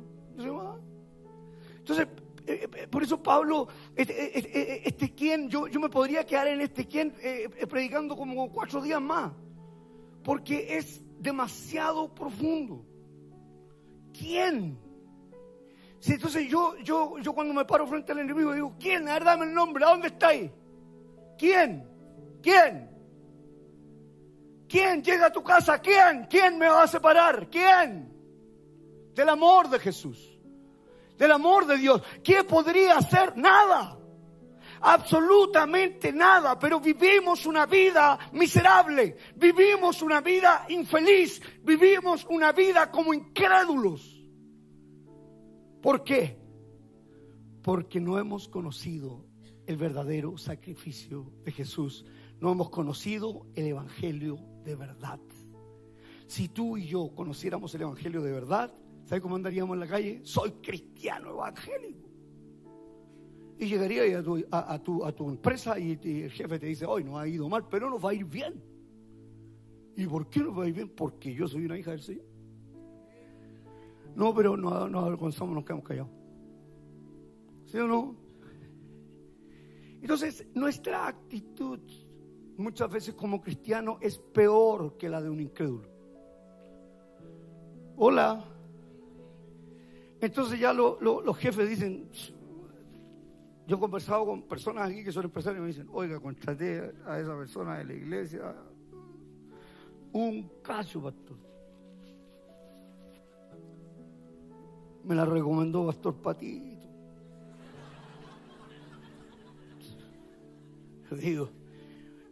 Entonces, 1.78 2.06
eh, 2.46 2.68
eh, 2.70 2.86
por 2.86 3.02
eso 3.02 3.22
Pablo, 3.22 3.66
este, 3.94 4.38
este, 4.38 4.86
este 4.86 5.14
quién, 5.14 5.48
yo, 5.48 5.68
yo, 5.68 5.80
me 5.80 5.88
podría 5.88 6.26
quedar 6.26 6.48
en 6.48 6.60
este 6.60 6.84
quién 6.84 7.14
eh, 7.22 7.48
predicando 7.66 8.14
como 8.14 8.52
cuatro 8.52 8.82
días 8.82 9.00
más, 9.00 9.32
porque 10.22 10.76
es 10.76 11.05
demasiado 11.18 12.14
profundo. 12.14 12.84
¿Quién? 14.12 14.78
Si 16.00 16.12
entonces 16.12 16.48
yo, 16.48 16.76
yo, 16.78 17.18
yo 17.18 17.32
cuando 17.32 17.52
me 17.52 17.64
paro 17.64 17.86
frente 17.86 18.12
al 18.12 18.20
enemigo 18.20 18.52
digo, 18.52 18.76
¿quién? 18.78 19.08
A 19.08 19.14
ver, 19.14 19.24
dame 19.24 19.46
el 19.46 19.54
nombre, 19.54 19.84
¿a 19.84 19.88
dónde 19.88 20.08
está 20.08 20.28
ahí? 20.28 20.52
¿Quién? 21.38 21.88
¿Quién? 22.42 22.90
¿Quién 24.68 25.02
llega 25.02 25.26
a 25.26 25.32
tu 25.32 25.42
casa? 25.42 25.78
¿Quién? 25.80 26.26
¿Quién 26.28 26.58
me 26.58 26.68
va 26.68 26.84
a 26.84 26.88
separar? 26.88 27.48
¿Quién? 27.50 28.12
Del 29.14 29.28
amor 29.28 29.68
de 29.68 29.78
Jesús, 29.78 30.38
del 31.16 31.32
amor 31.32 31.66
de 31.66 31.76
Dios. 31.78 32.02
¿Qué 32.22 32.44
podría 32.44 32.98
hacer? 32.98 33.36
Nada. 33.36 33.98
Absolutamente 34.86 36.12
nada, 36.12 36.56
pero 36.56 36.78
vivimos 36.78 37.44
una 37.44 37.66
vida 37.66 38.30
miserable, 38.32 39.16
vivimos 39.34 40.00
una 40.00 40.20
vida 40.20 40.64
infeliz, 40.68 41.42
vivimos 41.64 42.24
una 42.30 42.52
vida 42.52 42.88
como 42.88 43.12
incrédulos. 43.12 44.24
¿Por 45.82 46.04
qué? 46.04 46.38
Porque 47.62 48.00
no 48.00 48.16
hemos 48.20 48.48
conocido 48.48 49.26
el 49.66 49.76
verdadero 49.76 50.38
sacrificio 50.38 51.32
de 51.42 51.50
Jesús, 51.50 52.04
no 52.38 52.52
hemos 52.52 52.70
conocido 52.70 53.48
el 53.56 53.66
Evangelio 53.66 54.38
de 54.62 54.76
verdad. 54.76 55.18
Si 56.28 56.48
tú 56.48 56.76
y 56.76 56.86
yo 56.86 57.12
conociéramos 57.12 57.74
el 57.74 57.82
Evangelio 57.82 58.22
de 58.22 58.30
verdad, 58.30 58.72
¿sabes 59.04 59.20
cómo 59.20 59.34
andaríamos 59.34 59.74
en 59.74 59.80
la 59.80 59.88
calle? 59.88 60.20
Soy 60.22 60.52
cristiano 60.62 61.30
evangélico. 61.30 62.05
Y 63.58 63.66
llegaría 63.66 64.18
a 64.18 64.22
tu, 64.22 64.44
a, 64.50 64.78
tu, 64.82 65.04
a 65.04 65.12
tu 65.12 65.28
empresa 65.30 65.78
y, 65.78 65.98
el 66.22 66.30
jefe 66.30 66.58
te 66.58 66.66
dice, 66.66 66.84
hoy 66.84 67.04
no 67.04 67.18
ha 67.18 67.26
ido 67.26 67.48
mal, 67.48 67.66
pero 67.70 67.88
nos 67.88 68.04
va 68.04 68.10
a 68.10 68.14
ir 68.14 68.24
bien. 68.24 68.62
¿Y 69.96 70.06
por 70.06 70.28
qué 70.28 70.40
nos 70.40 70.58
va 70.58 70.64
a 70.64 70.68
ir 70.68 70.74
bien? 70.74 70.88
Porque 70.90 71.32
yo 71.32 71.48
soy 71.48 71.64
una 71.64 71.78
hija 71.78 71.92
del 71.92 72.02
Señor. 72.02 72.24
No, 74.14 74.34
pero 74.34 74.56
no 74.56 74.88
nos 74.88 75.04
avergonzamos, 75.04 75.54
nos 75.54 75.64
quedamos 75.64 75.86
callados. 75.86 76.10
¿Sí 77.66 77.78
o 77.78 77.86
no? 77.86 78.16
Entonces, 80.02 80.46
nuestra 80.54 81.08
actitud 81.08 81.80
muchas 82.58 82.90
veces 82.90 83.14
como 83.14 83.40
cristiano 83.40 83.98
es 84.00 84.18
peor 84.18 84.96
que 84.96 85.08
la 85.08 85.22
de 85.22 85.30
un 85.30 85.40
incrédulo. 85.40 85.88
Hola. 87.96 88.44
Entonces 90.20 90.58
ya 90.58 90.72
los 90.72 91.36
jefes 91.38 91.68
dicen, 91.68 92.08
yo 93.66 93.76
he 93.76 93.78
conversado 93.80 94.24
con 94.24 94.42
personas 94.42 94.88
aquí 94.88 95.02
que 95.02 95.10
son 95.10 95.24
empresarios 95.24 95.58
y 95.58 95.62
me 95.62 95.68
dicen, 95.68 95.88
oiga, 95.92 96.20
contraté 96.20 96.92
a 97.04 97.18
esa 97.18 97.36
persona 97.36 97.78
de 97.78 97.84
la 97.84 97.94
iglesia 97.94 98.54
un 100.12 100.48
cacho, 100.62 101.02
pastor. 101.02 101.36
Me 105.04 105.14
la 105.14 105.24
recomendó 105.24 105.86
Pastor 105.86 106.14
Patito. 106.16 106.86
Yo 111.10 111.16
digo, 111.16 111.48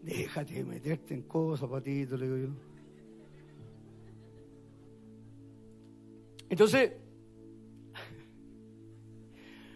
déjate 0.02 0.54
de 0.54 0.64
meterte 0.64 1.14
en 1.14 1.22
cosas, 1.22 1.68
Patito, 1.68 2.16
le 2.16 2.26
digo 2.26 2.38
yo. 2.38 2.48
Entonces, 6.48 6.92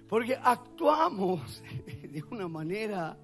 porque 0.09 0.39
actuamos 0.43 1.63
de 1.87 2.23
una 2.31 2.49
manera 2.49 3.17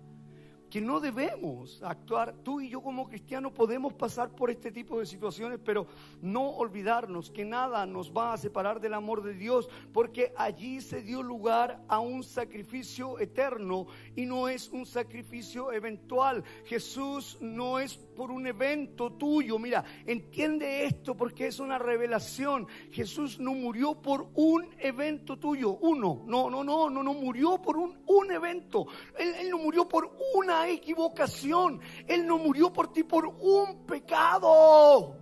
que 0.74 0.80
no 0.80 0.98
debemos 0.98 1.80
actuar. 1.84 2.34
Tú 2.42 2.60
y 2.60 2.68
yo 2.68 2.82
como 2.82 3.08
cristianos 3.08 3.52
podemos 3.52 3.92
pasar 3.94 4.30
por 4.30 4.50
este 4.50 4.72
tipo 4.72 4.98
de 4.98 5.06
situaciones, 5.06 5.60
pero 5.64 5.86
no 6.20 6.50
olvidarnos 6.50 7.30
que 7.30 7.44
nada 7.44 7.86
nos 7.86 8.10
va 8.10 8.32
a 8.32 8.38
separar 8.38 8.80
del 8.80 8.94
amor 8.94 9.22
de 9.22 9.34
Dios, 9.34 9.68
porque 9.92 10.32
allí 10.36 10.80
se 10.80 11.00
dio 11.00 11.22
lugar 11.22 11.80
a 11.86 12.00
un 12.00 12.24
sacrificio 12.24 13.20
eterno 13.20 13.86
y 14.16 14.26
no 14.26 14.48
es 14.48 14.68
un 14.68 14.84
sacrificio 14.84 15.70
eventual. 15.70 16.42
Jesús 16.64 17.38
no 17.40 17.78
es 17.78 17.96
por 18.14 18.30
un 18.30 18.46
evento 18.46 19.12
tuyo. 19.12 19.58
Mira, 19.58 19.84
entiende 20.06 20.84
esto 20.84 21.16
porque 21.16 21.48
es 21.48 21.58
una 21.58 21.78
revelación. 21.78 22.66
Jesús 22.90 23.38
no 23.40 23.52
murió 23.54 23.94
por 24.00 24.28
un 24.34 24.68
evento 24.78 25.38
tuyo, 25.38 25.78
uno. 25.80 26.22
No, 26.26 26.48
no, 26.48 26.62
no, 26.64 26.88
no, 26.88 27.02
no 27.02 27.14
murió 27.14 27.60
por 27.60 27.76
un, 27.76 27.98
un 28.06 28.30
evento. 28.30 28.86
Él, 29.18 29.34
él 29.40 29.50
no 29.50 29.58
murió 29.58 29.88
por 29.88 30.16
una 30.34 30.68
equivocación. 30.68 31.80
Él 32.06 32.26
no 32.26 32.38
murió 32.38 32.72
por 32.72 32.92
ti 32.92 33.04
por 33.04 33.26
un 33.26 33.84
pecado. 33.86 35.16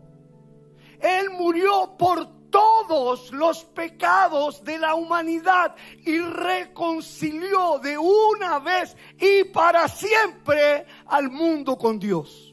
Él 1.00 1.30
murió 1.30 1.96
por 1.98 2.42
todos 2.52 3.32
los 3.32 3.64
pecados 3.64 4.62
de 4.62 4.78
la 4.78 4.94
humanidad 4.94 5.74
y 6.04 6.18
reconcilió 6.18 7.80
de 7.80 7.98
una 7.98 8.60
vez 8.60 8.96
y 9.18 9.44
para 9.44 9.88
siempre 9.88 10.86
al 11.06 11.30
mundo 11.30 11.76
con 11.76 11.98
Dios. 11.98 12.51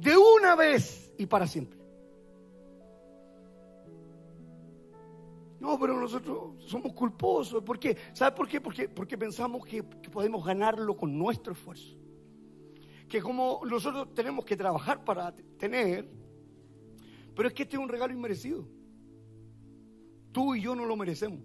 De 0.00 0.16
una 0.16 0.56
vez 0.56 1.12
y 1.18 1.26
para 1.26 1.46
siempre. 1.46 1.78
No, 5.60 5.78
pero 5.78 6.00
nosotros 6.00 6.64
somos 6.64 6.94
culposos. 6.94 7.62
¿Por 7.62 7.78
qué? 7.78 7.94
¿Sabe 8.14 8.34
por 8.34 8.48
qué? 8.48 8.62
Porque, 8.62 8.88
porque 8.88 9.18
pensamos 9.18 9.64
que, 9.66 9.82
podemos 9.82 10.44
ganarlo 10.44 10.96
con 10.96 11.16
nuestro 11.18 11.52
esfuerzo. 11.52 11.98
Que 13.06 13.20
como 13.20 13.60
nosotros 13.66 14.14
tenemos 14.14 14.46
que 14.46 14.56
trabajar 14.56 15.04
para 15.04 15.34
tener, 15.58 16.08
pero 17.36 17.48
es 17.48 17.54
que 17.54 17.64
este 17.64 17.76
es 17.76 17.82
un 17.82 17.90
regalo 17.90 18.14
inmerecido. 18.14 18.66
Tú 20.32 20.54
y 20.54 20.62
yo 20.62 20.74
no 20.74 20.86
lo 20.86 20.96
merecemos. 20.96 21.40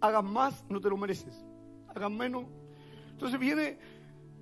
Hagan 0.00 0.26
más, 0.26 0.62
no 0.68 0.78
te 0.78 0.90
lo 0.90 0.98
mereces. 0.98 1.42
Hagan 1.88 2.18
menos. 2.18 2.44
Entonces 3.12 3.40
viene, 3.40 3.78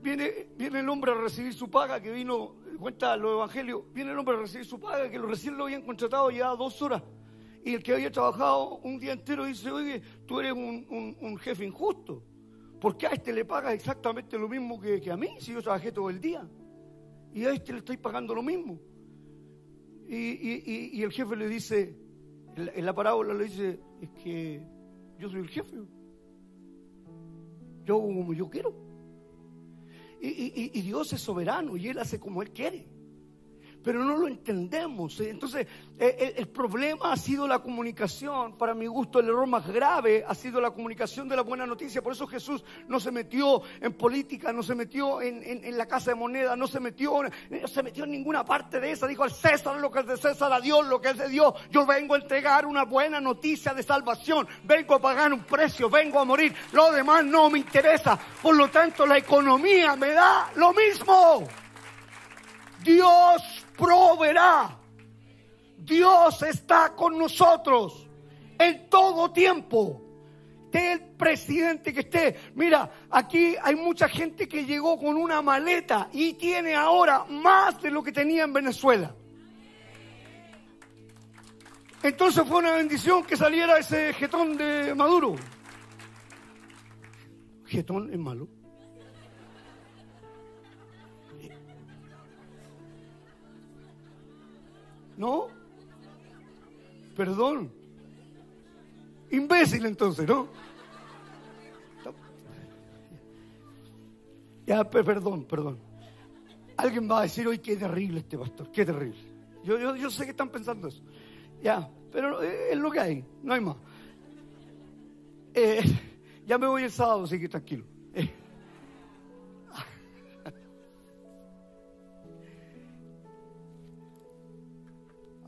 viene, 0.02 0.48
viene 0.56 0.80
el 0.80 0.88
hombre 0.88 1.12
a 1.12 1.14
recibir 1.14 1.54
su 1.54 1.70
paga, 1.70 2.00
que 2.00 2.10
vino, 2.10 2.56
cuenta 2.78 3.16
los 3.16 3.32
evangelios, 3.32 3.82
viene 3.92 4.10
el 4.10 4.18
hombre 4.18 4.36
a 4.36 4.40
recibir 4.40 4.66
su 4.66 4.78
paga, 4.78 5.10
que 5.10 5.18
lo 5.18 5.26
recién 5.26 5.56
lo 5.56 5.64
habían 5.64 5.82
contratado 5.82 6.30
ya 6.30 6.48
dos 6.48 6.82
horas. 6.82 7.02
Y 7.64 7.74
el 7.74 7.82
que 7.82 7.92
había 7.92 8.10
trabajado 8.10 8.78
un 8.78 8.98
día 8.98 9.12
entero 9.12 9.44
dice, 9.44 9.70
oye, 9.70 10.02
tú 10.26 10.40
eres 10.40 10.52
un, 10.52 11.38
jefe 11.38 11.64
injusto. 11.64 12.22
Porque 12.80 13.06
a 13.06 13.10
este 13.10 13.32
le 13.32 13.44
pagas 13.44 13.74
exactamente 13.74 14.36
lo 14.36 14.48
mismo 14.48 14.80
que, 14.80 15.08
a 15.10 15.16
mí, 15.16 15.36
si 15.38 15.52
yo 15.52 15.62
trabajé 15.62 15.92
todo 15.92 16.10
el 16.10 16.20
día. 16.20 16.44
Y 17.32 17.44
a 17.44 17.52
este 17.52 17.72
le 17.72 17.78
estoy 17.78 17.96
pagando 17.96 18.34
lo 18.34 18.42
mismo. 18.42 18.80
Y, 20.08 21.00
el 21.00 21.12
jefe 21.12 21.36
le 21.36 21.48
dice, 21.48 21.96
en 22.56 22.84
la, 22.84 22.92
parábola 22.92 23.32
le 23.32 23.44
dice, 23.44 23.80
es 24.00 24.10
que 24.10 24.66
yo 25.18 25.30
soy 25.30 25.40
el 25.40 25.48
jefe. 25.48 25.76
Yo 27.84 27.94
hago 27.94 28.06
como 28.08 28.34
yo 28.34 28.50
quiero. 28.50 28.74
Y 30.24 30.82
Dios 30.82 31.12
es 31.12 31.20
soberano 31.20 31.76
y 31.76 31.88
Él 31.88 31.98
hace 31.98 32.20
como 32.20 32.42
Él 32.42 32.50
quiere 32.50 32.86
pero 33.82 34.04
no 34.04 34.16
lo 34.16 34.28
entendemos. 34.28 35.18
Entonces, 35.20 35.66
eh, 35.98 36.34
el, 36.36 36.48
problema 36.48 37.12
ha 37.12 37.16
sido 37.16 37.46
la 37.46 37.58
comunicación. 37.58 38.56
Para 38.56 38.74
mi 38.74 38.86
gusto, 38.86 39.20
el 39.20 39.28
error 39.28 39.46
más 39.46 39.66
grave 39.66 40.24
ha 40.26 40.34
sido 40.34 40.60
la 40.60 40.70
comunicación 40.70 41.28
de 41.28 41.36
la 41.36 41.42
buena 41.42 41.66
noticia. 41.66 42.02
Por 42.02 42.12
eso 42.12 42.26
Jesús 42.26 42.64
no 42.88 43.00
se 43.00 43.10
metió 43.10 43.62
en 43.80 43.92
política, 43.94 44.52
no 44.52 44.62
se 44.62 44.74
metió 44.74 45.20
en, 45.20 45.76
la 45.76 45.86
casa 45.86 46.10
de 46.12 46.14
moneda, 46.16 46.56
no 46.56 46.66
se 46.66 46.80
metió, 46.80 47.22
no 47.22 47.68
se 47.68 47.82
metió 47.82 48.04
en 48.04 48.10
ninguna 48.10 48.44
parte 48.44 48.80
de 48.80 48.92
esa. 48.92 49.06
Dijo 49.06 49.24
al 49.24 49.32
César 49.32 49.78
lo 49.78 49.90
que 49.90 50.00
es 50.00 50.06
de 50.06 50.16
César, 50.16 50.52
a 50.52 50.60
Dios 50.60 50.86
lo 50.86 51.00
que 51.00 51.10
es 51.10 51.18
de 51.18 51.28
Dios. 51.28 51.54
Yo 51.70 51.86
vengo 51.86 52.14
a 52.14 52.18
entregar 52.18 52.66
una 52.66 52.84
buena 52.84 53.20
noticia 53.20 53.74
de 53.74 53.82
salvación. 53.82 54.46
Vengo 54.64 54.94
a 54.94 55.00
pagar 55.00 55.32
un 55.32 55.44
precio, 55.44 55.90
vengo 55.90 56.20
a 56.20 56.24
morir. 56.24 56.54
Lo 56.72 56.90
demás 56.92 57.24
no 57.24 57.50
me 57.50 57.58
interesa. 57.58 58.18
Por 58.42 58.56
lo 58.56 58.68
tanto, 58.68 59.06
la 59.06 59.18
economía 59.18 59.96
me 59.96 60.10
da 60.10 60.50
lo 60.56 60.72
mismo. 60.72 61.46
Dios 62.82 63.42
proveerá. 63.82 64.78
Dios 65.76 66.42
está 66.42 66.94
con 66.94 67.18
nosotros 67.18 68.06
en 68.58 68.88
todo 68.88 69.32
tiempo. 69.32 70.00
Esté 70.66 70.92
el 70.92 71.00
presidente 71.16 71.92
que 71.92 72.00
esté. 72.00 72.36
Mira, 72.54 72.90
aquí 73.10 73.56
hay 73.60 73.74
mucha 73.74 74.08
gente 74.08 74.48
que 74.48 74.64
llegó 74.64 74.96
con 74.96 75.16
una 75.16 75.42
maleta 75.42 76.08
y 76.12 76.34
tiene 76.34 76.74
ahora 76.74 77.24
más 77.28 77.82
de 77.82 77.90
lo 77.90 78.02
que 78.02 78.12
tenía 78.12 78.44
en 78.44 78.52
Venezuela. 78.52 79.14
Entonces 82.02 82.46
fue 82.46 82.58
una 82.58 82.72
bendición 82.72 83.24
que 83.24 83.36
saliera 83.36 83.78
ese 83.78 84.14
jetón 84.14 84.56
de 84.56 84.94
Maduro. 84.94 85.34
Jetón 87.66 88.10
es 88.12 88.18
malo. 88.18 88.61
¿No? 95.22 95.46
Perdón. 97.14 97.72
Imbécil 99.30 99.86
entonces, 99.86 100.26
¿no? 100.26 100.48
Ya, 104.66 104.82
perdón, 104.90 105.44
perdón. 105.44 105.78
Alguien 106.76 107.08
va 107.08 107.20
a 107.20 107.22
decir 107.22 107.46
hoy 107.46 107.58
qué 107.60 107.76
terrible 107.76 108.18
este 108.18 108.36
pastor, 108.36 108.72
qué 108.72 108.84
terrible. 108.84 109.22
Yo, 109.62 109.78
yo, 109.78 109.94
yo 109.94 110.10
sé 110.10 110.24
que 110.24 110.32
están 110.32 110.48
pensando 110.48 110.88
eso. 110.88 111.04
Ya, 111.62 111.88
pero 112.10 112.42
es 112.42 112.76
lo 112.76 112.90
que 112.90 112.98
hay, 112.98 113.24
no 113.44 113.54
hay 113.54 113.60
más. 113.60 113.76
Eh, 115.54 115.84
ya 116.48 116.58
me 116.58 116.66
voy 116.66 116.82
el 116.82 116.90
sábado, 116.90 117.22
así 117.22 117.38
que 117.38 117.48
tranquilo. 117.48 117.84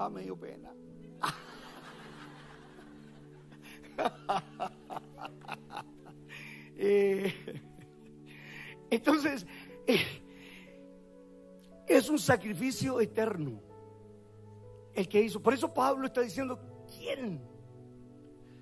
Ah, 0.05 0.11
me 0.11 0.22
pena. 0.36 0.70
Eh, 6.76 7.32
Entonces, 8.90 9.46
eh, 9.86 10.05
es 11.86 12.11
un 12.11 12.18
sacrificio 12.18 13.00
eterno 13.00 13.62
el 14.92 15.09
que 15.09 15.22
hizo. 15.22 15.40
Por 15.40 15.55
eso 15.55 15.72
Pablo 15.72 16.07
está 16.07 16.20
diciendo, 16.20 16.59
¿quién? 16.98 17.40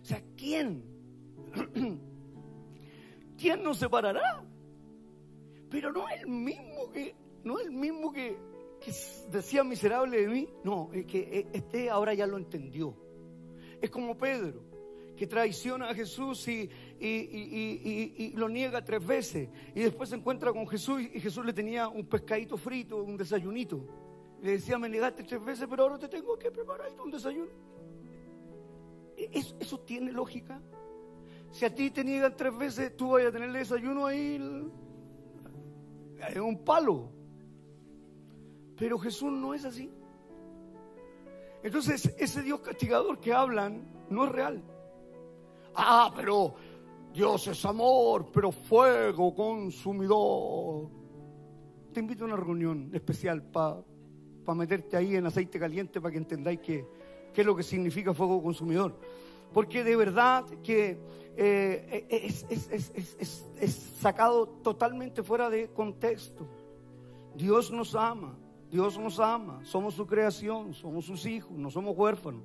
O 0.03 0.05
sea, 0.05 0.23
¿quién? 0.37 0.85
¿Quién 3.39 3.65
nos 3.65 3.79
separará? 3.79 4.45
Pero 5.71 5.91
no 5.91 6.07
es 6.09 6.21
el 6.21 6.29
mismo 6.29 6.93
que, 6.93 7.17
no 7.43 7.59
es 7.59 7.67
el 7.67 7.73
mismo 7.73 8.13
que, 8.13 8.39
decía 9.31 9.65
miserable 9.65 10.21
de 10.21 10.29
mí. 10.29 10.49
No, 10.65 10.91
es 10.93 11.07
que 11.07 11.19
e, 11.21 11.47
este 11.53 11.91
ahora 11.91 12.15
ya 12.15 12.27
lo 12.27 12.37
entendió. 12.37 12.95
Es 13.81 13.91
como 13.91 14.17
Pedro, 14.17 14.63
que 15.17 15.27
traiciona 15.27 15.91
a 15.91 15.95
Jesús 15.95 16.47
y, 16.49 16.71
y, 17.01 18.33
lo 18.37 18.49
niega 18.49 18.85
tres 18.85 19.05
veces. 19.05 19.49
Y 19.75 19.81
después 19.81 20.09
se 20.09 20.17
encuentra 20.17 20.53
con 20.53 20.67
Jesús 20.69 21.03
y 21.03 21.21
Jesús 21.21 21.45
le 21.45 21.53
tenía 21.53 21.89
un 21.89 22.07
pescadito 22.07 22.57
frito, 22.57 23.03
un 23.03 23.17
desayunito. 23.17 23.85
Le 24.41 24.53
decía, 24.53 24.79
me 24.79 24.89
negaste 24.89 25.25
tres 25.25 25.45
veces, 25.45 25.67
pero 25.69 25.85
ahora 25.85 25.99
te 25.99 26.09
tengo 26.09 26.39
que 26.39 26.51
preparar 26.51 26.91
un 27.01 27.11
desayuno. 27.11 27.51
¿E, 29.17 29.31
¿Eso, 29.33 29.57
eso 29.61 29.81
tiene 29.81 30.13
lógica? 30.13 30.61
Si 31.51 31.65
a 31.67 31.75
ti 31.75 31.91
te 31.91 32.03
niegan 32.03 32.35
tres 32.37 32.57
veces, 32.57 32.97
tú 32.97 33.11
vas 33.11 33.27
a 33.27 33.31
tener 33.31 33.49
el 33.49 33.55
desayuno 33.55 34.07
ahí 34.07 34.37
en 36.29 36.41
un 36.41 36.65
palo. 36.65 37.22
Pero 38.83 38.99
Jesús 38.99 39.31
no 39.31 39.55
es 39.55 39.65
así. 39.65 39.89
Entonces, 41.63 42.13
ese 42.19 42.43
Dios 42.43 42.59
castigador 42.63 43.21
que 43.21 43.33
hablan 43.33 43.87
no 44.11 44.25
es 44.25 44.33
real. 44.33 44.61
Ah, 45.73 46.13
pero 46.17 46.57
Dios 47.15 47.47
es 47.47 47.65
amor, 47.65 48.33
pero 48.33 48.51
fuego 48.51 49.33
consumidor. 49.37 50.89
Te 51.93 52.01
invito 52.01 52.25
a 52.25 52.27
una 52.27 52.37
reunión 52.37 52.91
especial 52.93 53.41
para 53.53 53.85
meterte 54.57 54.97
ahí 54.97 55.15
en 55.15 55.27
aceite 55.27 55.61
caliente 55.61 56.01
para 56.01 56.11
que 56.11 56.19
entendáis 56.19 56.59
qué 56.59 56.85
es 57.37 57.47
lo 57.47 57.55
que 57.55 57.63
significa 57.63 58.13
fuego 58.13 58.43
consumidor. 58.43 58.99
Porque 59.53 59.85
de 59.85 59.95
verdad 59.95 60.45
que 60.65 60.99
eh, 61.37 62.05
es, 63.61 63.75
sacado 64.01 64.49
totalmente 64.49 65.23
fuera 65.23 65.49
de 65.51 65.69
contexto. 65.69 66.49
Dios 67.37 67.71
nos 67.71 67.95
ama, 67.95 68.37
Dios 68.73 68.99
nos 68.99 69.21
ama, 69.21 69.61
somos 69.65 69.93
su 69.93 70.07
creación, 70.07 70.73
somos 70.73 71.05
sus 71.05 71.27
hijos, 71.27 71.53
no 71.53 71.71
somos 71.71 71.95
huérfanos. 71.95 72.43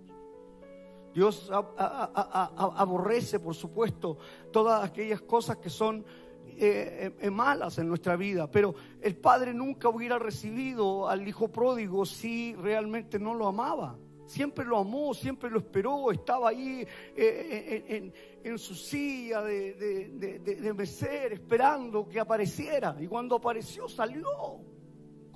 Dios 1.13 1.49
aborrece, 1.49 3.39
por 3.39 3.55
supuesto, 3.55 4.17
todas 4.51 4.83
aquellas 4.83 5.21
cosas 5.21 5.55
que 5.55 5.69
son 5.69 6.05
eh, 6.45 7.15
eh, 7.17 7.29
malas 7.29 7.77
en 7.77 7.87
nuestra 7.87 8.17
vida, 8.17 8.51
pero 8.51 8.75
el 9.01 9.15
Padre 9.15 9.53
nunca 9.53 9.87
hubiera 9.87 10.19
recibido 10.19 11.07
al 11.07 11.25
Hijo 11.25 11.47
pródigo 11.47 12.05
si 12.05 12.53
realmente 12.55 13.19
no 13.19 13.33
lo 13.33 13.47
amaba 13.47 13.97
siempre 14.25 14.65
lo 14.65 14.79
amó, 14.79 15.13
siempre 15.13 15.49
lo 15.49 15.59
esperó, 15.59 16.11
estaba 16.11 16.49
ahí 16.49 16.85
eh, 17.15 18.11
en, 18.43 18.59
su 18.59 18.75
silla 18.75 19.41
de, 19.41 19.73
de, 20.13 20.73
meser, 20.73 21.31
esperando 21.31 22.09
que 22.09 22.19
apareciera. 22.19 22.97
Y 22.99 23.07
cuando 23.07 23.37
apareció, 23.37 23.87
salió 23.87 24.27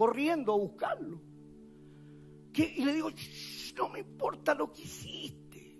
corriendo 0.02 0.54
a 0.54 0.58
buscarlo. 0.58 1.22
Y 2.56 2.84
le 2.84 2.92
digo, 2.92 3.10
no 3.78 3.90
me 3.90 4.00
importa 4.00 4.56
lo 4.56 4.74
que 4.74 4.82
hiciste. 4.82 5.78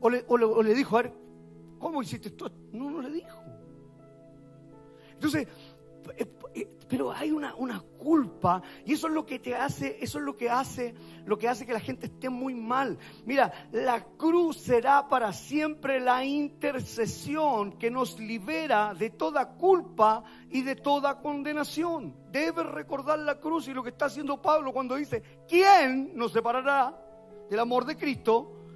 O 0.00 0.10
le, 0.10 0.24
o 0.26 0.60
le 0.60 0.74
dijo, 0.74 0.98
a 0.98 1.02
ver, 1.02 1.14
¿cómo 1.78 2.02
hiciste 2.02 2.30
esto? 2.30 2.50
No, 2.72 2.90
no 2.90 3.00
le 3.00 3.12
dijo. 3.12 3.40
Entonces, 5.12 5.46
pero 6.92 7.10
hay 7.10 7.32
una, 7.32 7.54
una, 7.54 7.80
culpa 7.80 8.60
y 8.84 8.92
eso 8.92 9.06
es 9.06 9.14
lo 9.14 9.24
que 9.24 9.38
te 9.38 9.54
hace, 9.54 9.96
eso 10.02 10.18
es 10.18 10.24
lo 10.26 10.36
que 10.36 10.50
hace, 10.50 10.94
lo 11.24 11.38
que 11.38 11.48
hace 11.48 11.64
que 11.64 11.72
la 11.72 11.80
gente 11.80 12.04
esté 12.04 12.28
muy 12.28 12.54
mal. 12.54 12.98
Mira, 13.24 13.50
la 13.72 14.04
cruz 14.18 14.58
será 14.58 15.08
para 15.08 15.32
siempre 15.32 16.00
la 16.00 16.22
intercesión 16.22 17.78
que 17.78 17.90
nos 17.90 18.20
libera 18.20 18.92
de 18.92 19.08
toda 19.08 19.54
culpa 19.54 20.22
y 20.50 20.60
de 20.60 20.76
toda 20.76 21.22
condenación. 21.22 22.14
Debes 22.30 22.66
recordar 22.66 23.20
la 23.20 23.40
cruz 23.40 23.68
y 23.68 23.72
lo 23.72 23.82
que 23.82 23.88
está 23.88 24.04
haciendo 24.06 24.42
Pablo 24.42 24.74
cuando 24.74 24.96
dice, 24.96 25.22
¿quién 25.48 26.14
nos 26.14 26.32
separará 26.32 26.94
del 27.48 27.58
amor 27.58 27.86
de 27.86 27.96
Cristo? 27.96 28.66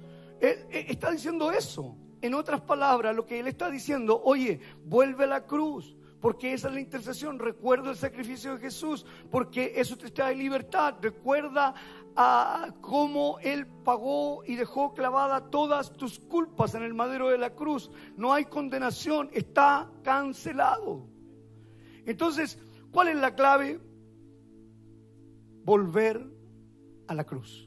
Él, 0.41 0.65
está 0.71 1.11
diciendo 1.11 1.51
eso. 1.51 1.95
En 2.19 2.33
otras 2.33 2.61
palabras, 2.61 3.15
lo 3.15 3.27
que 3.27 3.39
él 3.39 3.45
está 3.45 3.69
diciendo, 3.69 4.19
oye, 4.23 4.59
vuelve 4.85 5.25
a 5.25 5.27
la 5.27 5.45
cruz 5.45 5.96
porque 6.19 6.53
esa 6.53 6.67
es 6.67 6.73
la 6.73 6.79
intercesión. 6.79 7.39
Recuerda 7.39 7.91
el 7.91 7.97
sacrificio 7.97 8.53
de 8.53 8.59
Jesús, 8.59 9.05
porque 9.29 9.73
eso 9.75 9.97
te 9.97 10.09
trae 10.09 10.35
libertad. 10.35 10.95
Recuerda 11.01 11.73
a 12.15 12.73
cómo 12.81 13.37
Él 13.41 13.67
pagó 13.67 14.43
y 14.43 14.55
dejó 14.55 14.93
clavada 14.93 15.49
todas 15.49 15.93
tus 15.93 16.19
culpas 16.19 16.73
en 16.75 16.83
el 16.83 16.93
madero 16.93 17.29
de 17.29 17.37
la 17.37 17.53
cruz. 17.53 17.91
No 18.15 18.33
hay 18.33 18.45
condenación, 18.45 19.29
está 19.33 19.91
cancelado. 20.03 21.07
Entonces, 22.05 22.57
¿cuál 22.91 23.09
es 23.09 23.17
la 23.17 23.35
clave? 23.35 23.79
Volver 25.63 26.25
a 27.07 27.13
la 27.13 27.23
cruz. 27.23 27.66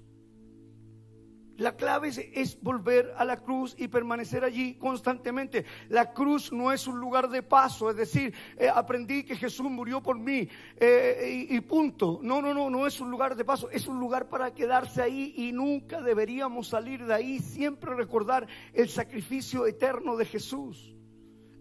La 1.61 1.77
clave 1.77 2.09
es, 2.09 2.59
volver 2.63 3.13
a 3.19 3.25
la 3.27 3.37
cruz 3.37 3.75
y 3.77 3.89
permanecer 3.89 4.45
allí 4.45 4.77
constantemente. 4.77 5.67
La 5.91 6.15
cruz 6.15 6.51
no 6.53 6.73
es 6.73 6.87
un 6.87 6.99
lugar 6.99 7.29
de 7.29 7.43
paso, 7.43 7.91
es 7.91 7.97
decir, 7.97 8.33
eh, 8.57 8.71
aprendí 8.75 9.25
que 9.25 9.37
Jesús 9.37 9.71
murió 9.71 10.03
por 10.03 10.19
mí 10.19 10.49
eh, 10.79 11.47
y, 11.51 11.55
y, 11.55 11.61
punto. 11.61 12.19
No, 12.23 12.41
no, 12.41 12.55
no, 12.55 12.71
no 12.71 12.87
es 12.87 12.99
un 12.99 13.11
lugar 13.11 13.37
de 13.37 13.45
paso, 13.45 13.69
es 13.69 13.87
un 13.89 14.01
lugar 14.01 14.31
para 14.31 14.55
quedarse 14.55 15.03
ahí 15.03 15.35
y 15.37 15.53
nunca 15.53 16.01
deberíamos 16.01 16.69
salir 16.69 17.05
de 17.05 17.13
ahí, 17.13 17.41
siempre 17.41 17.95
recordar 17.95 18.47
el 18.73 18.89
sacrificio 18.89 19.67
eterno 19.67 20.17
de 20.17 20.25
Jesús. 20.25 20.97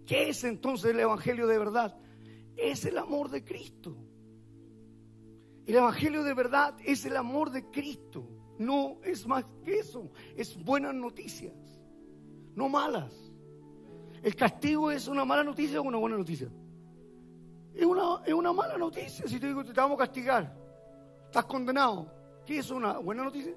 ¿Qué 0.06 0.30
es 0.30 0.46
entonces 0.46 0.92
el 0.92 1.00
Evangelio 1.02 1.46
de 1.46 1.60
verdad? 1.60 1.98
Es 2.56 2.86
el 2.86 2.98
amor 2.98 3.30
de 3.30 3.44
Cristo. 3.44 3.98
El 5.66 5.76
Evangelio 5.76 6.24
de 6.24 6.34
verdad 6.34 6.78
es 6.86 7.04
el 7.04 7.18
amor 7.18 7.52
de 7.52 7.70
Cristo. 7.70 8.39
No 8.60 8.98
es 9.04 9.26
más 9.26 9.46
que 9.64 9.80
eso, 9.80 10.12
es 10.36 10.62
buenas 10.64 10.94
noticias, 10.94 11.54
no 12.56 12.68
malas. 12.68 13.14
El 14.22 14.36
castigo 14.36 14.92
es 14.92 15.08
una 15.08 15.24
mala 15.24 15.46
noticia 15.46 15.80
o 15.80 15.84
una 15.84 15.98
buena 15.98 16.18
noticia. 16.18 16.50
Es 17.74 17.86
una, 17.86 18.22
es 18.26 18.34
una 18.34 18.52
mala 18.52 18.78
noticia 18.78 19.26
si 19.28 19.40
te 19.40 19.48
digo 19.48 19.64
te 19.64 19.72
vamos 19.72 19.96
a 19.96 20.06
castigar, 20.06 20.54
estás 21.26 21.46
condenado. 21.46 22.12
¿Qué 22.46 22.60
es 22.60 22.70
una 22.70 22.98
buena 22.98 23.24
noticia? 23.24 23.54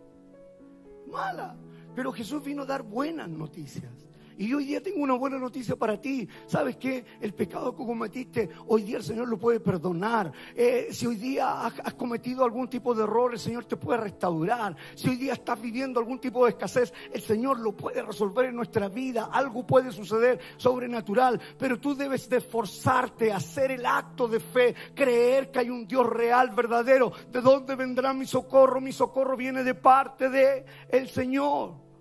Mala. 1.11 1.57
Pero 1.97 2.13
Jesús 2.13 2.45
vino 2.45 2.63
a 2.63 2.67
dar 2.67 2.83
buenas 2.83 3.29
noticias. 3.29 3.91
Y 4.39 4.53
hoy 4.53 4.65
día 4.65 4.83
tengo 4.83 5.03
una 5.03 5.15
buena 5.15 5.39
noticia 5.39 5.77
para 5.77 6.01
ti. 6.01 6.29
¿Sabes 6.47 6.77
qué? 6.77 7.05
El 7.21 7.35
pecado 7.35 7.75
que 7.75 7.85
cometiste, 7.85 8.49
hoy 8.67 8.83
día 8.83 8.99
el 8.99 9.03
Señor 9.03 9.29
lo 9.29 9.39
puede 9.39 9.61
perdonar. 9.61 10.33
Eh, 10.55 10.89
si 10.91 11.07
hoy 11.07 11.17
día 11.17 11.67
has, 11.67 11.95
cometido 11.95 12.45
algún 12.45 12.69
tipo 12.69 12.95
de 12.95 13.05
error, 13.05 13.33
el 13.33 13.39
Señor 13.39 13.65
te 13.65 13.77
puede 13.77 14.01
restaurar. 14.01 14.77
Si 14.95 15.09
hoy 15.09 15.17
día 15.17 15.35
estás 15.35 15.61
viviendo 15.61 16.01
algún 16.01 16.19
tipo 16.19 16.45
de 16.45 16.51
escasez, 16.51 16.93
el 17.13 17.21
Señor 17.21 17.59
lo 17.61 17.73
puede 17.73 18.03
resolver 18.03 18.47
en 18.47 18.57
nuestra 18.57 18.89
vida. 18.89 19.29
Algo 19.33 19.67
puede 19.67 19.93
suceder 19.93 20.41
sobrenatural. 20.57 21.41
Pero 21.59 21.79
tú 21.79 21.95
debes 21.95 22.29
de 22.29 22.39
esforzarte, 22.39 23.33
hacer 23.33 23.71
el 23.73 23.87
acto 23.87 24.29
de 24.29 24.41
fe, 24.41 24.75
creer 24.95 25.51
que 25.51 25.61
hay 25.61 25.71
un 25.71 25.87
Dios 25.87 26.07
real, 26.07 26.51
verdadero. 26.51 27.13
¿De 27.31 27.41
dónde 27.41 27.77
vendrá 27.77 28.13
mi 28.13 28.27
socorro? 28.27 28.81
Mi 28.81 28.93
socorro 28.93 29.37
viene 29.37 29.65
de 29.65 29.75
parte 29.75 30.29
de 30.29 30.65
el 30.89 31.09
Señor. 31.09 31.92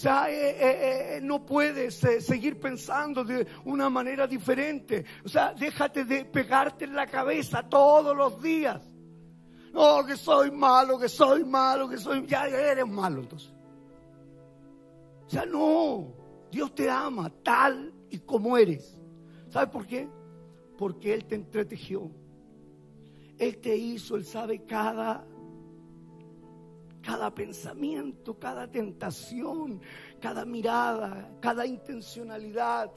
Sea, 0.00 0.30
eh, 0.30 0.56
eh, 0.58 1.16
eh, 1.16 1.20
no 1.20 1.44
puedes 1.44 1.96
seguir 1.96 2.58
pensando 2.58 3.22
de 3.22 3.46
una 3.66 3.90
manera 3.90 4.26
diferente. 4.26 5.04
O 5.26 5.28
sea, 5.28 5.52
déjate 5.52 6.06
de 6.06 6.24
pegarte 6.24 6.86
en 6.86 6.94
la 6.94 7.06
cabeza 7.06 7.62
todos 7.68 8.16
los 8.16 8.40
días. 8.40 8.80
No, 9.74 10.02
que 10.06 10.16
soy 10.16 10.50
malo, 10.52 10.98
que 10.98 11.06
soy 11.06 11.44
malo, 11.44 11.86
que 11.86 11.98
soy... 11.98 12.26
Ya 12.26 12.46
eres 12.46 12.88
malo 12.88 13.20
entonces. 13.20 13.52
O 15.26 15.28
sea, 15.28 15.44
no. 15.44 16.14
Dios 16.50 16.74
te 16.74 16.88
ama 16.88 17.30
tal 17.42 17.92
y 18.08 18.20
como 18.20 18.56
eres. 18.56 18.98
¿Sabes 19.50 19.68
por 19.68 19.86
qué? 19.86 20.08
Porque 20.78 21.12
Él 21.12 21.26
te 21.26 21.34
entretejió. 21.34 22.10
Él 23.36 23.58
te 23.58 23.76
hizo, 23.76 24.16
Él 24.16 24.24
sabe 24.24 24.64
cada 24.64 25.26
cada 27.02 27.34
pensamiento, 27.34 28.38
cada 28.38 28.70
tentación, 28.70 29.80
cada 30.20 30.44
mirada, 30.44 31.30
cada 31.40 31.66
intencionalidad. 31.66 32.90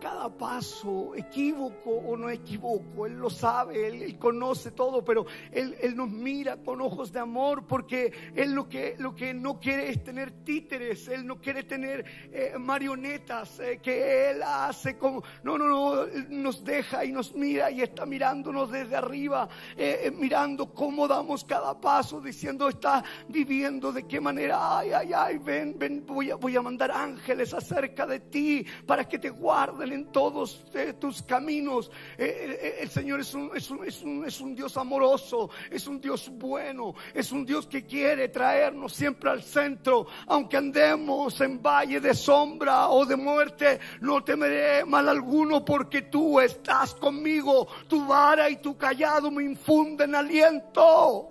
Cada 0.00 0.28
paso, 0.36 1.14
equívoco 1.14 1.90
o 1.90 2.16
no 2.16 2.30
equivoco, 2.30 3.06
Él 3.06 3.14
lo 3.14 3.30
sabe, 3.30 3.86
Él, 3.86 4.18
conoce 4.18 4.72
todo, 4.72 5.04
pero 5.04 5.26
él, 5.52 5.96
nos 5.96 6.10
mira 6.10 6.56
con 6.56 6.80
ojos 6.80 7.12
de 7.12 7.20
amor 7.20 7.66
porque 7.66 8.12
Él 8.34 8.52
lo 8.52 8.68
que, 8.68 8.96
lo 8.98 9.14
que 9.14 9.34
no 9.34 9.58
quiere 9.58 9.90
es 9.90 10.02
tener 10.02 10.44
títeres, 10.44 11.08
Él 11.08 11.26
no 11.26 11.40
quiere 11.40 11.64
tener 11.64 12.04
eh, 12.32 12.54
marionetas 12.58 13.60
eh, 13.60 13.80
que 13.82 14.30
Él 14.30 14.42
hace 14.42 14.96
como, 14.96 15.22
no, 15.42 15.58
no, 15.58 15.68
no, 15.68 16.06
nos 16.28 16.64
deja 16.64 17.04
y 17.04 17.12
nos 17.12 17.34
mira 17.34 17.70
y 17.70 17.82
está 17.82 18.06
mirándonos 18.06 18.70
desde 18.70 18.96
arriba, 18.96 19.48
eh, 19.76 20.12
mirando 20.16 20.72
cómo 20.72 21.08
damos 21.08 21.44
cada 21.44 21.80
paso, 21.80 22.20
diciendo, 22.20 22.68
está 22.68 23.02
viviendo, 23.28 23.92
de 23.92 24.06
qué 24.06 24.20
manera, 24.20 24.78
ay, 24.78 24.92
ay, 24.92 25.12
ay, 25.12 25.38
ven, 25.38 25.76
ven, 25.78 26.04
voy 26.06 26.30
a, 26.30 26.36
voy 26.36 26.56
a 26.56 26.62
mandar 26.62 26.90
ángeles 26.90 27.54
acerca 27.54 28.06
de 28.06 28.20
ti 28.20 28.64
para 28.86 29.08
que 29.08 29.18
te 29.18 29.30
guarden 29.30 29.61
en 29.70 30.06
todos 30.06 30.64
tus 30.98 31.22
caminos. 31.22 31.90
el 32.18 32.88
Señor 32.88 33.20
es 33.20 33.34
un, 33.34 33.50
es, 33.54 33.70
un, 33.70 33.86
es, 33.86 34.02
un, 34.02 34.24
es 34.24 34.40
un 34.40 34.54
Dios 34.54 34.76
amoroso, 34.76 35.50
es 35.70 35.86
un 35.86 36.00
Dios 36.00 36.30
bueno, 36.30 36.94
es 37.14 37.32
un 37.32 37.44
Dios 37.44 37.66
que 37.66 37.84
quiere 37.84 38.28
traernos 38.28 38.92
siempre 38.92 39.30
al 39.30 39.42
centro, 39.42 40.06
aunque 40.26 40.56
andemos 40.56 41.40
en 41.40 41.62
valle 41.62 42.00
de 42.00 42.14
sombra 42.14 42.88
o 42.88 43.04
de 43.04 43.16
muerte, 43.16 43.80
no 44.00 44.22
temeré 44.24 44.84
mal 44.84 45.08
alguno 45.08 45.64
porque 45.64 46.02
tú 46.02 46.40
estás 46.40 46.94
conmigo, 46.94 47.68
tu 47.88 48.06
vara 48.06 48.50
y 48.50 48.56
tu 48.56 48.76
callado 48.76 49.30
me 49.30 49.44
infunden 49.44 50.14
aliento. 50.14 51.28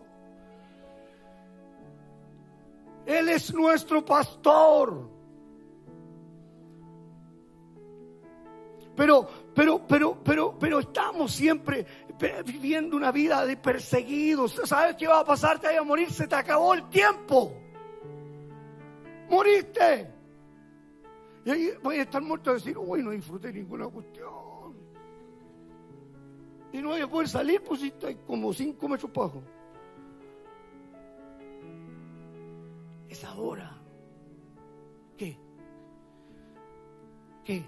Él 3.06 3.30
es 3.30 3.54
nuestro 3.54 4.06
pastor. 4.06 5.11
Pero, 8.96 9.28
pero, 9.56 9.86
pero, 9.88 10.18
pero, 10.24 10.58
pero 10.60 10.80
estamos 10.80 11.32
siempre 11.32 11.86
viviendo 12.46 12.98
una 12.98 13.12
vida 13.12 13.46
de 13.46 13.58
perseguidos. 13.58 14.60
¿Sabes 14.66 14.96
qué 14.96 15.08
va 15.08 15.22
a 15.22 15.26
pasar? 15.26 15.60
Te 15.60 15.68
vas 15.68 15.78
a 15.78 15.84
morir, 15.84 16.12
se 16.12 16.28
te 16.28 16.36
acabó 16.36 16.74
el 16.74 16.88
tiempo. 16.90 17.54
Moriste. 19.30 20.12
Y 21.46 21.50
ahí 21.50 21.70
voy 21.82 21.98
a 21.98 22.04
estar 22.04 22.22
muerto 22.22 22.52
a 22.52 22.54
decir, 22.56 22.78
uy, 22.78 23.02
no 23.02 23.12
disfruté 23.12 23.52
ninguna 23.52 23.88
cuestión. 23.88 24.76
Y 26.74 26.82
no 26.82 26.90
voy 26.90 27.02
a 27.02 27.08
poder 27.08 27.28
salir, 27.28 27.62
pues 27.64 27.82
si 27.82 27.88
estoy 27.88 28.16
como 28.28 28.54
cinco 28.54 28.88
metros 28.88 29.12
bajo. 29.12 29.42
Es 33.10 33.24
ahora. 33.24 33.78
¿Qué? 35.18 35.38
¿Qué? 37.44 37.66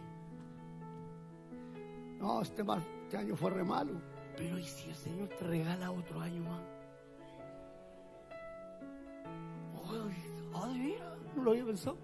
No, 2.24 2.41
este, 2.41 2.63
este 3.03 3.17
año 3.17 3.36
fue 3.36 3.51
re 3.51 3.65
malo. 3.65 4.01
Pero 4.38 4.57
¿y 4.57 4.63
si 4.63 4.88
el 4.88 4.95
Señor 4.95 5.28
te 5.28 5.43
regala 5.43 5.91
otro 5.91 6.21
año 6.21 6.41
más? 6.41 6.61
Ay, 10.55 10.80
mira, 10.80 11.17
no 11.36 11.43
lo 11.43 11.51
había 11.51 11.65
pensado. 11.65 11.97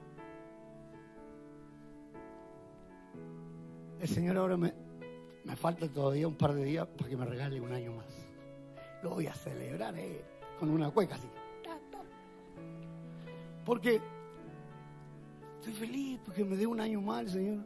El 3.97 4.07
Señor 4.09 4.35
ahora 4.35 4.57
me, 4.57 4.73
me 5.45 5.55
falta 5.55 5.87
todavía 5.87 6.27
un 6.27 6.35
par 6.35 6.53
de 6.53 6.65
días 6.65 6.85
para 6.85 7.09
que 7.09 7.15
me 7.15 7.25
regale 7.25 7.61
un 7.61 7.71
año 7.71 7.93
más. 7.93 8.07
Lo 9.01 9.11
voy 9.11 9.27
a 9.27 9.33
celebrar 9.33 9.97
eh, 9.97 10.25
con 10.59 10.69
una 10.69 10.91
cueca 10.91 11.15
así. 11.15 11.29
Porque 13.63 14.01
estoy 15.59 15.73
feliz 15.73 16.19
porque 16.25 16.43
me 16.43 16.57
dé 16.57 16.67
un 16.67 16.81
año 16.81 16.99
más 16.99 17.21
el 17.21 17.29
Señor. 17.29 17.65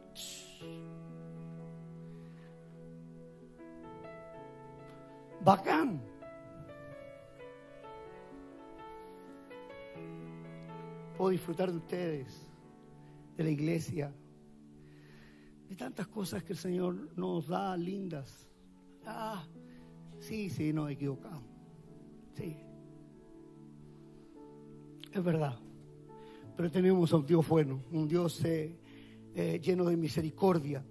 Bacán. 5.44 6.00
Puedo 11.18 11.30
disfrutar 11.30 11.70
de 11.70 11.76
ustedes, 11.76 12.48
de 13.36 13.44
la 13.44 13.50
iglesia, 13.50 14.14
de 15.68 15.76
tantas 15.76 16.06
cosas 16.08 16.42
que 16.42 16.54
el 16.54 16.58
Señor 16.58 17.16
nos 17.16 17.48
da 17.48 17.76
lindas. 17.76 18.48
Ah, 19.04 19.46
sí, 20.18 20.48
sí, 20.48 20.72
nos 20.72 20.90
equivocamos. 20.90 21.44
Sí. 22.34 22.56
Es 25.12 25.22
verdad. 25.22 25.58
Pero 26.56 26.70
tenemos 26.70 27.12
a 27.12 27.16
un 27.16 27.26
Dios 27.26 27.46
bueno, 27.46 27.82
un 27.92 28.08
Dios 28.08 28.42
eh, 28.44 28.78
eh, 29.34 29.60
lleno 29.62 29.84
de 29.84 29.96
misericordia. 29.96 30.82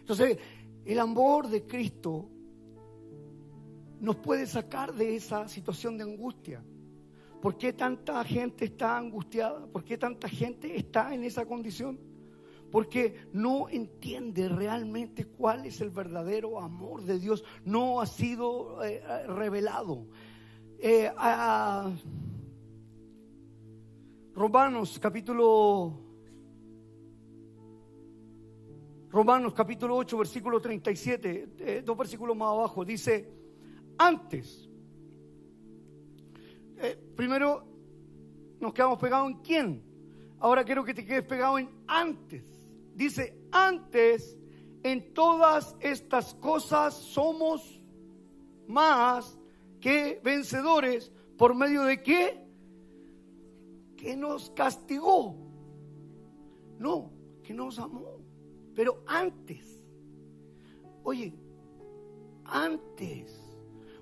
Entonces, 0.00 0.38
el 0.84 0.98
amor 0.98 1.48
de 1.48 1.64
Cristo 1.64 2.28
nos 4.00 4.16
puede 4.16 4.46
sacar 4.46 4.94
de 4.94 5.16
esa 5.16 5.48
situación 5.48 5.96
de 5.98 6.04
angustia. 6.04 6.62
¿Por 7.40 7.56
qué 7.56 7.72
tanta 7.72 8.24
gente 8.24 8.64
está 8.64 8.96
angustiada? 8.96 9.66
¿Por 9.66 9.84
qué 9.84 9.96
tanta 9.96 10.28
gente 10.28 10.76
está 10.76 11.14
en 11.14 11.24
esa 11.24 11.46
condición? 11.46 11.98
Porque 12.70 13.28
no 13.32 13.68
entiende 13.68 14.48
realmente 14.48 15.24
cuál 15.24 15.64
es 15.64 15.80
el 15.80 15.90
verdadero 15.90 16.60
amor 16.60 17.02
de 17.02 17.18
Dios. 17.18 17.44
No 17.64 18.00
ha 18.00 18.06
sido 18.06 18.84
eh, 18.84 19.02
revelado. 19.28 20.06
Eh, 20.80 21.10
Romanos 24.34 24.98
capítulo 25.00 26.08
Romanos 29.10 29.54
capítulo 29.54 29.96
8 29.96 30.18
versículo 30.18 30.60
37, 30.60 31.48
eh, 31.58 31.82
dos 31.84 31.96
versículos 31.96 32.36
más 32.36 32.50
abajo, 32.50 32.84
dice, 32.84 33.37
antes. 33.98 34.68
Eh, 36.78 36.96
primero 37.16 37.66
nos 38.60 38.72
quedamos 38.72 38.98
pegados 38.98 39.30
en 39.30 39.38
quién. 39.38 39.82
Ahora 40.38 40.64
quiero 40.64 40.84
que 40.84 40.94
te 40.94 41.04
quedes 41.04 41.24
pegado 41.24 41.58
en 41.58 41.68
antes. 41.86 42.44
Dice, 42.94 43.48
antes 43.50 44.38
en 44.82 45.12
todas 45.12 45.74
estas 45.80 46.34
cosas 46.34 46.94
somos 46.94 47.80
más 48.68 49.38
que 49.80 50.20
vencedores 50.22 51.12
por 51.36 51.54
medio 51.54 51.82
de 51.82 52.02
qué? 52.02 52.44
Que 53.96 54.16
nos 54.16 54.50
castigó. 54.50 55.36
No, 56.78 57.12
que 57.42 57.52
nos 57.52 57.78
amó. 57.78 58.20
Pero 58.74 59.02
antes. 59.06 59.82
Oye, 61.02 61.34
antes 62.44 63.47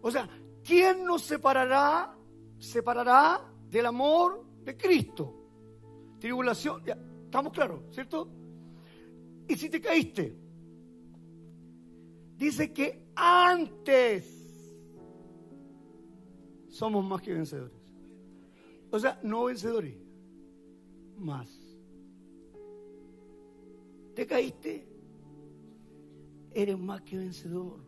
o 0.06 0.10
sea, 0.12 0.28
¿quién 0.62 1.04
nos 1.04 1.22
separará, 1.22 2.16
separará 2.60 3.44
del 3.68 3.86
amor 3.86 4.46
de 4.62 4.76
Cristo? 4.76 5.34
Tribulación, 6.20 6.80
estamos 7.24 7.52
claros, 7.52 7.82
¿cierto? 7.90 8.30
Y 9.48 9.56
si 9.56 9.68
te 9.68 9.80
caíste, 9.80 10.38
dice 12.36 12.72
que 12.72 13.08
antes 13.16 14.32
somos 16.68 17.04
más 17.04 17.20
que 17.20 17.34
vencedores. 17.34 17.82
O 18.92 19.00
sea, 19.00 19.18
no 19.24 19.46
vencedores, 19.46 19.96
más. 21.18 21.50
Te 24.14 24.24
caíste, 24.24 24.86
eres 26.54 26.78
más 26.78 27.02
que 27.02 27.18
vencedor. 27.18 27.85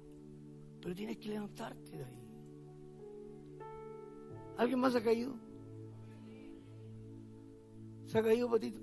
Pero 0.80 0.94
tienes 0.94 1.18
que 1.18 1.28
levantarte 1.28 1.96
de 1.96 2.04
ahí. 2.04 2.18
¿Alguien 4.56 4.80
más 4.80 4.94
ha 4.94 5.02
caído? 5.02 5.34
¿Se 8.06 8.18
ha 8.18 8.22
caído, 8.22 8.50
Patito? 8.50 8.80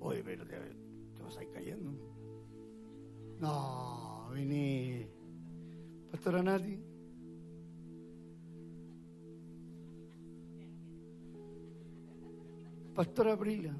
Oye, 0.00 0.22
pero 0.22 0.46
te, 0.46 0.54
vas 1.22 1.36
a 1.38 1.42
ir 1.42 1.50
cayendo. 1.50 1.90
No, 3.40 4.28
vení. 4.30 5.06
Pastora 6.10 6.42
Nati. 6.42 6.78
Pastora 12.94 13.34
Brila. 13.34 13.74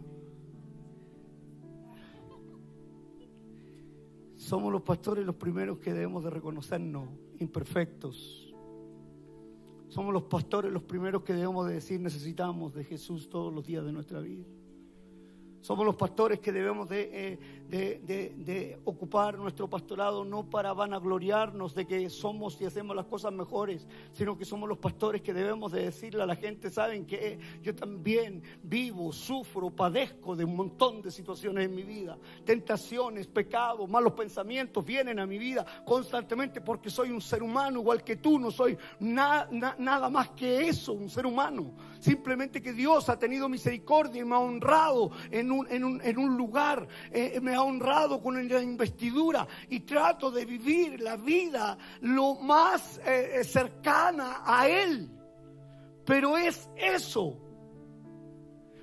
Somos 4.46 4.70
los 4.70 4.82
pastores 4.82 5.26
los 5.26 5.34
primeros 5.34 5.80
que 5.80 5.92
debemos 5.92 6.22
de 6.22 6.30
reconocernos 6.30 7.08
imperfectos. 7.40 8.54
Somos 9.88 10.14
los 10.14 10.22
pastores 10.22 10.72
los 10.72 10.84
primeros 10.84 11.24
que 11.24 11.32
debemos 11.32 11.66
de 11.66 11.74
decir 11.74 12.00
necesitamos 12.00 12.72
de 12.72 12.84
Jesús 12.84 13.28
todos 13.28 13.52
los 13.52 13.66
días 13.66 13.84
de 13.84 13.90
nuestra 13.90 14.20
vida. 14.20 14.44
Somos 15.66 15.84
los 15.84 15.96
pastores 15.96 16.38
que 16.38 16.52
debemos 16.52 16.86
eh, 16.92 17.36
de, 17.68 18.78
ocupar 18.84 19.36
nuestro 19.36 19.68
pastorado 19.68 20.24
no 20.24 20.48
para 20.48 20.72
vanagloriarnos 20.72 21.74
de 21.74 21.84
que 21.84 22.08
somos 22.08 22.60
y 22.60 22.66
hacemos 22.66 22.94
las 22.94 23.06
cosas 23.06 23.32
mejores, 23.32 23.84
sino 24.12 24.38
que 24.38 24.44
somos 24.44 24.68
los 24.68 24.78
pastores 24.78 25.22
que 25.22 25.34
debemos 25.34 25.72
de 25.72 25.82
decirle 25.82 26.22
a 26.22 26.26
la 26.26 26.36
gente, 26.36 26.70
saben 26.70 27.04
que 27.04 27.40
yo 27.62 27.74
también 27.74 28.44
vivo, 28.62 29.12
sufro, 29.12 29.68
padezco 29.70 30.36
de 30.36 30.44
un 30.44 30.54
montón 30.54 31.02
de 31.02 31.10
situaciones 31.10 31.64
en 31.64 31.74
mi 31.74 31.82
vida, 31.82 32.16
tentaciones, 32.44 33.26
pecados, 33.26 33.90
malos 33.90 34.12
pensamientos 34.12 34.84
vienen 34.84 35.18
a 35.18 35.26
mi 35.26 35.36
vida 35.36 35.66
constantemente 35.84 36.60
porque 36.60 36.90
soy 36.90 37.10
un 37.10 37.20
ser 37.20 37.42
humano 37.42 37.80
igual 37.80 38.04
que 38.04 38.14
tú, 38.14 38.38
no 38.38 38.52
soy 38.52 38.78
nada 39.00 40.08
más 40.10 40.28
que 40.28 40.68
eso, 40.68 40.92
un 40.92 41.10
ser 41.10 41.26
humano. 41.26 41.72
Simplemente 41.98 42.62
que 42.62 42.72
Dios 42.72 43.08
ha 43.08 43.18
tenido 43.18 43.48
misericordia 43.48 44.22
y 44.22 44.24
me 44.24 44.36
ha 44.36 44.38
honrado 44.38 45.10
en 45.32 45.50
un, 45.50 45.55
en 45.68 46.18
un, 46.18 46.36
lugar, 46.36 46.86
eh, 47.10 47.38
me 47.40 47.54
ha 47.54 47.62
honrado 47.62 48.20
con 48.20 48.48
la 48.48 48.62
investidura 48.62 49.46
y 49.68 49.80
trato 49.80 50.30
de 50.30 50.44
vivir 50.44 51.00
la 51.00 51.16
vida 51.16 51.78
lo 52.00 52.34
más 52.36 52.98
eh, 52.98 53.40
eh, 53.40 53.44
cercana 53.44 54.42
a 54.44 54.68
Él. 54.68 55.10
Pero 56.04 56.36
es 56.36 56.68
eso. 56.76 57.38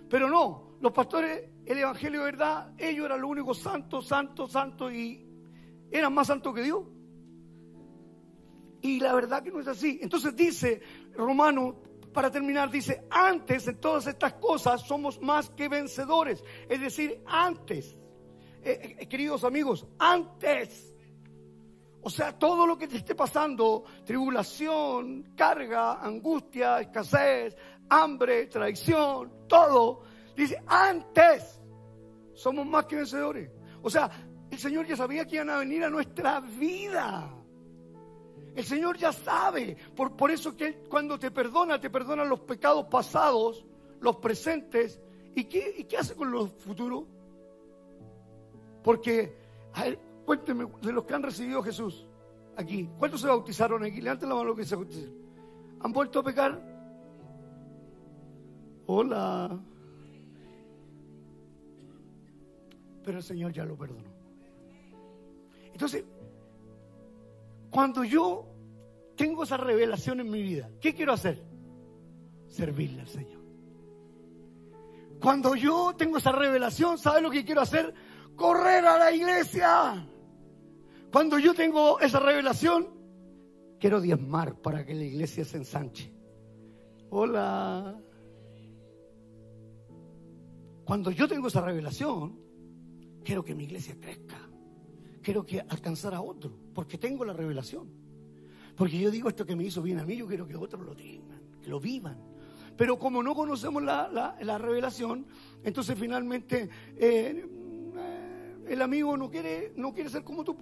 Pero 0.10 0.30
no, 0.30 0.78
los 0.82 0.92
pastores, 0.92 1.50
el 1.66 1.78
Evangelio 1.78 2.20
de 2.20 2.26
verdad, 2.26 2.74
ellos 2.78 3.06
eran 3.06 3.22
los 3.22 3.32
únicos 3.32 3.60
santos, 3.60 4.08
santos, 4.08 4.52
santos 4.52 4.94
y 4.94 5.26
eran 5.92 6.14
más 6.14 6.28
santos 6.28 6.54
que 6.54 6.64
Dios. 6.64 6.84
Y 8.82 9.00
la 9.00 9.14
verdad 9.14 9.42
que 9.42 9.52
no 9.52 9.62
es 9.62 9.68
así. 9.68 10.00
Entonces 10.02 10.36
dice 10.36 10.82
Romano, 11.16 11.83
para 12.14 12.32
terminar, 12.32 12.70
dice, 12.70 13.04
antes 13.10 13.66
de 13.66 13.74
todas 13.74 14.08
estas 14.08 14.34
cosas 14.34 14.82
somos 14.82 15.20
más 15.22 15.50
que 15.50 15.68
vencedores. 15.68 16.44
Es 16.70 16.80
decir, 16.80 17.22
antes, 17.26 17.98
eh, 18.64 18.98
eh, 19.00 19.08
queridos 19.08 19.44
amigos, 19.44 19.86
antes. 20.00 20.94
O 22.02 22.10
sea, 22.10 22.38
todo 22.38 22.68
lo 22.68 22.78
que 22.78 22.88
te 22.88 22.98
esté 22.98 23.16
pasando, 23.16 23.84
tribulación, 24.06 25.34
carga, 25.36 26.02
angustia, 26.02 26.82
escasez, 26.82 27.56
hambre, 27.90 28.48
traición, 28.48 29.48
todo, 29.48 30.04
dice, 30.36 30.62
antes 30.68 31.62
somos 32.34 32.66
más 32.66 32.86
que 32.86 32.98
vencedores. 32.98 33.50
O 33.82 33.90
sea, 33.90 34.10
el 34.52 34.60
Señor 34.60 34.86
ya 34.86 34.96
sabía 34.96 35.26
que 35.26 35.36
iban 35.36 35.50
a 35.50 35.58
venir 35.58 35.84
a 35.84 35.90
nuestra 35.90 36.40
vida. 36.40 37.43
El 38.56 38.64
Señor 38.64 38.98
ya 38.98 39.12
sabe. 39.12 39.76
Por, 39.96 40.16
por 40.16 40.32
eso 40.32 40.56
que 40.56 40.84
cuando 40.90 41.18
te 41.18 41.32
perdona, 41.32 41.80
te 41.80 41.90
perdona 41.90 42.24
los 42.24 42.42
pecados 42.42 42.86
pasados, 42.86 43.66
los 44.00 44.18
presentes. 44.18 45.00
¿Y 45.36 45.46
qué, 45.46 45.76
y 45.78 45.84
qué 45.86 45.98
hace 45.98 46.16
con 46.16 46.32
los 46.32 46.52
futuros? 46.54 47.06
Porque, 48.84 49.36
a 49.74 49.86
cuénteme, 50.26 50.68
de 50.82 50.92
los 50.92 51.06
que 51.06 51.14
han 51.14 51.24
recibido 51.24 51.60
a 51.60 51.64
Jesús 51.64 52.08
aquí, 52.56 52.90
¿cuántos 53.00 53.22
se 53.22 53.28
bautizaron 53.28 53.84
aquí? 53.84 54.02
Levanten 54.02 54.30
la 54.30 54.36
mano 54.36 54.56
que 54.56 54.66
se 54.66 54.76
bautizaron. 54.76 55.16
¿Han 55.80 55.92
vuelto 55.92 56.20
a 56.20 56.24
pecar? 56.24 56.62
Hola. 58.86 59.60
Pero 63.04 63.18
el 63.18 63.24
Señor 63.24 63.52
ya 63.52 63.66
lo 63.66 63.76
perdonó. 63.76 64.14
Entonces, 65.72 66.06
cuando 67.74 68.04
yo 68.04 68.46
tengo 69.18 69.44
esa 69.44 69.58
revelación 69.58 70.20
en 70.20 70.30
mi 70.30 70.44
vida, 70.44 70.70
¿qué 70.80 70.94
quiero 70.94 71.12
hacer? 71.12 71.44
Servirle 72.48 73.02
al 73.02 73.08
Señor. 73.08 73.42
Cuando 75.20 75.56
yo 75.56 75.96
tengo 75.98 76.18
esa 76.18 76.32
revelación, 76.32 77.00
¿sabe 77.00 77.22
lo 77.22 77.32
que 77.32 77.44
quiero 77.44 77.62
hacer? 77.62 77.92
Correr 78.36 78.86
a 78.86 79.00
la 79.00 79.12
iglesia. 79.12 80.08
Cuando 81.12 81.40
yo 81.40 81.56
tengo 81.56 82.00
esa 82.00 82.20
revelación, 82.20 82.90
quiero 83.80 84.00
diezmar 84.00 84.62
para 84.62 84.86
que 84.86 84.94
la 84.94 85.06
iglesia 85.06 85.44
se 85.44 85.58
ensanche. 85.58 86.14
Hola. 87.10 88.00
Cuando 90.86 91.10
yo 91.10 91.28
tengo 91.28 91.48
esa 91.48 91.62
revelación, 91.62 92.40
quiero 93.24 93.44
que 93.44 93.56
mi 93.56 93.64
iglesia 93.64 93.96
crezca 94.00 94.54
quiero 95.24 95.46
que 95.46 95.62
alcanzar 95.62 96.14
a 96.14 96.22
otro, 96.22 96.52
porque 96.74 96.98
tengo 96.98 97.26
la 97.26 97.34
revelación. 97.34 97.90
Porque 98.76 98.98
yo 98.98 99.12
digo 99.12 99.30
esto 99.30 99.46
que 99.46 99.56
me 99.56 99.64
hizo 99.64 99.82
bien 99.82 100.00
a 100.00 100.06
mí, 100.06 100.18
yo 100.18 100.28
quiero 100.28 100.48
que 100.48 100.56
otros 100.56 100.84
lo 100.86 100.96
tengan, 100.96 101.42
que 101.62 101.70
lo 101.70 101.80
vivan. 101.80 102.18
Pero 102.76 102.98
como 102.98 103.22
no 103.22 103.36
conocemos 103.36 103.84
la, 103.84 104.58
revelación, 104.58 105.26
entonces 105.64 105.98
finalmente 105.98 106.70
eh, 106.98 107.48
el 108.68 108.82
amigo 108.82 109.16
no 109.16 109.30
quiere, 109.30 109.74
no 109.76 109.94
quiere 109.94 110.10
ser 110.10 110.24
como 110.24 110.44
tú. 110.44 110.56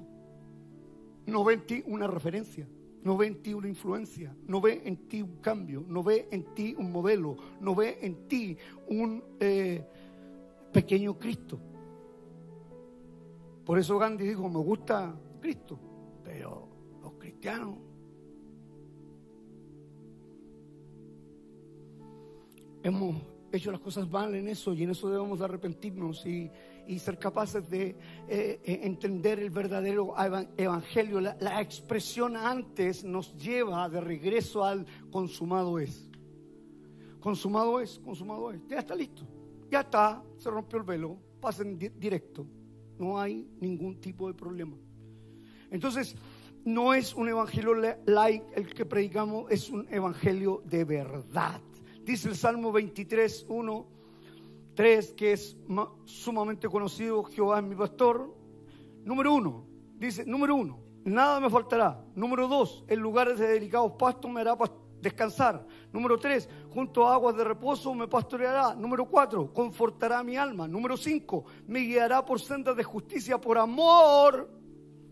No 1.25 1.43
ve 1.43 1.53
en 1.53 1.65
ti 1.65 1.83
una 1.85 2.07
referencia, 2.07 2.67
no 3.03 3.15
ve 3.15 3.27
en 3.27 3.41
ti 3.41 3.53
una 3.53 3.69
influencia, 3.69 4.35
no 4.47 4.59
ve 4.59 4.81
en 4.83 5.07
ti 5.07 5.21
un 5.21 5.37
cambio, 5.37 5.85
no 5.87 6.03
ve 6.03 6.27
en 6.31 6.53
ti 6.53 6.75
un 6.77 6.91
modelo, 6.91 7.37
no 7.61 7.75
ve 7.75 7.99
en 8.01 8.27
ti 8.27 8.57
un 8.89 9.23
eh, 9.39 9.85
pequeño 10.73 11.17
Cristo. 11.17 11.59
Por 13.63 13.79
eso 13.79 13.97
Gandhi 13.97 14.27
dijo, 14.27 14.49
me 14.49 14.59
gusta 14.59 15.15
Cristo, 15.39 15.79
pero 16.31 16.65
los 17.01 17.11
cristianos 17.15 17.75
hemos 22.83 23.17
hecho 23.51 23.69
las 23.69 23.81
cosas 23.81 24.09
mal 24.09 24.33
en 24.33 24.47
eso 24.47 24.73
y 24.73 24.83
en 24.83 24.91
eso 24.91 25.09
debemos 25.09 25.39
de 25.39 25.45
arrepentirnos 25.45 26.25
y, 26.25 26.49
ser 26.99 27.17
capaces 27.17 27.69
de 27.69 27.89
eh, 28.27 28.59
eh, 28.65 28.79
entender 28.83 29.39
el 29.39 29.49
verdadero 29.49 30.13
evangelio. 30.57 31.21
La, 31.21 31.61
expresión 31.61 32.35
antes 32.35 33.05
nos 33.05 33.33
lleva 33.37 33.87
de 33.87 34.01
regreso 34.01 34.65
al 34.65 34.85
consumado 35.09 35.79
es. 35.79 36.09
Consumado 37.21 37.79
es, 37.79 37.97
consumado 37.99 38.51
es. 38.51 38.61
Ya 38.67 38.79
está 38.79 38.93
listo. 38.93 39.25
Ya 39.69 39.81
está, 39.81 40.21
se 40.37 40.49
rompió 40.49 40.79
el 40.79 40.85
velo, 40.85 41.17
pasen 41.39 41.77
directo 41.77 42.45
no 43.01 43.19
hay 43.19 43.49
ningún 43.59 43.99
tipo 43.99 44.27
de 44.27 44.35
problema. 44.35 44.77
Entonces, 45.71 46.15
no 46.63 46.93
es 46.93 47.15
un 47.15 47.27
evangelio 47.27 47.73
like 48.05 48.45
el 48.55 48.73
que 48.73 48.85
predicamos, 48.85 49.49
es 49.49 49.69
un 49.69 49.87
evangelio 49.89 50.61
de 50.65 50.83
verdad. 50.83 51.59
Dice 52.03 52.29
el 52.29 52.35
Salmo 52.35 52.71
23, 52.71 53.45
1, 53.49 53.85
3, 54.75 55.13
que 55.13 55.33
es 55.33 55.57
sumamente 56.05 56.67
conocido, 56.67 57.23
Jehová 57.23 57.59
es 57.59 57.65
mi 57.65 57.75
pastor. 57.75 58.35
Número 59.03 59.33
uno, 59.33 59.65
dice, 59.97 60.25
número 60.25 60.55
uno, 60.55 60.79
nada 61.03 61.39
me 61.39 61.49
faltará. 61.49 62.03
Número 62.15 62.47
dos, 62.47 62.83
en 62.87 62.99
lugares 62.99 63.39
de 63.39 63.47
delicados 63.47 63.93
pastos 63.93 64.29
me 64.29 64.41
hará 64.41 64.55
descansar. 65.01 65.65
Número 65.91 66.17
tres, 66.19 66.47
junto 66.69 67.07
a 67.07 67.15
aguas 67.15 67.35
de 67.35 67.43
reposo 67.43 67.93
me 67.95 68.07
pastoreará. 68.07 68.75
Número 68.75 69.05
cuatro, 69.05 69.51
confortará 69.51 70.21
mi 70.21 70.37
alma. 70.37 70.67
Número 70.67 70.95
cinco, 70.95 71.45
me 71.67 71.79
guiará 71.79 72.23
por 72.23 72.39
sendas 72.39 72.75
de 72.77 72.83
justicia 72.83 73.39
por 73.39 73.57
amor. 73.57 74.60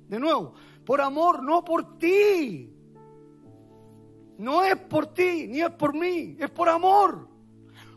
De 0.09 0.19
nuevo, 0.19 0.53
por 0.83 0.99
amor, 0.99 1.43
no 1.43 1.63
por 1.63 1.97
ti. 1.97 2.75
No 4.39 4.63
es 4.63 4.75
por 4.75 5.07
ti, 5.13 5.47
ni 5.47 5.61
es 5.61 5.69
por 5.71 5.93
mí, 5.93 6.35
es 6.39 6.49
por 6.49 6.67
amor. 6.67 7.29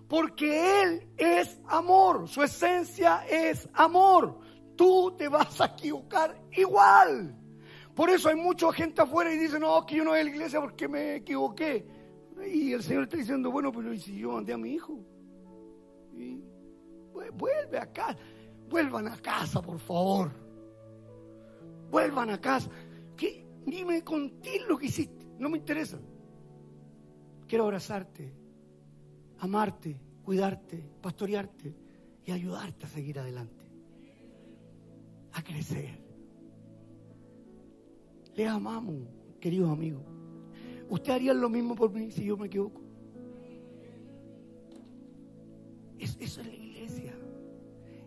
Porque 0.08 0.82
Él 0.82 1.08
es 1.16 1.58
amor, 1.68 2.28
su 2.28 2.42
esencia 2.42 3.24
es 3.26 3.66
amor. 3.72 4.38
Tú 4.76 5.14
te 5.16 5.28
vas 5.28 5.58
a 5.60 5.66
equivocar 5.66 6.38
igual. 6.52 7.34
Por 7.94 8.10
eso 8.10 8.28
hay 8.28 8.36
mucha 8.36 8.70
gente 8.72 9.00
afuera 9.00 9.32
y 9.32 9.38
dice, 9.38 9.58
no, 9.58 9.84
que 9.86 9.96
yo 9.96 10.04
no 10.04 10.10
voy 10.10 10.20
a 10.20 10.24
la 10.24 10.30
iglesia 10.30 10.60
porque 10.60 10.88
me 10.88 11.16
equivoqué. 11.16 11.86
Y 12.46 12.72
el 12.72 12.82
Señor 12.82 13.04
está 13.04 13.16
diciendo, 13.16 13.50
bueno, 13.50 13.72
pero 13.72 13.92
¿y 13.92 13.98
si 13.98 14.18
yo 14.18 14.32
mandé 14.32 14.52
a 14.52 14.58
mi 14.58 14.74
hijo? 14.74 14.98
Y, 16.14 16.42
vuelve 17.34 17.78
a 17.78 17.90
casa. 17.90 18.18
Vuelvan 18.68 19.08
a 19.08 19.16
casa, 19.18 19.62
por 19.62 19.78
favor. 19.78 20.30
Vuelvan 21.92 22.30
a 22.30 22.40
casa. 22.40 22.70
¿Qué? 23.14 23.46
Dime 23.66 24.02
contigo 24.02 24.64
lo 24.70 24.78
que 24.78 24.86
hiciste. 24.86 25.26
No 25.38 25.50
me 25.50 25.58
interesa. 25.58 26.00
Quiero 27.46 27.64
abrazarte, 27.64 28.32
amarte, 29.40 30.00
cuidarte, 30.24 30.82
pastorearte 31.02 31.76
y 32.24 32.32
ayudarte 32.32 32.86
a 32.86 32.88
seguir 32.88 33.18
adelante. 33.18 33.66
A 35.34 35.44
crecer. 35.44 36.02
Le 38.34 38.46
amamos, 38.46 39.06
queridos 39.38 39.70
amigos. 39.70 40.02
¿Usted 40.88 41.12
haría 41.12 41.34
lo 41.34 41.50
mismo 41.50 41.74
por 41.74 41.92
mí 41.92 42.10
si 42.10 42.24
yo 42.24 42.38
me 42.38 42.46
equivoco? 42.46 42.80
eso 45.98 46.40
es 46.40 46.46
la 46.46 46.54
iglesia. 46.54 47.14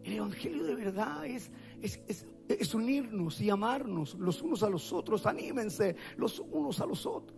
El 0.04 0.14
Evangelio 0.14 0.64
de 0.64 0.76
verdad 0.76 1.26
es, 1.26 1.52
es, 1.82 2.26
unirnos 2.74 3.42
y 3.42 3.50
amarnos 3.50 4.16
los 4.16 4.42
unos 4.42 4.64
a 4.64 4.70
los 4.70 4.92
otros. 4.94 5.26
Anímense 5.26 5.96
los 6.18 6.40
unos 6.40 6.80
a 6.80 6.86
los 6.86 7.06
otros. 7.06 7.38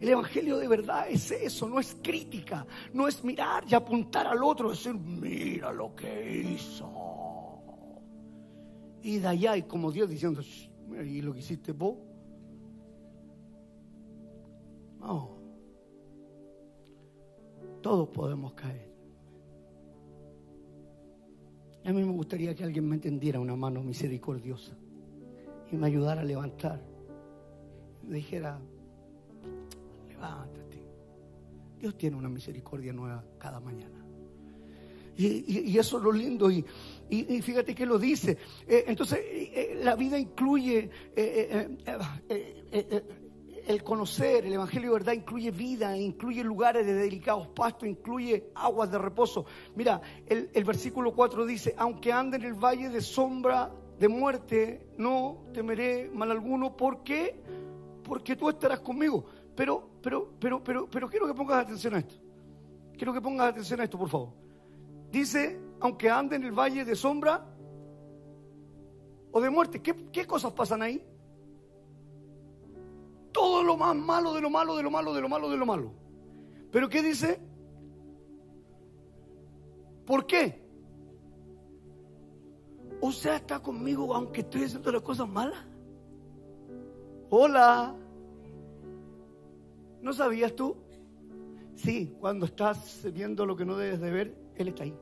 El 0.00 0.08
Evangelio 0.08 0.58
de 0.58 0.66
verdad 0.66 1.08
es 1.08 1.30
eso, 1.30 1.68
no 1.68 1.78
es 1.78 1.96
crítica, 2.02 2.66
no 2.92 3.06
es 3.06 3.22
mirar 3.22 3.64
y 3.68 3.74
apuntar 3.74 4.26
al 4.26 4.42
otro, 4.42 4.70
decir, 4.70 4.94
mira 4.94 5.72
lo 5.72 5.94
que 5.94 6.40
hizo. 6.40 6.90
Y 9.02 9.18
de 9.18 9.28
allá, 9.28 9.56
y 9.56 9.62
como 9.62 9.92
Dios 9.92 10.10
diciendo, 10.10 10.42
¿y 11.04 11.22
lo 11.22 11.32
que 11.32 11.38
hiciste 11.38 11.72
vos? 11.72 11.98
No. 14.98 15.38
Todos 17.80 18.08
podemos 18.08 18.54
caer. 18.54 18.91
A 21.84 21.92
mí 21.92 22.04
me 22.04 22.12
gustaría 22.12 22.54
que 22.54 22.62
alguien 22.62 22.88
me 22.88 22.94
entendiera 22.94 23.40
una 23.40 23.56
mano 23.56 23.82
misericordiosa 23.82 24.72
y 25.70 25.76
me 25.76 25.86
ayudara 25.86 26.20
a 26.20 26.24
levantar. 26.24 26.80
Me 28.06 28.16
dijera, 28.16 28.60
levántate. 30.08 30.86
Dios 31.80 31.96
tiene 31.96 32.16
una 32.16 32.28
misericordia 32.28 32.92
nueva 32.92 33.24
cada 33.38 33.58
mañana. 33.58 33.98
Y, 35.16 35.76
eso 35.76 35.98
es 35.98 36.04
lo 36.04 36.12
lindo. 36.12 36.50
Y, 36.50 36.62
fíjate 37.42 37.74
que 37.74 37.84
lo 37.84 37.98
dice. 37.98 38.38
Eh, 38.66 38.84
entonces, 38.86 39.18
eh, 39.18 39.52
eh, 39.54 39.80
la 39.82 39.96
vida 39.96 40.18
incluye 40.18 40.88
el 43.66 43.82
conocer, 43.82 44.46
el 44.46 44.52
Evangelio 44.52 44.90
de 44.90 44.94
verdad 44.94 45.12
incluye 45.12 45.50
vida, 45.50 45.96
incluye 45.96 46.42
lugares 46.42 46.86
de 46.86 46.94
delicados 46.94 47.48
pastos, 47.48 47.88
incluye 47.88 48.50
aguas 48.54 48.90
de 48.90 48.98
reposo. 48.98 49.46
Mira, 49.74 50.00
el, 50.26 50.64
versículo 50.64 51.12
4 51.12 51.46
dice, 51.46 51.74
aunque 51.76 52.12
ande 52.12 52.36
en 52.36 52.44
el 52.44 52.54
valle 52.54 52.88
de 52.88 53.00
sombra 53.00 53.72
de 53.98 54.08
muerte, 54.08 54.88
no 54.98 55.44
temeré 55.52 56.10
mal 56.12 56.30
alguno. 56.30 56.76
¿Por 56.76 57.02
qué? 57.02 57.40
Porque 58.02 58.36
tú 58.36 58.48
estarás 58.48 58.80
conmigo. 58.80 59.24
Pero, 59.54 59.88
pero, 60.02 60.32
pero, 60.38 60.62
pero, 60.62 60.88
pero 60.90 61.08
quiero 61.08 61.26
que 61.26 61.34
pongas 61.34 61.64
atención 61.64 61.94
a 61.94 61.98
esto. 61.98 62.16
Quiero 62.96 63.12
que 63.12 63.20
pongas 63.20 63.48
atención 63.48 63.80
a 63.80 63.84
esto, 63.84 63.98
por 63.98 64.08
favor. 64.08 64.30
Dice, 65.10 65.60
aunque 65.80 66.10
ande 66.10 66.36
en 66.36 66.44
el 66.44 66.52
valle 66.52 66.84
de 66.84 66.96
sombra 66.96 67.46
o 69.30 69.40
de 69.40 69.50
muerte, 69.50 69.80
¿qué, 69.80 69.94
qué 70.10 70.26
cosas 70.26 70.52
pasan 70.52 70.82
ahí? 70.82 71.04
Todo 73.32 73.62
lo 73.62 73.76
más 73.76 73.96
malo 73.96 74.34
de 74.34 74.40
lo 74.40 74.50
malo, 74.50 74.76
de 74.76 74.82
lo 74.82 74.90
malo, 74.90 75.14
de 75.14 75.20
lo 75.20 75.28
malo, 75.28 75.50
de 75.50 75.56
lo 75.56 75.66
malo. 75.66 75.92
Pero 76.70 76.88
¿qué 76.88 77.02
dice? 77.02 77.40
¿Por 80.06 80.26
qué? 80.26 80.62
O 83.00 83.10
sea, 83.10 83.36
está 83.36 83.60
conmigo 83.60 84.14
aunque 84.14 84.42
estoy 84.42 84.64
haciendo 84.64 84.92
las 84.92 85.02
cosas 85.02 85.28
malas. 85.28 85.64
Hola. 87.30 87.94
¿No 90.00 90.12
sabías 90.12 90.54
tú? 90.54 90.76
Sí, 91.74 92.14
cuando 92.20 92.46
estás 92.46 93.06
viendo 93.12 93.44
lo 93.46 93.56
que 93.56 93.64
no 93.64 93.76
debes 93.76 94.00
de 94.00 94.10
ver, 94.10 94.36
Él 94.54 94.68
está 94.68 94.84
ahí. 94.84 94.96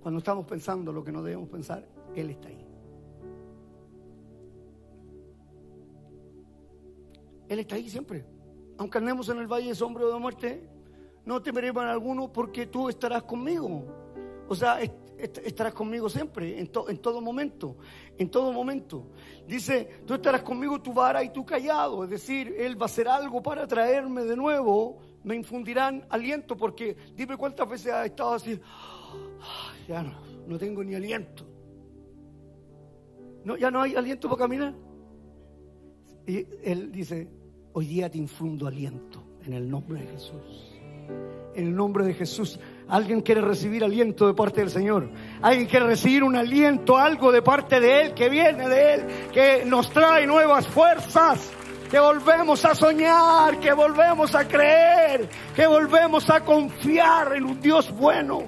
Cuando 0.00 0.18
estamos 0.18 0.46
pensando 0.46 0.92
lo 0.92 1.04
que 1.04 1.12
no 1.12 1.22
debemos 1.22 1.48
pensar, 1.48 1.86
Él 2.14 2.30
está 2.30 2.48
ahí. 2.48 2.65
Él 7.48 7.58
está 7.60 7.76
ahí 7.76 7.88
siempre. 7.88 8.24
Aunque 8.78 8.98
andemos 8.98 9.28
en 9.28 9.38
el 9.38 9.46
valle 9.46 9.68
de 9.68 9.74
sombra 9.74 10.06
de 10.06 10.18
muerte, 10.18 10.68
no 11.24 11.42
temeremos 11.42 11.82
en 11.82 11.88
alguno 11.88 12.32
porque 12.32 12.66
tú 12.66 12.88
estarás 12.88 13.22
conmigo. 13.24 13.84
O 14.48 14.54
sea, 14.54 14.78
estarás 15.18 15.72
conmigo 15.72 16.08
siempre, 16.08 16.58
en, 16.60 16.70
en, 16.88 16.98
todo 16.98 17.20
momento, 17.20 17.76
en 18.16 18.30
todo 18.30 18.52
momento. 18.52 19.08
Dice, 19.46 20.02
tú 20.06 20.14
estarás 20.14 20.42
conmigo 20.42 20.80
tu 20.80 20.92
vara 20.92 21.24
y 21.24 21.30
tu 21.30 21.44
callado, 21.44 22.04
es 22.04 22.10
decir, 22.10 22.54
Él 22.58 22.80
va 22.80 22.84
a 22.84 22.86
hacer 22.86 23.08
algo 23.08 23.42
para 23.42 23.66
traerme 23.66 24.24
de 24.24 24.36
nuevo, 24.36 24.98
me 25.24 25.34
infundirán 25.34 26.06
aliento, 26.10 26.56
porque 26.56 26.96
dime 27.14 27.36
cuántas 27.36 27.68
veces 27.68 27.92
has 27.92 28.06
estado 28.06 28.34
así, 28.34 28.60
ya 29.88 30.02
no, 30.02 30.14
no 30.46 30.58
tengo 30.58 30.84
ni 30.84 30.94
aliento. 30.94 31.44
No, 33.44 33.56
ya 33.56 33.70
no 33.70 33.80
hay 33.80 33.94
aliento 33.94 34.28
para 34.28 34.40
caminar. 34.40 34.74
Y 36.26 36.44
Él 36.62 36.90
dice, 36.90 37.28
Hoy 37.78 37.84
día 37.84 38.10
te 38.10 38.16
infundo 38.16 38.66
aliento 38.66 39.22
en 39.44 39.52
el 39.52 39.68
nombre 39.68 40.00
de 40.00 40.06
Jesús. 40.06 40.80
En 41.54 41.66
el 41.66 41.76
nombre 41.76 42.06
de 42.06 42.14
Jesús. 42.14 42.58
Alguien 42.88 43.20
quiere 43.20 43.42
recibir 43.42 43.84
aliento 43.84 44.26
de 44.26 44.32
parte 44.32 44.62
del 44.62 44.70
Señor. 44.70 45.10
Alguien 45.42 45.66
quiere 45.66 45.84
recibir 45.84 46.24
un 46.24 46.36
aliento, 46.36 46.96
algo 46.96 47.30
de 47.30 47.42
parte 47.42 47.78
de 47.78 48.00
Él, 48.00 48.14
que 48.14 48.30
viene 48.30 48.66
de 48.70 48.94
Él, 48.94 49.06
que 49.30 49.66
nos 49.66 49.90
trae 49.90 50.26
nuevas 50.26 50.66
fuerzas. 50.66 51.50
Que 51.90 52.00
volvemos 52.00 52.64
a 52.64 52.74
soñar, 52.74 53.60
que 53.60 53.74
volvemos 53.74 54.34
a 54.34 54.48
creer, 54.48 55.28
que 55.54 55.66
volvemos 55.66 56.30
a 56.30 56.42
confiar 56.42 57.36
en 57.36 57.44
un 57.44 57.60
Dios 57.60 57.92
bueno. 57.92 58.44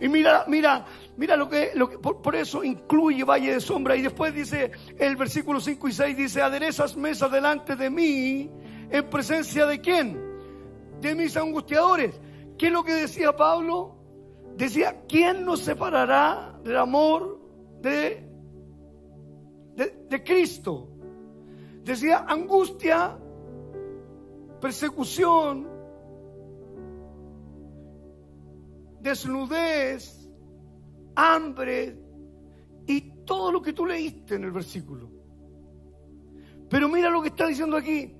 Y 0.00 0.08
mira, 0.08 0.44
mira, 0.46 0.86
mira 1.16 1.36
lo 1.36 1.48
que, 1.48 1.72
lo 1.74 1.90
que 1.90 1.98
por, 1.98 2.22
por, 2.22 2.36
eso 2.36 2.62
incluye 2.62 3.24
valle 3.24 3.54
de 3.54 3.60
sombra. 3.60 3.96
Y 3.96 4.02
después 4.02 4.32
dice 4.32 4.70
el 4.96 5.16
versículo 5.16 5.58
5 5.58 5.88
y 5.88 5.92
6, 5.92 6.16
dice, 6.16 6.42
aderezas 6.42 6.96
mesas 6.96 7.32
delante 7.32 7.74
de 7.74 7.90
mí 7.90 8.48
en 8.90 9.10
presencia 9.10 9.66
de 9.66 9.80
quién? 9.80 10.20
De 11.00 11.14
mis 11.14 11.36
angustiadores. 11.36 12.18
¿Qué 12.56 12.66
es 12.66 12.72
lo 12.72 12.82
que 12.82 12.92
decía 12.92 13.36
Pablo? 13.36 13.96
Decía, 14.56 15.04
¿quién 15.08 15.44
nos 15.44 15.60
separará 15.60 16.58
del 16.64 16.76
amor 16.76 17.40
de, 17.80 18.28
de, 19.76 20.24
Cristo? 20.24 20.88
Decía, 21.84 22.24
angustia, 22.26 23.16
persecución, 24.60 25.68
desnudez, 29.00 30.28
hambre 31.14 31.96
y 32.86 33.24
todo 33.24 33.52
lo 33.52 33.62
que 33.62 33.72
tú 33.72 33.86
leíste 33.86 34.34
en 34.34 34.44
el 34.44 34.50
versículo. 34.50 35.08
Pero 36.68 36.88
mira 36.88 37.10
lo 37.10 37.22
que 37.22 37.28
está 37.28 37.46
diciendo 37.46 37.76
aquí. 37.76 38.17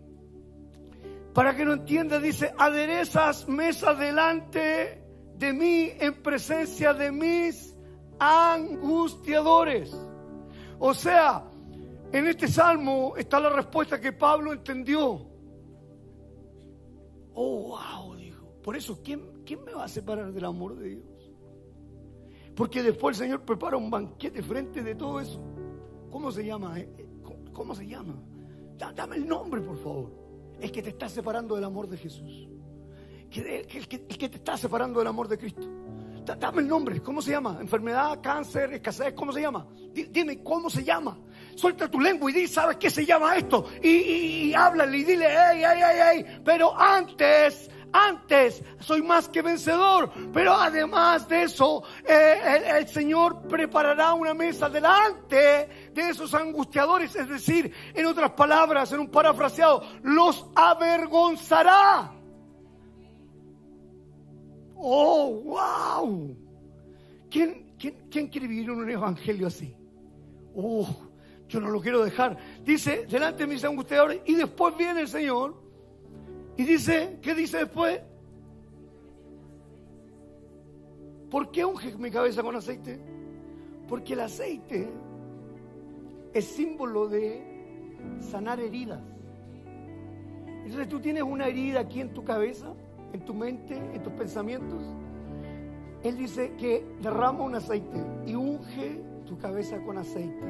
Para 1.39 1.55
que 1.55 1.65
no 1.65 1.73
entienda, 1.75 2.19
dice, 2.19 2.53
aderezas 2.59 3.47
mesa 3.47 3.95
delante 3.95 5.01
de 5.37 5.53
mí 5.53 5.93
en 6.01 6.21
presencia 6.21 6.93
de 6.93 7.13
mis 7.13 7.77
angustiadores. 8.19 9.97
O 10.81 10.93
sea, 10.93 11.49
en 12.11 12.27
este 12.27 12.49
salmo 12.49 13.15
está 13.17 13.39
la 13.39 13.51
respuesta 13.51 14.01
que 14.01 14.11
Pablo 14.13 14.53
entendió. 14.53 15.29
Oh, 17.35 17.69
wow, 17.69 18.17
dijo. 18.17 18.45
Por 18.61 18.75
eso, 18.75 19.01
¿quién, 19.05 19.45
¿quién 19.47 19.63
me 19.63 19.75
va 19.75 19.85
a 19.85 19.89
separar 19.89 20.33
del 20.33 20.45
amor 20.45 20.75
de 20.75 20.89
Dios? 20.89 21.33
Porque 22.57 22.83
después 22.83 23.17
el 23.17 23.27
Señor 23.27 23.45
prepara 23.45 23.77
un 23.77 23.89
banquete 23.89 24.43
frente 24.43 24.83
de 24.83 24.97
todo 24.97 25.21
eso. 25.21 25.41
¿Cómo 26.11 26.33
se 26.33 26.45
llama? 26.45 26.81
Eh, 26.81 26.89
eh, 26.99 27.09
¿Cómo 27.53 27.77
se 27.77 27.87
llama? 27.87 28.21
Dame 28.77 29.15
el 29.15 29.29
nombre, 29.29 29.61
por 29.61 29.77
favor 29.77 30.28
el 30.61 30.73
que 30.73 30.83
te 30.83 30.91
está 30.91 31.09
separando 31.09 31.55
del 31.55 31.65
amor 31.65 31.89
de 31.89 31.97
Jesús. 31.97 32.49
El 33.31 33.87
que, 33.87 33.99
te 34.29 34.37
está 34.37 34.57
separando 34.57 35.01
del 35.01 35.09
amor 35.09 35.29
de 35.29 35.39
Cristo. 35.39 35.69
Dame 36.39 36.61
el 36.61 36.69
nombre, 36.69 37.01
¿cómo 37.01 37.23
se 37.23 37.31
llama? 37.31 37.57
Enfermedad, 37.61 38.21
cáncer, 38.23 38.73
escasez, 38.75 39.15
¿cómo 39.15 39.33
se 39.33 39.41
llama? 39.41 39.67
Dime, 40.11 40.43
¿cómo 40.43 40.69
se 40.69 40.85
llama? 40.85 41.19
Suelta 41.55 41.91
tu 41.91 42.01
lengua 42.01 42.31
y 42.31 42.35
di, 42.35 42.47
¿sabes 42.47 42.77
qué 42.77 42.91
se 42.91 43.07
llama 43.07 43.37
esto? 43.37 43.65
Y, 43.83 43.89
y, 43.89 44.55
háblale 44.55 44.99
y 44.99 45.05
dile, 45.05 45.27
ey, 45.27 45.65
ey, 45.65 45.81
ey, 45.83 46.19
ey. 46.19 46.41
Pero 46.45 46.79
antes, 46.79 47.71
antes 47.93 48.63
soy 48.81 49.03
más 49.03 49.29
que 49.29 49.43
vencedor. 49.43 50.11
Pero 50.33 50.53
además 50.53 51.29
de 51.29 51.45
eso, 51.45 51.83
eh, 52.07 52.63
el, 52.77 52.89
Señor 52.89 53.43
preparará 53.49 54.15
una 54.15 54.35
mesa 54.35 54.69
delante 54.69 55.91
de 55.93 56.11
esos 56.11 56.33
angustiadores, 56.35 57.15
es 57.17 57.29
decir, 57.29 57.73
en 57.95 58.07
otras 58.07 58.33
palabras, 58.33 58.93
en 58.93 59.01
un 59.01 59.11
parafraseado, 59.11 59.83
los 60.03 60.47
avergonzará. 60.55 62.13
Oh, 64.77 65.43
wow. 65.45 66.37
¿Quién, 67.31 67.75
quién, 67.79 68.29
quiere 68.29 68.47
vivir 68.47 68.71
un 68.71 68.89
evangelio 68.89 69.49
así? 69.49 69.75
Oh, 70.55 70.89
yo 71.49 71.61
no 71.61 71.69
lo 71.69 71.81
quiero 71.81 72.05
dejar. 72.05 72.37
Dice, 72.63 73.07
delante 73.07 73.45
de 73.45 73.53
mis 73.53 73.65
angustiadores, 73.65 74.21
y 74.25 74.35
después 74.35 74.77
viene 74.77 75.01
el 75.01 75.09
Señor 75.09 75.68
y 76.59 76.65
dice, 76.65 77.19
¿qué 77.23 77.37
dice 77.37 77.59
después? 77.59 78.01
¿Por 81.31 81.53
qué 81.53 81.65
unge 81.65 81.97
mi 81.97 82.11
cabeza 82.11 82.43
con 82.43 82.57
aceite? 82.57 82.99
Porque 83.87 84.15
el 84.15 84.21
aceite 84.21 84.89
es 86.35 86.45
símbolo 86.45 87.09
de 87.09 87.41
sanar 88.19 88.59
heridas. 88.59 89.01
Entonces 90.65 90.89
tú 90.89 90.99
tienes 90.99 91.23
una 91.23 91.47
herida 91.47 91.81
aquí 91.81 92.01
en 92.01 92.13
tu 92.13 92.25
cabeza, 92.25 92.75
en 93.13 93.25
tu 93.25 93.35
mente, 93.35 93.77
en 93.77 94.03
tus 94.03 94.13
pensamientos. 94.15 94.83
Él 96.03 96.17
dice 96.17 96.55
que 96.59 96.85
derrama 97.01 97.45
un 97.45 97.55
aceite 97.55 98.05
y 98.27 98.35
unge 98.35 99.01
tu 99.27 99.39
cabeza 99.39 99.81
con 99.85 99.97
aceite. 99.97 100.45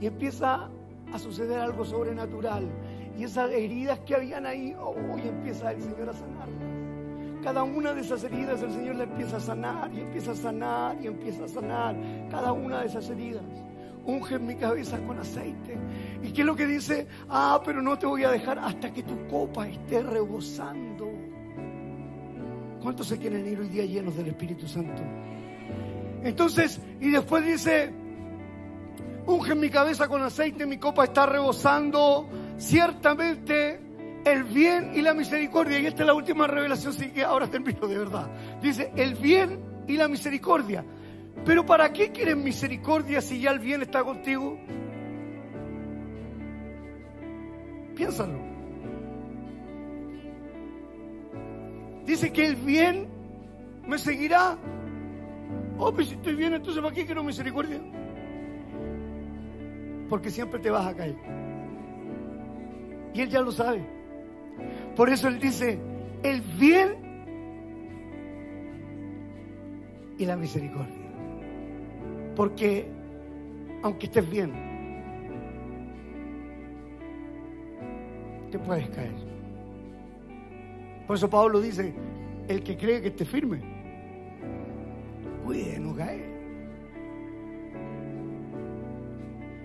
Y 0.00 0.06
empieza 0.06 0.70
a 1.12 1.18
suceder 1.18 1.58
algo 1.58 1.84
sobrenatural. 1.84 2.68
Y 3.16 3.24
esas 3.24 3.50
heridas 3.52 4.00
que 4.00 4.14
habían 4.14 4.46
ahí, 4.46 4.74
hoy 4.80 5.22
empieza 5.22 5.70
el 5.72 5.82
Señor 5.82 6.08
a 6.08 6.12
sanarlas. 6.12 6.74
Cada 7.42 7.62
una 7.62 7.92
de 7.92 8.00
esas 8.00 8.24
heridas 8.24 8.62
el 8.62 8.72
Señor 8.72 8.96
la 8.96 9.04
empieza 9.04 9.36
a 9.36 9.40
sanar 9.40 9.92
y 9.92 10.00
empieza 10.00 10.32
a 10.32 10.34
sanar 10.34 10.96
y 11.00 11.06
empieza 11.06 11.44
a 11.44 11.48
sanar. 11.48 11.94
Cada 12.30 12.52
una 12.52 12.80
de 12.80 12.86
esas 12.86 13.08
heridas. 13.10 13.44
Unge 14.06 14.38
mi 14.38 14.54
cabeza 14.54 14.98
con 15.06 15.18
aceite. 15.18 15.78
¿Y 16.22 16.32
qué 16.32 16.40
es 16.40 16.46
lo 16.46 16.56
que 16.56 16.66
dice? 16.66 17.06
Ah, 17.28 17.60
pero 17.64 17.82
no 17.82 17.98
te 17.98 18.06
voy 18.06 18.24
a 18.24 18.30
dejar 18.30 18.58
hasta 18.58 18.92
que 18.92 19.02
tu 19.02 19.26
copa 19.28 19.68
esté 19.68 20.02
rebosando. 20.02 21.10
¿Cuántos 22.82 23.06
se 23.08 23.18
quieren 23.18 23.46
ir 23.46 23.60
hoy 23.60 23.68
día 23.68 23.84
llenos 23.84 24.16
del 24.16 24.28
Espíritu 24.28 24.66
Santo? 24.66 25.02
Entonces, 26.22 26.80
y 27.00 27.10
después 27.10 27.44
dice, 27.44 27.92
unge 29.26 29.54
mi 29.54 29.68
cabeza 29.68 30.08
con 30.08 30.22
aceite, 30.22 30.64
mi 30.64 30.78
copa 30.78 31.04
está 31.04 31.26
rebosando. 31.26 32.26
Ciertamente 32.56 33.80
el 34.24 34.44
bien 34.44 34.92
y 34.94 35.02
la 35.02 35.14
misericordia, 35.14 35.78
y 35.78 35.86
esta 35.86 36.02
es 36.02 36.06
la 36.06 36.14
última 36.14 36.46
revelación, 36.46 36.92
así 36.92 37.10
que 37.10 37.22
ahora 37.22 37.46
termino 37.46 37.86
de 37.86 37.98
verdad. 37.98 38.30
Dice, 38.62 38.90
el 38.96 39.14
bien 39.14 39.60
y 39.86 39.96
la 39.96 40.08
misericordia. 40.08 40.84
Pero 41.44 41.66
¿para 41.66 41.92
qué 41.92 42.10
quieres 42.10 42.36
misericordia 42.36 43.20
si 43.20 43.40
ya 43.40 43.50
el 43.50 43.58
bien 43.58 43.82
está 43.82 44.02
contigo? 44.02 44.58
Piénsalo. 47.94 48.38
Dice 52.06 52.32
que 52.32 52.46
el 52.46 52.56
bien 52.56 53.08
me 53.86 53.98
seguirá. 53.98 54.56
Oh, 55.78 55.92
pues 55.92 56.08
si 56.08 56.14
estoy 56.14 56.34
bien, 56.34 56.54
entonces 56.54 56.82
¿para 56.82 56.94
qué 56.94 57.04
quiero 57.04 57.24
misericordia? 57.24 57.80
Porque 60.08 60.30
siempre 60.30 60.60
te 60.60 60.70
vas 60.70 60.86
a 60.86 60.94
caer. 60.94 61.43
Y 63.14 63.20
Él 63.20 63.30
ya 63.30 63.40
lo 63.40 63.52
sabe. 63.52 63.82
Por 64.96 65.08
eso 65.08 65.28
Él 65.28 65.38
dice, 65.38 65.78
el 66.22 66.40
bien 66.58 67.04
y 70.18 70.26
la 70.26 70.36
misericordia. 70.36 71.04
Porque 72.36 72.88
aunque 73.82 74.06
estés 74.06 74.28
bien, 74.28 74.52
te 78.50 78.58
puedes 78.58 78.88
caer. 78.90 79.14
Por 81.06 81.16
eso 81.16 81.28
Pablo 81.28 81.60
dice, 81.60 81.94
el 82.48 82.62
que 82.62 82.76
cree 82.76 83.02
que 83.02 83.08
esté 83.08 83.24
firme, 83.24 83.60
cuide 85.44 85.78
no 85.78 85.94
caer. 85.94 86.34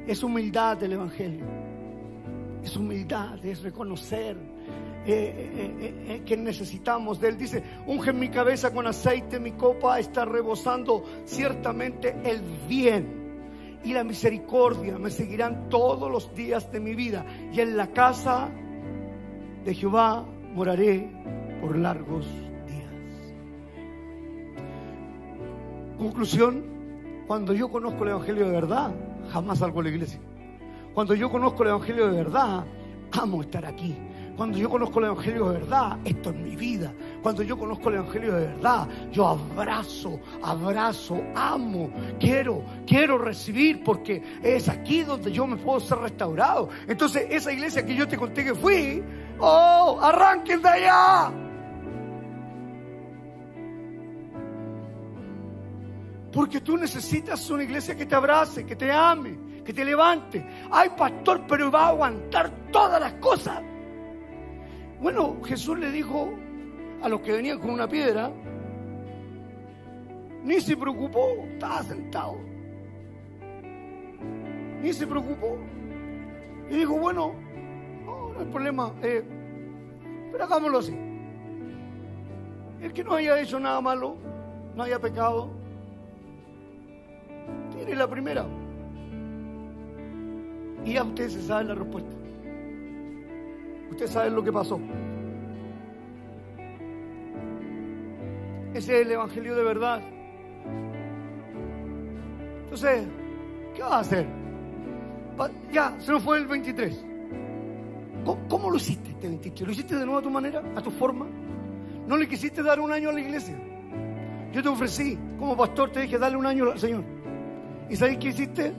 Es 0.05 0.21
humildad 0.23 0.83
el 0.83 0.93
Evangelio. 0.93 1.58
Es 2.63 2.75
humildad, 2.75 3.43
es 3.45 3.61
reconocer 3.61 4.37
eh, 5.05 5.75
eh, 5.81 6.05
eh, 6.07 6.21
que 6.25 6.37
necesitamos 6.37 7.19
de 7.19 7.29
Él. 7.29 7.37
Dice, 7.37 7.63
unge 7.87 8.13
mi 8.13 8.29
cabeza 8.29 8.71
con 8.73 8.85
aceite, 8.85 9.39
mi 9.39 9.51
copa 9.51 9.99
está 9.99 10.25
rebosando. 10.25 11.03
Ciertamente 11.25 12.15
el 12.23 12.41
bien 12.67 13.19
y 13.83 13.93
la 13.93 14.03
misericordia 14.03 14.97
me 14.97 15.09
seguirán 15.09 15.69
todos 15.69 16.11
los 16.11 16.35
días 16.35 16.71
de 16.71 16.79
mi 16.79 16.95
vida. 16.95 17.25
Y 17.53 17.61
en 17.61 17.77
la 17.77 17.87
casa 17.87 18.49
de 19.63 19.73
Jehová 19.73 20.25
moraré 20.53 21.09
por 21.61 21.77
largos 21.77 22.25
días. 22.67 22.93
Conclusión, 25.97 26.63
cuando 27.25 27.53
yo 27.53 27.69
conozco 27.69 28.03
el 28.03 28.09
Evangelio 28.11 28.45
de 28.45 28.51
verdad, 28.51 28.91
jamás 29.31 29.59
salgo 29.59 29.79
a 29.79 29.83
la 29.83 29.89
iglesia. 29.89 30.19
Cuando 30.93 31.15
yo 31.15 31.29
conozco 31.29 31.63
el 31.63 31.69
Evangelio 31.69 32.07
de 32.07 32.17
verdad, 32.17 32.65
amo 33.11 33.41
estar 33.41 33.65
aquí. 33.65 33.95
Cuando 34.39 34.57
yo 34.57 34.69
conozco 34.69 34.99
el 34.99 35.05
Evangelio 35.07 35.49
de 35.49 35.59
verdad, 35.59 35.97
esto 36.05 36.29
es 36.29 36.35
mi 36.37 36.55
vida. 36.55 36.93
Cuando 37.21 37.43
yo 37.43 37.57
conozco 37.57 37.89
el 37.89 37.95
Evangelio 37.95 38.35
de 38.35 38.47
verdad, 38.47 38.87
yo 39.11 39.27
abrazo, 39.27 40.17
abrazo, 40.41 41.21
amo, 41.35 41.91
quiero, 42.21 42.63
quiero 42.87 43.17
recibir 43.17 43.83
porque 43.83 44.23
es 44.41 44.69
aquí 44.69 45.03
donde 45.03 45.33
yo 45.33 45.45
me 45.45 45.57
puedo 45.57 45.81
ser 45.81 45.97
restaurado. 45.97 46.69
Entonces, 46.87 47.27
esa 47.29 47.51
iglesia 47.51 47.85
que 47.85 47.93
yo 47.93 48.07
te 48.07 48.17
conté 48.17 48.45
que 48.45 48.55
fui, 48.55 49.03
oh, 49.39 49.99
arranquen 50.01 50.61
de 50.61 50.69
allá. 50.69 51.33
Porque 56.31 56.61
tú 56.61 56.77
necesitas 56.77 57.49
una 57.49 57.63
iglesia 57.63 57.93
que 57.95 58.05
te 58.05 58.15
abrace, 58.15 58.65
que 58.65 58.77
te 58.77 58.89
ame, 58.89 59.37
que 59.69 59.73
te 59.73 59.85
levante. 59.85 60.43
Ay, 60.71 60.89
pastor, 60.97 61.43
pero 61.47 61.69
va 61.69 61.83
a 61.83 61.87
aguantar 61.89 62.49
todas 62.71 62.99
las 62.99 63.13
cosas. 63.13 63.61
Bueno, 64.99 65.39
Jesús 65.43 65.77
le 65.77 65.91
dijo 65.91 66.33
a 67.03 67.07
los 67.07 67.21
que 67.21 67.33
venían 67.33 67.59
con 67.59 67.69
una 67.69 67.87
piedra, 67.87 68.31
ni 70.43 70.59
se 70.59 70.75
preocupó, 70.75 71.45
estaba 71.53 71.83
sentado. 71.83 72.39
Ni 74.81 74.91
se 74.91 75.05
preocupó. 75.05 75.59
Y 76.67 76.77
dijo, 76.77 76.97
bueno, 76.97 77.35
no, 78.07 78.39
hay 78.39 78.45
problema, 78.47 78.91
eh, 79.03 79.23
pero 80.31 80.45
hagámoslo 80.45 80.79
así. 80.79 80.97
El 82.81 82.91
que 82.91 83.03
no 83.03 83.13
haya 83.13 83.39
hecho 83.39 83.59
nada 83.59 83.79
malo, 83.81 84.17
no 84.73 84.81
haya 84.81 84.97
pecado, 84.97 85.51
tiene 87.75 87.93
la 87.93 88.07
primera. 88.09 88.47
Y 90.85 90.93
ya 90.93 91.03
ustedes 91.03 91.33
se 91.33 91.41
saben 91.41 91.67
la 91.67 91.75
respuesta. 91.75 92.11
Usted 93.91 94.07
sabe 94.07 94.29
lo 94.29 94.43
que 94.43 94.51
pasó. 94.51 94.79
Ese 98.73 98.99
es 98.99 99.05
el 99.05 99.11
Evangelio 99.11 99.55
de 99.55 99.63
verdad. 99.63 100.01
Entonces, 102.63 103.07
¿qué 103.75 103.81
vas 103.81 103.91
a 103.93 103.99
hacer? 103.99 104.27
Ya, 105.71 105.95
se 105.99 106.11
nos 106.11 106.21
fue 106.23 106.37
el 106.37 106.47
23. 106.47 107.05
¿Cómo, 108.47 108.69
lo 108.69 108.77
hiciste 108.77 109.09
este 109.09 109.27
23? 109.27 109.67
¿Lo 109.67 109.73
hiciste 109.73 109.95
de 109.95 110.05
nuevo 110.05 110.19
a 110.19 110.21
tu 110.21 110.29
manera, 110.29 110.61
a 110.75 110.81
tu 110.81 110.91
forma? 110.91 111.25
¿No 112.07 112.17
le 112.17 112.27
quisiste 112.27 112.61
dar 112.61 112.79
un 112.79 112.91
año 112.91 113.09
a 113.09 113.13
la 113.13 113.21
iglesia? 113.21 113.57
Yo 114.51 114.61
te 114.61 114.69
ofrecí, 114.69 115.17
como 115.37 115.55
pastor, 115.55 115.91
te 115.91 116.01
dije, 116.01 116.17
dale 116.17 116.35
un 116.35 116.45
año 116.45 116.71
al 116.71 116.79
Señor. 116.79 117.03
¿Y 117.89 117.95
sabes 117.95 118.17
qué 118.17 118.29
hiciste? 118.29 118.73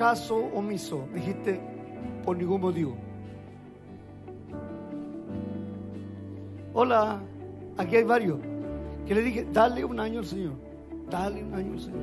Caso 0.00 0.36
omiso. 0.54 1.06
Dijiste, 1.12 1.60
por 2.24 2.34
ningún 2.34 2.62
motivo. 2.62 2.96
Hola, 6.72 7.20
aquí 7.76 7.96
hay 7.96 8.04
varios. 8.04 8.38
Que 9.06 9.14
le 9.14 9.20
dije, 9.20 9.46
dale 9.52 9.84
un 9.84 10.00
año 10.00 10.20
al 10.20 10.24
Señor. 10.24 10.54
Dale 11.10 11.44
un 11.44 11.52
año 11.52 11.72
al 11.74 11.80
Señor. 11.80 12.00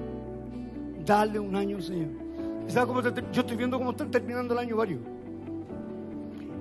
Dale 1.08 1.39
un 1.39 1.56
año 1.56 1.78
al 1.78 1.82
Señor. 1.82 2.10
¿Sabe 2.68 2.86
cómo 2.86 3.02
yo 3.02 3.41
estoy 3.41 3.58
viendo 3.58 3.80
cómo 3.80 3.89
están 3.89 4.12
terminando 4.12 4.54
el 4.54 4.60
año 4.60 4.76
varios. 4.76 5.02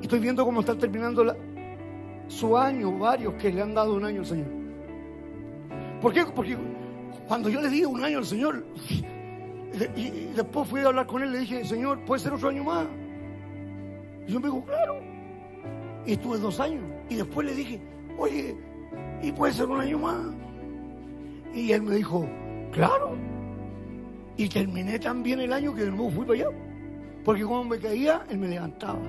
Y 0.01 0.05
estoy 0.05 0.21
viendo 0.21 0.43
cómo 0.43 0.61
están 0.61 0.79
terminando 0.79 1.37
su 2.29 2.57
año 2.57 2.97
varios 2.97 3.35
que 3.35 3.53
le 3.53 3.61
han 3.61 3.75
dado 3.75 3.95
un 3.95 4.07
año 4.07 4.21
al 4.21 4.27
Señor. 4.27 4.49
¿Por 6.01 6.15
qué? 6.15 6.25
Porque 6.35 6.57
cuando 7.29 7.51
yo 7.51 7.61
le 7.61 7.69
di 7.69 7.85
un 7.85 8.03
año 8.03 8.21
al 8.21 8.25
Señor, 8.25 8.65
y, 9.97 10.33
después 10.35 10.69
fui 10.69 10.81
a 10.81 10.87
hablar 10.87 11.07
con 11.07 11.23
él, 11.23 11.33
le 11.33 11.41
dije, 11.41 11.65
Señor, 11.65 12.01
¿puede 12.05 12.21
ser 12.21 12.33
otro 12.33 12.49
año 12.49 12.65
más? 12.65 12.87
Y 14.27 14.33
yo 14.33 14.41
me 14.41 14.47
dijo, 14.47 14.65
claro. 14.65 15.01
Y 16.07 16.13
estuve 16.13 16.39
dos 16.39 16.59
años. 16.61 16.83
Y 17.09 17.17
después 17.17 17.47
le 17.47 17.55
dije, 17.55 17.81
oye, 18.19 18.57
¿y 19.23 19.33
puede 19.33 19.53
ser 19.53 19.67
un 19.67 19.81
año 19.81 19.99
más? 19.99 20.27
Y 21.55 21.73
él 21.73 21.83
me 21.83 21.97
dijo, 21.97 22.29
claro. 22.73 23.17
Y 24.37 24.49
terminé 24.49 24.99
también 24.99 25.41
el 25.41 25.53
año 25.53 25.75
que 25.75 25.85
de 25.85 25.91
nuevo 25.91 26.11
fui 26.11 26.25
para 26.25 26.41
allá. 26.41 26.59
Porque 27.25 27.45
cuando 27.45 27.65
me 27.75 27.79
caía, 27.79 28.25
él 28.31 28.39
me 28.39 28.49
levantaba. 28.49 29.01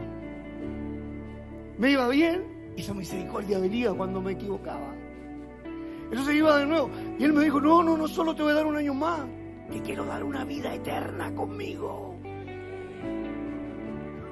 Me 1.78 1.92
iba 1.92 2.08
bien 2.10 2.74
y 2.76 2.82
esa 2.82 2.94
misericordia 2.94 3.60
venía 3.60 3.92
cuando 3.94 4.22
me 4.22 4.34
equivocaba. 4.34 4.94
Entonces 6.10 6.36
iba 6.36 6.58
de 6.58 6.66
nuevo. 6.66 6.90
Y 7.20 7.24
él 7.24 7.34
me 7.34 7.44
dijo, 7.44 7.60
no, 7.60 7.84
no, 7.84 7.98
no 7.98 8.08
solo 8.08 8.36
te 8.36 8.44
voy 8.44 8.54
a 8.54 8.56
dar 8.56 8.66
un 8.66 8.78
año 8.78 8.94
más. 8.94 9.22
Te 9.72 9.82
quiero 9.82 10.06
dar 10.06 10.24
una 10.24 10.46
vida 10.46 10.74
eterna 10.74 11.34
conmigo. 11.34 12.16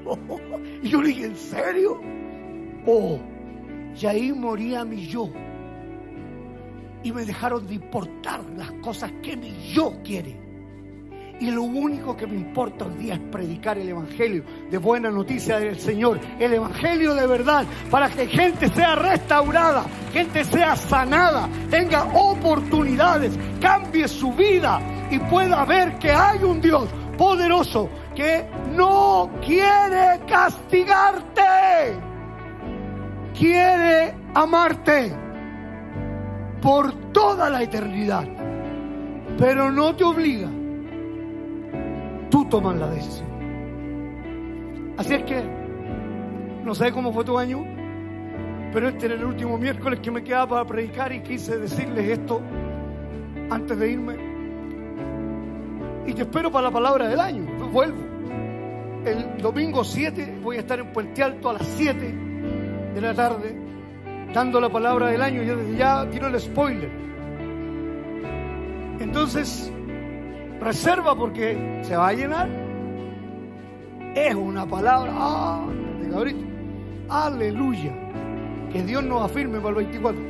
Y 0.84 0.90
yo 0.90 1.02
le 1.02 1.08
dije, 1.08 1.26
¿en 1.26 1.36
serio? 1.36 2.00
Oh, 2.86 3.20
y 4.00 4.06
ahí 4.06 4.32
moría 4.32 4.86
mi 4.86 5.08
yo. 5.08 5.32
Y 7.02 7.12
me 7.12 7.26
dejaron 7.26 7.66
de 7.66 7.76
importar 7.76 8.44
las 8.56 8.72
cosas 8.84 9.12
que 9.24 9.36
mi 9.36 9.52
yo 9.74 9.94
quiere. 10.04 10.45
Y 11.40 11.52
lo 11.52 11.64
único 11.64 12.16
que 12.16 12.28
me 12.28 12.36
importa 12.36 12.86
hoy 12.86 12.94
día 12.96 13.16
es 13.16 13.20
predicar 13.20 13.78
el 13.78 13.90
Evangelio 13.90 14.44
de 14.72 14.78
buena 14.78 15.12
noticia 15.12 15.60
del 15.60 15.78
Señor. 15.78 16.20
El 16.40 16.54
Evangelio 16.54 17.14
de 17.14 17.28
verdad. 17.28 17.66
Para 17.92 18.10
que 18.10 18.28
gente 18.28 18.70
sea 18.70 18.96
restaurada, 18.96 19.86
gente 20.14 20.46
sea 20.46 20.76
sanada, 20.78 21.50
tenga 21.70 22.06
oportunidades, 22.14 23.38
cambie 23.60 24.08
su 24.08 24.32
vida 24.32 24.80
y 25.12 25.20
pueda 25.20 25.66
ver 25.66 25.98
que 26.00 26.12
hay 26.12 26.42
un 26.44 26.62
Dios 26.62 26.90
poderoso 27.18 27.90
que 28.16 28.46
no 28.74 29.30
quiere 29.46 30.22
castigarte, 30.28 31.42
quiere 33.38 34.16
amarte 34.34 35.14
por 36.62 37.12
toda 37.12 37.50
la 37.50 37.62
eternidad, 37.62 38.26
pero 39.38 39.70
no 39.72 39.96
te 39.96 40.04
obliga. 40.06 40.50
Tú 42.30 42.46
tomas 42.46 42.76
la 42.78 42.90
decisión. 42.90 43.28
Así 44.98 45.14
es 45.14 45.24
que, 45.24 45.44
no 46.64 46.74
sé 46.74 46.92
cómo 46.92 47.12
fue 47.12 47.26
tu 47.26 47.38
año, 47.38 47.64
pero 48.74 48.90
este 48.90 49.06
era 49.08 49.16
el 49.16 49.26
último 49.26 49.58
miércoles 49.58 50.00
que 50.00 50.12
me 50.12 50.24
quedaba 50.24 50.48
para 50.48 50.66
predicar 50.66 51.12
y 51.14 51.22
quise 51.22 51.58
decirles 51.58 52.20
esto 52.20 52.42
antes 53.50 53.78
de 53.78 53.92
irme. 53.92 54.16
Y 56.08 56.14
te 56.14 56.22
espero 56.22 56.52
para 56.52 56.68
la 56.68 56.72
palabra 56.72 57.08
del 57.08 57.20
año. 57.20 57.46
Vuelvo. 57.72 58.04
El 59.06 59.42
domingo 59.42 59.84
7 59.84 60.40
voy 60.42 60.58
a 60.58 60.60
estar 60.60 60.80
en 60.80 60.92
Puente 60.92 61.22
Alto 61.24 61.50
a 61.50 61.54
las 61.54 61.68
7 61.68 62.16
de 62.96 63.02
la 63.02 63.14
tarde 63.14 63.56
dando 64.34 64.60
la 64.60 64.70
palabra 64.70 65.08
del 65.08 65.22
año. 65.22 65.44
Yo 65.44 65.56
desde 65.56 65.78
ya 65.78 66.10
tiro 66.10 66.28
el 66.28 66.40
spoiler. 66.40 66.90
Entonces, 69.00 69.72
reserva 70.66 71.16
porque 71.16 71.82
se 71.84 71.96
va 71.96 72.10
a 72.10 72.14
llenar. 72.14 72.50
Es 74.16 74.34
una 74.34 74.66
palabra. 74.66 75.12
Ah, 75.16 75.68
Aleluya. 77.10 77.94
Que 78.72 78.84
Dios 78.84 79.04
nos 79.04 79.24
afirme 79.24 79.60
para 79.60 79.70
el 79.70 79.76
24. 79.76 80.22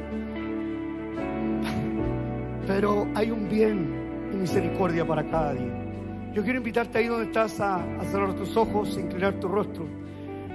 Pero 2.68 3.08
hay 3.16 3.32
un 3.32 3.48
bien 3.48 4.30
y 4.34 4.36
misericordia 4.36 5.08
para 5.08 5.24
cada 5.30 5.54
día. 5.54 5.86
Yo 6.34 6.44
quiero 6.44 6.58
invitarte 6.58 6.98
ahí 6.98 7.08
donde 7.08 7.28
estás 7.28 7.62
a, 7.62 7.80
cerrar 8.12 8.34
tus 8.34 8.58
ojos, 8.58 8.98
inclinar 8.98 9.36
tu 9.36 9.48
rostro 9.48 9.86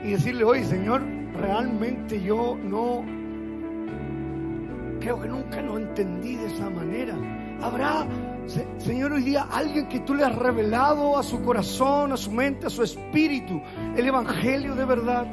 y 0.04 0.10
decirle, 0.10 0.44
oye 0.44 0.64
Señor, 0.64 1.00
realmente 1.40 2.20
yo 2.22 2.58
no, 2.62 3.02
creo 5.00 5.20
que 5.20 5.28
nunca 5.28 5.62
lo 5.62 5.78
entendí 5.78 6.36
de 6.36 6.46
esa 6.48 6.68
manera. 6.68 7.14
Habrá, 7.62 8.06
Señor, 8.78 9.12
hoy 9.12 9.22
día 9.22 9.46
alguien 9.50 9.88
que 9.88 10.00
tú 10.00 10.14
le 10.14 10.24
has 10.24 10.34
revelado 10.34 11.16
a 11.16 11.22
su 11.22 11.40
corazón, 11.42 12.12
a 12.12 12.16
su 12.16 12.32
mente, 12.32 12.66
a 12.66 12.70
su 12.70 12.82
espíritu, 12.82 13.62
el 13.96 14.04
Evangelio 14.04 14.74
de 14.74 14.84
verdad. 14.84 15.26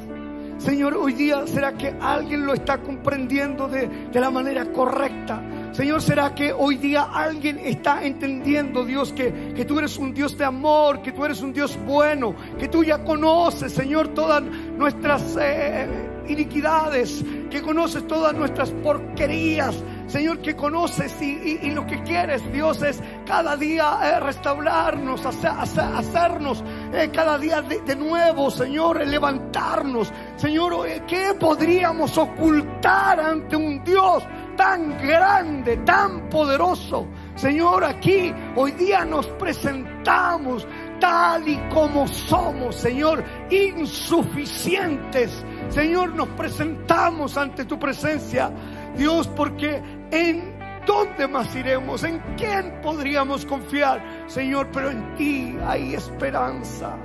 Señor, 0.58 0.94
hoy 0.94 1.12
día 1.12 1.46
será 1.46 1.72
que 1.72 1.94
alguien 2.00 2.44
lo 2.46 2.54
está 2.54 2.78
comprendiendo 2.78 3.68
de, 3.68 3.88
de 3.88 4.20
la 4.20 4.30
manera 4.30 4.72
correcta. 4.72 5.40
Señor, 5.72 6.02
¿será 6.02 6.34
que 6.34 6.52
hoy 6.52 6.76
día 6.76 7.08
alguien 7.12 7.58
está 7.58 8.04
entendiendo, 8.04 8.84
Dios, 8.84 9.12
que, 9.12 9.52
que, 9.54 9.64
tú 9.64 9.78
eres 9.78 9.98
un 9.98 10.14
Dios 10.14 10.36
de 10.36 10.44
amor, 10.44 11.02
que 11.02 11.12
tú 11.12 11.24
eres 11.24 11.40
un 11.40 11.52
Dios 11.52 11.78
bueno, 11.86 12.34
que 12.58 12.68
tú 12.68 12.82
ya 12.82 13.04
conoces, 13.04 13.72
Señor, 13.72 14.08
todas 14.08 14.42
nuestras 14.42 15.36
eh, 15.40 15.86
iniquidades, 16.28 17.24
que 17.50 17.62
conoces 17.62 18.06
todas 18.06 18.34
nuestras 18.34 18.70
porquerías, 18.70 19.76
Señor, 20.08 20.40
que 20.40 20.56
conoces 20.56 21.20
y, 21.20 21.70
lo 21.70 21.86
que 21.86 22.02
quieres, 22.02 22.42
Dios, 22.52 22.82
es 22.82 23.00
cada 23.26 23.56
día 23.56 23.98
eh, 24.02 24.20
restaurarnos, 24.20 25.24
hacernos 25.24 26.64
eh, 26.92 27.10
cada 27.12 27.38
día 27.38 27.62
de, 27.62 27.94
nuevo, 27.94 28.50
Señor, 28.50 29.06
levantarnos. 29.06 30.10
Señor, 30.36 30.86
¿qué 31.06 31.34
podríamos 31.38 32.16
ocultar 32.16 33.20
ante 33.20 33.54
un 33.54 33.84
Dios? 33.84 34.24
tan 34.58 34.98
grande, 34.98 35.76
tan 35.78 36.28
poderoso. 36.28 37.06
Señor, 37.36 37.84
aquí 37.84 38.34
hoy 38.56 38.72
día 38.72 39.04
nos 39.04 39.24
presentamos 39.28 40.66
tal 40.98 41.48
y 41.48 41.56
como 41.72 42.08
somos, 42.08 42.74
Señor, 42.74 43.24
insuficientes. 43.50 45.44
Señor, 45.68 46.12
nos 46.16 46.28
presentamos 46.30 47.36
ante 47.36 47.66
tu 47.66 47.78
presencia, 47.78 48.50
Dios, 48.96 49.28
porque 49.28 49.80
en 50.10 50.58
dónde 50.86 51.28
más 51.28 51.54
iremos, 51.54 52.02
en 52.04 52.20
quién 52.36 52.80
podríamos 52.82 53.44
confiar, 53.44 54.02
Señor, 54.26 54.68
pero 54.72 54.90
en 54.90 55.14
ti 55.16 55.56
hay 55.66 55.94
esperanza. 55.94 56.96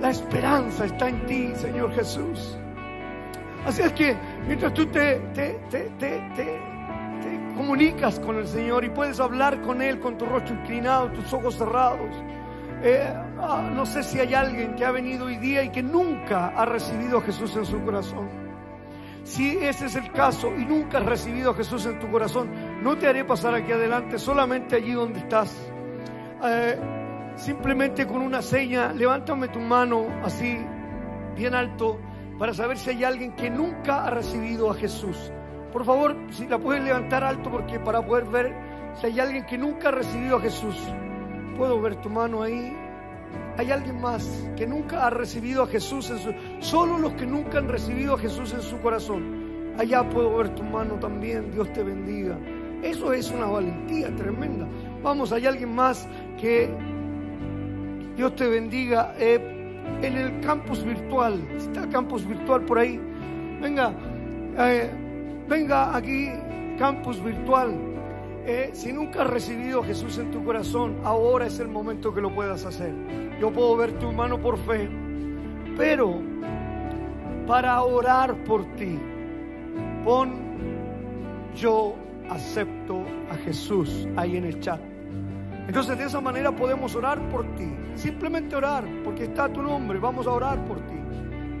La 0.00 0.10
esperanza 0.10 0.86
está 0.86 1.08
en 1.08 1.26
ti, 1.26 1.52
Señor 1.54 1.94
Jesús. 1.94 2.58
Así 3.64 3.82
es 3.82 3.92
que 3.92 4.16
mientras 4.46 4.74
tú 4.74 4.86
te, 4.86 5.20
te, 5.34 5.60
te, 5.70 5.90
te 5.98 6.72
comunicas 7.56 8.18
con 8.20 8.36
el 8.36 8.46
Señor 8.46 8.84
y 8.84 8.90
puedes 8.90 9.20
hablar 9.20 9.60
con 9.60 9.82
Él 9.82 10.00
con 10.00 10.18
tu 10.18 10.26
rostro 10.26 10.54
inclinado, 10.54 11.10
tus 11.12 11.32
ojos 11.32 11.56
cerrados. 11.56 12.10
Eh, 12.82 13.14
ah, 13.40 13.70
no 13.72 13.86
sé 13.86 14.02
si 14.02 14.18
hay 14.18 14.34
alguien 14.34 14.74
que 14.74 14.84
ha 14.84 14.90
venido 14.90 15.26
hoy 15.26 15.36
día 15.36 15.62
y 15.62 15.70
que 15.70 15.82
nunca 15.82 16.48
ha 16.48 16.64
recibido 16.64 17.18
a 17.18 17.22
Jesús 17.22 17.54
en 17.56 17.64
su 17.64 17.80
corazón. 17.82 18.41
Si 19.24 19.56
ese 19.58 19.86
es 19.86 19.96
el 19.96 20.10
caso 20.10 20.52
y 20.56 20.64
nunca 20.64 20.98
has 20.98 21.06
recibido 21.06 21.52
a 21.52 21.54
Jesús 21.54 21.86
en 21.86 21.98
tu 22.00 22.10
corazón, 22.10 22.50
no 22.82 22.96
te 22.98 23.06
haré 23.06 23.24
pasar 23.24 23.54
aquí 23.54 23.72
adelante, 23.72 24.18
solamente 24.18 24.76
allí 24.76 24.92
donde 24.92 25.20
estás. 25.20 25.56
Eh, 26.44 26.78
simplemente 27.36 28.06
con 28.06 28.20
una 28.20 28.42
seña, 28.42 28.92
levántame 28.92 29.48
tu 29.48 29.60
mano 29.60 30.06
así, 30.24 30.58
bien 31.36 31.54
alto, 31.54 32.00
para 32.38 32.52
saber 32.52 32.78
si 32.78 32.90
hay 32.90 33.04
alguien 33.04 33.36
que 33.36 33.48
nunca 33.48 34.04
ha 34.04 34.10
recibido 34.10 34.70
a 34.70 34.74
Jesús. 34.74 35.32
Por 35.72 35.84
favor, 35.84 36.16
si 36.30 36.46
la 36.48 36.58
pueden 36.58 36.84
levantar 36.84 37.22
alto 37.24 37.50
porque 37.50 37.78
para 37.78 38.04
poder 38.04 38.24
ver 38.24 38.54
si 39.00 39.06
hay 39.06 39.20
alguien 39.20 39.46
que 39.46 39.56
nunca 39.56 39.88
ha 39.88 39.92
recibido 39.92 40.36
a 40.36 40.40
Jesús. 40.40 40.76
Puedo 41.56 41.80
ver 41.80 41.96
tu 41.96 42.10
mano 42.10 42.42
ahí. 42.42 42.76
Hay 43.56 43.70
alguien 43.70 44.00
más 44.00 44.50
que 44.56 44.66
nunca 44.66 45.06
ha 45.06 45.10
recibido 45.10 45.62
a 45.62 45.66
Jesús 45.66 46.10
en 46.10 46.18
su... 46.18 46.34
Solo 46.62 46.96
los 46.96 47.12
que 47.14 47.26
nunca 47.26 47.58
han 47.58 47.68
recibido 47.68 48.14
a 48.14 48.18
Jesús 48.18 48.54
en 48.54 48.62
su 48.62 48.78
corazón. 48.78 49.74
Allá 49.78 50.08
puedo 50.08 50.36
ver 50.36 50.54
tu 50.54 50.62
mano 50.62 50.94
también. 50.94 51.50
Dios 51.50 51.72
te 51.72 51.82
bendiga. 51.82 52.38
Eso 52.82 53.12
es 53.12 53.30
una 53.32 53.46
valentía 53.46 54.14
tremenda. 54.14 54.68
Vamos, 55.02 55.32
hay 55.32 55.46
alguien 55.46 55.74
más 55.74 56.08
que 56.40 56.70
Dios 58.16 58.36
te 58.36 58.48
bendiga. 58.48 59.12
Eh, 59.18 59.40
en 60.02 60.16
el 60.16 60.40
campus 60.40 60.84
virtual, 60.84 61.42
está 61.56 61.88
campus 61.88 62.26
virtual 62.26 62.64
por 62.64 62.78
ahí. 62.78 63.00
Venga, 63.60 63.92
eh, 64.58 64.88
venga 65.48 65.96
aquí, 65.96 66.30
campus 66.78 67.22
virtual. 67.22 67.74
Eh, 68.46 68.70
si 68.72 68.92
nunca 68.92 69.22
has 69.22 69.30
recibido 69.30 69.80
a 69.80 69.84
Jesús 69.84 70.16
en 70.18 70.30
tu 70.30 70.44
corazón, 70.44 70.96
ahora 71.02 71.46
es 71.46 71.58
el 71.58 71.68
momento 71.68 72.14
que 72.14 72.20
lo 72.20 72.32
puedas 72.32 72.64
hacer. 72.64 72.94
Yo 73.40 73.52
puedo 73.52 73.76
ver 73.76 73.98
tu 73.98 74.12
mano 74.12 74.40
por 74.40 74.56
fe, 74.58 74.88
pero 75.76 76.20
para 77.46 77.82
orar 77.82 78.34
por 78.44 78.64
ti, 78.76 78.98
pon 80.04 80.42
yo 81.54 81.94
acepto 82.30 83.04
a 83.30 83.34
Jesús 83.36 84.08
ahí 84.16 84.36
en 84.36 84.44
el 84.44 84.60
chat. 84.60 84.80
Entonces 85.66 85.98
de 85.98 86.04
esa 86.04 86.20
manera 86.20 86.54
podemos 86.54 86.94
orar 86.96 87.20
por 87.28 87.44
ti. 87.56 87.68
Simplemente 87.94 88.56
orar, 88.56 88.84
porque 89.04 89.24
está 89.24 89.52
tu 89.52 89.62
nombre. 89.62 89.98
Vamos 89.98 90.26
a 90.26 90.32
orar 90.32 90.64
por 90.64 90.78
ti. 90.86 90.94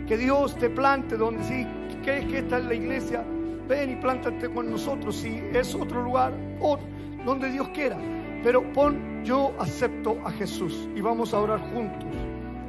Que 0.06 0.16
Dios 0.16 0.56
te 0.56 0.70
plante 0.70 1.16
donde 1.16 1.44
sí 1.44 1.66
crees 2.02 2.24
que 2.26 2.38
esta 2.38 2.58
es 2.58 2.64
la 2.64 2.74
iglesia 2.74 3.24
ven 3.68 3.90
y 3.90 3.96
plántate 3.96 4.48
con 4.50 4.70
nosotros. 4.70 5.16
Si 5.16 5.42
es 5.52 5.74
otro 5.74 6.02
lugar, 6.02 6.32
o 6.60 6.78
donde 7.24 7.50
Dios 7.50 7.68
quiera. 7.68 7.96
Pero 8.42 8.62
pon, 8.72 9.22
yo 9.24 9.52
acepto 9.58 10.18
a 10.24 10.30
Jesús 10.32 10.88
y 10.96 11.00
vamos 11.00 11.32
a 11.32 11.40
orar 11.40 11.60
juntos. 11.72 12.08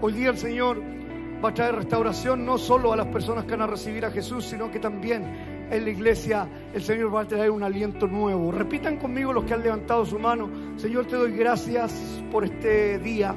Hoy 0.02 0.14
día 0.14 0.30
el 0.30 0.38
Señor 0.38 0.82
va 1.44 1.49
a 1.49 1.53
traer 1.53 1.76
restauración 1.76 2.45
no 2.45 2.57
solo 2.57 2.94
a 2.94 2.95
las 2.95 3.07
personas 3.07 3.44
que 3.44 3.52
van 3.52 3.61
a 3.61 3.68
recibir 3.68 4.06
a 4.06 4.11
Jesús, 4.11 4.45
sino 4.45 4.72
que 4.72 4.80
también 4.80 5.68
en 5.70 5.84
la 5.84 5.90
iglesia 5.90 6.48
el 6.74 6.82
Señor 6.82 7.14
va 7.14 7.22
a 7.22 7.28
traer 7.28 7.52
un 7.52 7.64
aliento 7.64 8.07
nuevo. 8.07 8.52
Repitan 8.52 8.98
conmigo 8.98 9.34
los 9.34 9.44
que 9.44 9.53
han 9.53 9.61
levantado 9.61 10.06
su 10.06 10.18
mano. 10.20 10.49
Señor, 10.78 11.06
te 11.06 11.18
doy 11.18 11.34
gracias 11.34 12.24
por 12.32 12.45
este 12.45 12.98
día. 12.99 13.36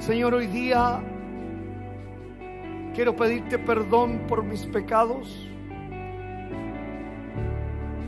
Señor, 0.00 0.34
hoy 0.34 0.48
día 0.48 1.00
quiero 2.94 3.14
pedirte 3.14 3.58
perdón 3.58 4.22
por 4.26 4.42
mis 4.42 4.66
pecados. 4.66 5.48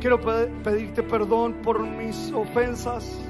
Quiero 0.00 0.20
pedirte 0.20 1.04
perdón 1.04 1.58
por 1.62 1.86
mis 1.86 2.32
ofensas. 2.32 3.20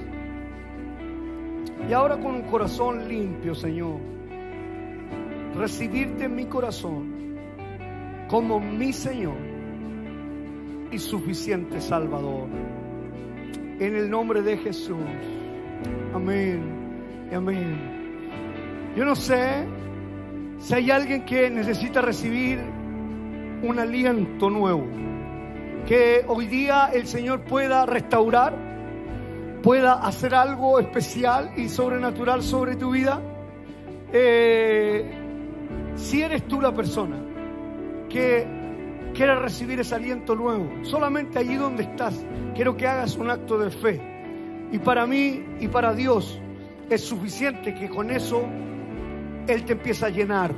Y 1.86 1.92
ahora 1.92 2.16
con 2.18 2.34
un 2.34 2.42
corazón 2.42 3.08
limpio, 3.08 3.54
Señor, 3.54 4.19
recibirte 5.54 6.24
en 6.24 6.34
mi 6.36 6.46
corazón 6.46 7.36
como 8.28 8.60
mi 8.60 8.92
Señor 8.92 9.36
y 10.90 10.98
suficiente 10.98 11.80
Salvador. 11.80 12.48
En 13.78 13.96
el 13.96 14.10
nombre 14.10 14.42
de 14.42 14.56
Jesús. 14.58 14.96
Amén. 16.14 16.60
Amén. 17.34 18.92
Yo 18.96 19.04
no 19.04 19.16
sé 19.16 19.66
si 20.58 20.74
hay 20.74 20.90
alguien 20.90 21.24
que 21.24 21.48
necesita 21.50 22.00
recibir 22.02 22.58
un 23.62 23.78
aliento 23.78 24.50
nuevo 24.50 24.84
que 25.86 26.24
hoy 26.28 26.46
día 26.46 26.90
el 26.92 27.06
Señor 27.06 27.40
pueda 27.40 27.86
restaurar, 27.86 28.54
pueda 29.62 29.94
hacer 29.94 30.34
algo 30.34 30.78
especial 30.78 31.52
y 31.56 31.68
sobrenatural 31.68 32.42
sobre 32.42 32.76
tu 32.76 32.90
vida. 32.90 33.20
eh, 34.12 35.19
si 35.96 36.22
eres 36.22 36.46
tú 36.46 36.60
la 36.60 36.72
persona 36.72 37.16
que 38.08 38.46
quiere 39.14 39.34
recibir 39.36 39.80
ese 39.80 39.94
aliento 39.94 40.34
nuevo, 40.34 40.68
solamente 40.82 41.38
allí 41.38 41.56
donde 41.56 41.84
estás, 41.84 42.24
quiero 42.54 42.76
que 42.76 42.86
hagas 42.86 43.16
un 43.16 43.30
acto 43.30 43.58
de 43.58 43.70
fe. 43.70 44.00
Y 44.72 44.78
para 44.78 45.06
mí 45.06 45.44
y 45.60 45.68
para 45.68 45.94
Dios 45.94 46.40
es 46.88 47.02
suficiente 47.02 47.74
que 47.74 47.88
con 47.88 48.10
eso 48.10 48.42
Él 49.46 49.64
te 49.64 49.72
empieza 49.72 50.06
a 50.06 50.10
llenar. 50.10 50.54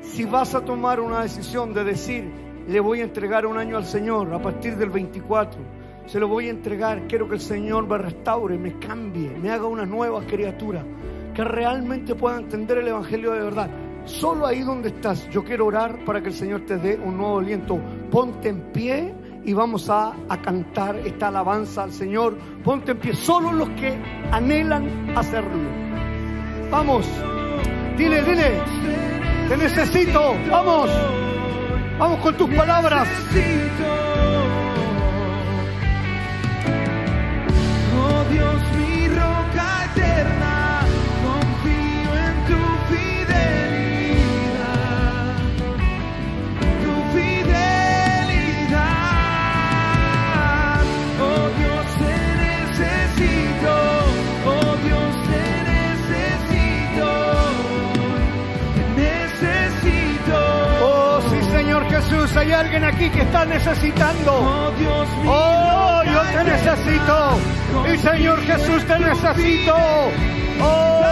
Si 0.00 0.24
vas 0.24 0.54
a 0.54 0.64
tomar 0.64 1.00
una 1.00 1.22
decisión 1.22 1.72
de 1.74 1.84
decir, 1.84 2.30
le 2.66 2.80
voy 2.80 3.00
a 3.00 3.04
entregar 3.04 3.46
un 3.46 3.58
año 3.58 3.76
al 3.76 3.84
Señor 3.84 4.32
a 4.32 4.40
partir 4.40 4.76
del 4.76 4.90
24, 4.90 5.60
se 6.06 6.18
lo 6.18 6.28
voy 6.28 6.48
a 6.48 6.50
entregar, 6.50 7.06
quiero 7.06 7.28
que 7.28 7.34
el 7.34 7.40
Señor 7.40 7.86
me 7.86 7.98
restaure, 7.98 8.58
me 8.58 8.78
cambie, 8.78 9.30
me 9.30 9.50
haga 9.50 9.66
una 9.66 9.86
nueva 9.86 10.22
criatura, 10.22 10.84
que 11.34 11.44
realmente 11.44 12.14
pueda 12.14 12.38
entender 12.38 12.78
el 12.78 12.88
Evangelio 12.88 13.32
de 13.32 13.42
verdad. 13.42 13.70
Solo 14.04 14.46
ahí 14.46 14.62
donde 14.62 14.88
estás, 14.88 15.28
yo 15.30 15.44
quiero 15.44 15.66
orar 15.66 16.04
para 16.04 16.20
que 16.20 16.28
el 16.28 16.34
Señor 16.34 16.62
te 16.66 16.76
dé 16.76 16.96
un 16.96 17.16
nuevo 17.16 17.38
aliento. 17.38 17.80
Ponte 18.10 18.48
en 18.48 18.60
pie 18.72 19.14
y 19.44 19.52
vamos 19.52 19.88
a, 19.90 20.14
a, 20.28 20.42
cantar 20.42 20.96
esta 20.96 21.28
alabanza 21.28 21.84
al 21.84 21.92
Señor. 21.92 22.36
Ponte 22.64 22.92
en 22.92 22.98
pie, 22.98 23.14
solo 23.14 23.52
los 23.52 23.68
que 23.70 23.96
anhelan 24.30 25.16
hacerlo. 25.16 25.58
Vamos, 26.70 27.06
dile, 27.96 28.22
dile, 28.22 28.60
te 29.48 29.56
necesito, 29.56 30.34
vamos, 30.50 30.90
vamos 31.98 32.20
con 32.20 32.36
tus 32.36 32.48
palabras. 32.54 33.08
Hay 62.42 62.52
alguien 62.52 62.84
aquí 62.84 63.08
que 63.10 63.20
está 63.20 63.44
necesitando. 63.44 64.32
Oh 64.32 64.72
Dios, 64.76 65.08
Oh, 65.26 66.02
yo 66.04 66.20
te 66.32 66.44
necesito. 66.44 67.38
Y 67.92 67.98
Señor 67.98 68.40
Jesús, 68.42 68.84
te 68.84 68.98
necesito. 68.98 69.76
Oh, 70.60 71.02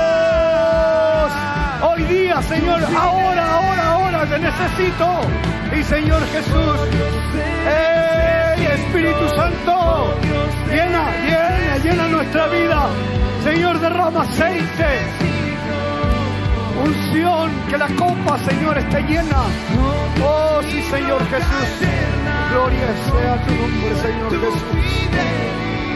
hoy 1.82 2.02
día, 2.04 2.42
Señor, 2.42 2.82
ahora, 2.96 3.52
ahora, 3.52 3.92
ahora 3.92 4.26
te 4.26 4.38
necesito. 4.40 5.20
Y 5.78 5.84
Señor 5.84 6.20
Jesús, 6.32 6.80
¡Ey, 7.68 8.66
Espíritu 8.66 9.28
Santo! 9.36 10.14
Llena, 10.68 11.04
llena, 11.26 11.78
llena 11.84 12.08
nuestra 12.08 12.46
vida. 12.48 12.88
Señor, 13.44 13.78
derrama 13.78 14.22
aceite. 14.22 15.39
Unción, 16.82 17.50
que 17.68 17.76
la 17.78 17.88
copa, 17.88 18.38
Señor, 18.38 18.78
esté 18.78 19.02
llena. 19.02 19.42
Oh, 20.22 20.60
sí, 20.62 20.82
Señor 20.82 21.20
Jesús. 21.28 21.88
Gloria 22.50 22.88
sea 23.04 23.44
tu 23.46 23.54
nombre, 23.54 23.94
Señor 23.96 24.30
Jesús. 24.30 24.60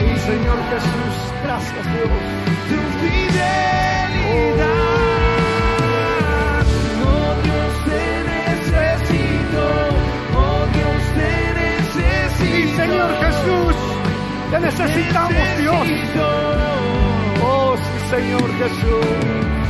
Y 0.05 0.19
Señor 0.19 0.59
Jesús, 0.71 1.15
gracias 1.43 1.85
Dios. 1.93 2.09
tu 2.69 2.79
fidelidad. 3.01 4.65
Oh 7.07 7.35
Dios, 7.43 7.73
te 7.87 8.05
necesito. 8.35 9.63
Oh 10.37 10.63
Dios, 10.75 11.03
te 11.17 11.33
necesito. 11.61 12.57
Y 12.57 12.61
Señor 12.77 13.11
Jesús, 13.25 13.77
te 14.51 14.59
necesitamos 14.61 15.47
Dios. 15.59 15.87
Oh, 17.43 17.77
sí, 17.77 17.97
Señor 18.11 18.49
Jesús. 18.59 19.64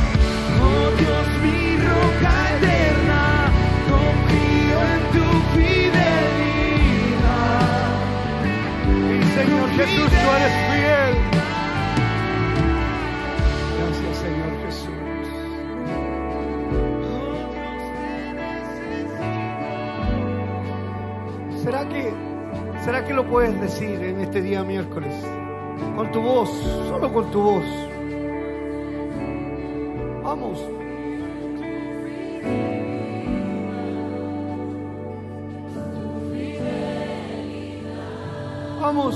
¿Será 21.65 21.89
que, 21.89 22.13
¿Será 22.83 23.05
que 23.05 23.13
lo 23.13 23.27
puedes 23.27 23.59
decir 23.59 23.99
en 24.03 24.19
este 24.19 24.39
día 24.39 24.63
miércoles? 24.63 25.11
Con 25.95 26.11
tu 26.11 26.21
voz, 26.21 26.49
solo 26.87 27.11
con 27.11 27.31
tu 27.31 27.41
voz. 27.41 27.94
Vamos. 30.35 30.59
Vamos. 38.81 39.15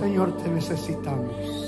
Señor, 0.00 0.36
te 0.38 0.48
necesitamos. 0.48 1.61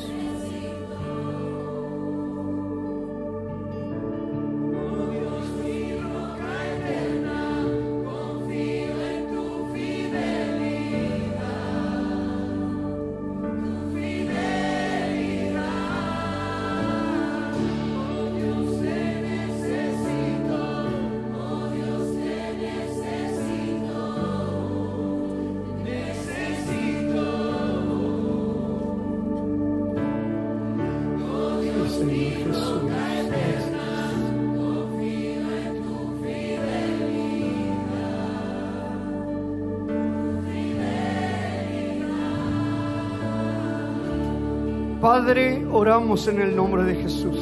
Padre, 45.25 45.65
oramos 45.73 46.29
en 46.29 46.39
el 46.43 46.55
nombre 46.55 46.83
de 46.83 46.97
Jesús. 46.97 47.39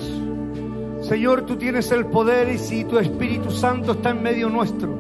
Señor, 1.01 1.43
tú 1.47 1.57
tienes 1.57 1.91
el 1.91 2.07
poder 2.07 2.49
y 2.49 2.57
si 2.57 2.85
tu 2.85 2.97
Espíritu 2.97 3.51
Santo 3.51 3.91
está 3.91 4.11
en 4.11 4.23
medio 4.23 4.49
nuestro. 4.49 4.97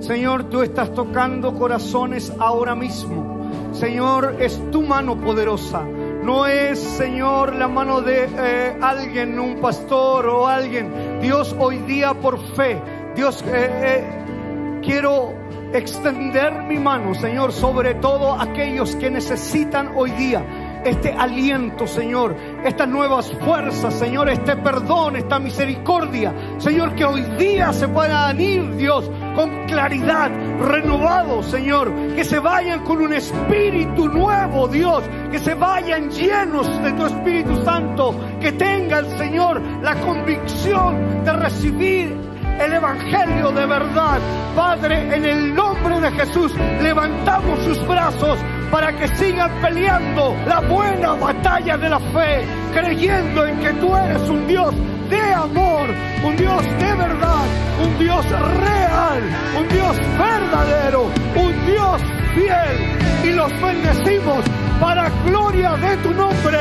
Señor, 0.00 0.44
tú 0.44 0.62
estás 0.62 0.94
tocando 0.94 1.52
corazones 1.52 2.32
ahora 2.38 2.74
mismo. 2.74 3.50
Señor, 3.72 4.36
es 4.40 4.58
tu 4.70 4.80
mano 4.80 5.20
poderosa. 5.20 5.82
No 5.82 6.46
es, 6.46 6.78
Señor, 6.78 7.54
la 7.54 7.68
mano 7.68 8.00
de 8.00 8.26
eh, 8.34 8.78
alguien, 8.80 9.38
un 9.38 9.60
pastor 9.60 10.26
o 10.26 10.48
alguien. 10.48 11.20
Dios, 11.20 11.54
hoy 11.58 11.80
día 11.80 12.14
por 12.14 12.38
fe, 12.54 12.80
Dios, 13.14 13.44
eh, 13.46 13.50
eh, 13.52 14.80
quiero 14.82 15.34
extender 15.74 16.62
mi 16.62 16.78
mano, 16.78 17.14
Señor, 17.14 17.52
sobre 17.52 17.96
todo 17.96 18.40
aquellos 18.40 18.96
que 18.96 19.10
necesitan 19.10 19.92
hoy 19.94 20.12
día 20.12 20.61
este 20.84 21.12
aliento, 21.12 21.86
Señor, 21.86 22.36
estas 22.64 22.88
nuevas 22.88 23.30
fuerzas, 23.44 23.94
Señor, 23.94 24.28
este 24.28 24.56
perdón, 24.56 25.16
esta 25.16 25.38
misericordia, 25.38 26.34
Señor, 26.58 26.94
que 26.94 27.04
hoy 27.04 27.22
día 27.38 27.72
se 27.72 27.88
puedan 27.88 28.40
ir, 28.40 28.76
Dios, 28.76 29.10
con 29.34 29.66
claridad, 29.66 30.30
renovados, 30.60 31.46
Señor, 31.46 31.92
que 32.14 32.24
se 32.24 32.38
vayan 32.38 32.84
con 32.84 33.00
un 33.00 33.12
espíritu 33.12 34.08
nuevo, 34.08 34.68
Dios, 34.68 35.02
que 35.30 35.38
se 35.38 35.54
vayan 35.54 36.10
llenos 36.10 36.82
de 36.82 36.92
tu 36.92 37.06
Espíritu 37.06 37.62
Santo, 37.64 38.14
que 38.40 38.52
tengan, 38.52 39.08
Señor, 39.18 39.60
la 39.82 39.94
convicción 40.00 41.24
de 41.24 41.32
recibir 41.32 42.32
el 42.60 42.72
Evangelio 42.72 43.50
de 43.52 43.66
verdad. 43.66 44.20
Padre, 44.54 45.14
en 45.14 45.24
el 45.24 45.54
nombre 45.54 46.00
de 46.00 46.10
Jesús, 46.12 46.52
levantamos 46.82 47.58
sus 47.64 47.86
brazos 47.86 48.38
para 48.72 48.90
que 48.96 49.06
sigan 49.16 49.50
peleando 49.60 50.34
la 50.46 50.60
buena 50.60 51.12
batalla 51.12 51.76
de 51.76 51.90
la 51.90 52.00
fe, 52.00 52.42
creyendo 52.72 53.46
en 53.46 53.60
que 53.60 53.70
tú 53.74 53.94
eres 53.94 54.26
un 54.30 54.46
Dios 54.46 54.74
de 55.10 55.34
amor, 55.34 55.90
un 56.24 56.34
Dios 56.38 56.64
de 56.80 56.94
verdad, 56.94 57.44
un 57.84 57.98
Dios 57.98 58.24
real, 58.30 59.22
un 59.60 59.68
Dios 59.68 59.96
verdadero, 60.18 61.02
un 61.36 61.66
Dios 61.66 62.00
fiel. 62.34 63.30
Y 63.30 63.32
los 63.34 63.52
bendecimos 63.60 64.42
para 64.80 65.10
gloria 65.26 65.72
de 65.76 65.94
tu 65.98 66.14
nombre, 66.14 66.58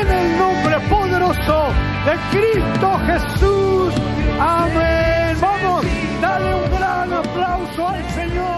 en 0.00 0.08
el 0.08 0.38
nombre 0.38 0.80
poderoso 0.88 1.68
de 2.06 2.38
Cristo 2.38 3.00
Jesús. 3.06 3.94
Amén. 4.40 5.36
Vamos, 5.38 5.84
dale 6.22 6.54
un 6.54 6.70
gran 6.78 7.12
aplauso 7.12 7.86
al 7.86 8.10
Señor. 8.12 8.50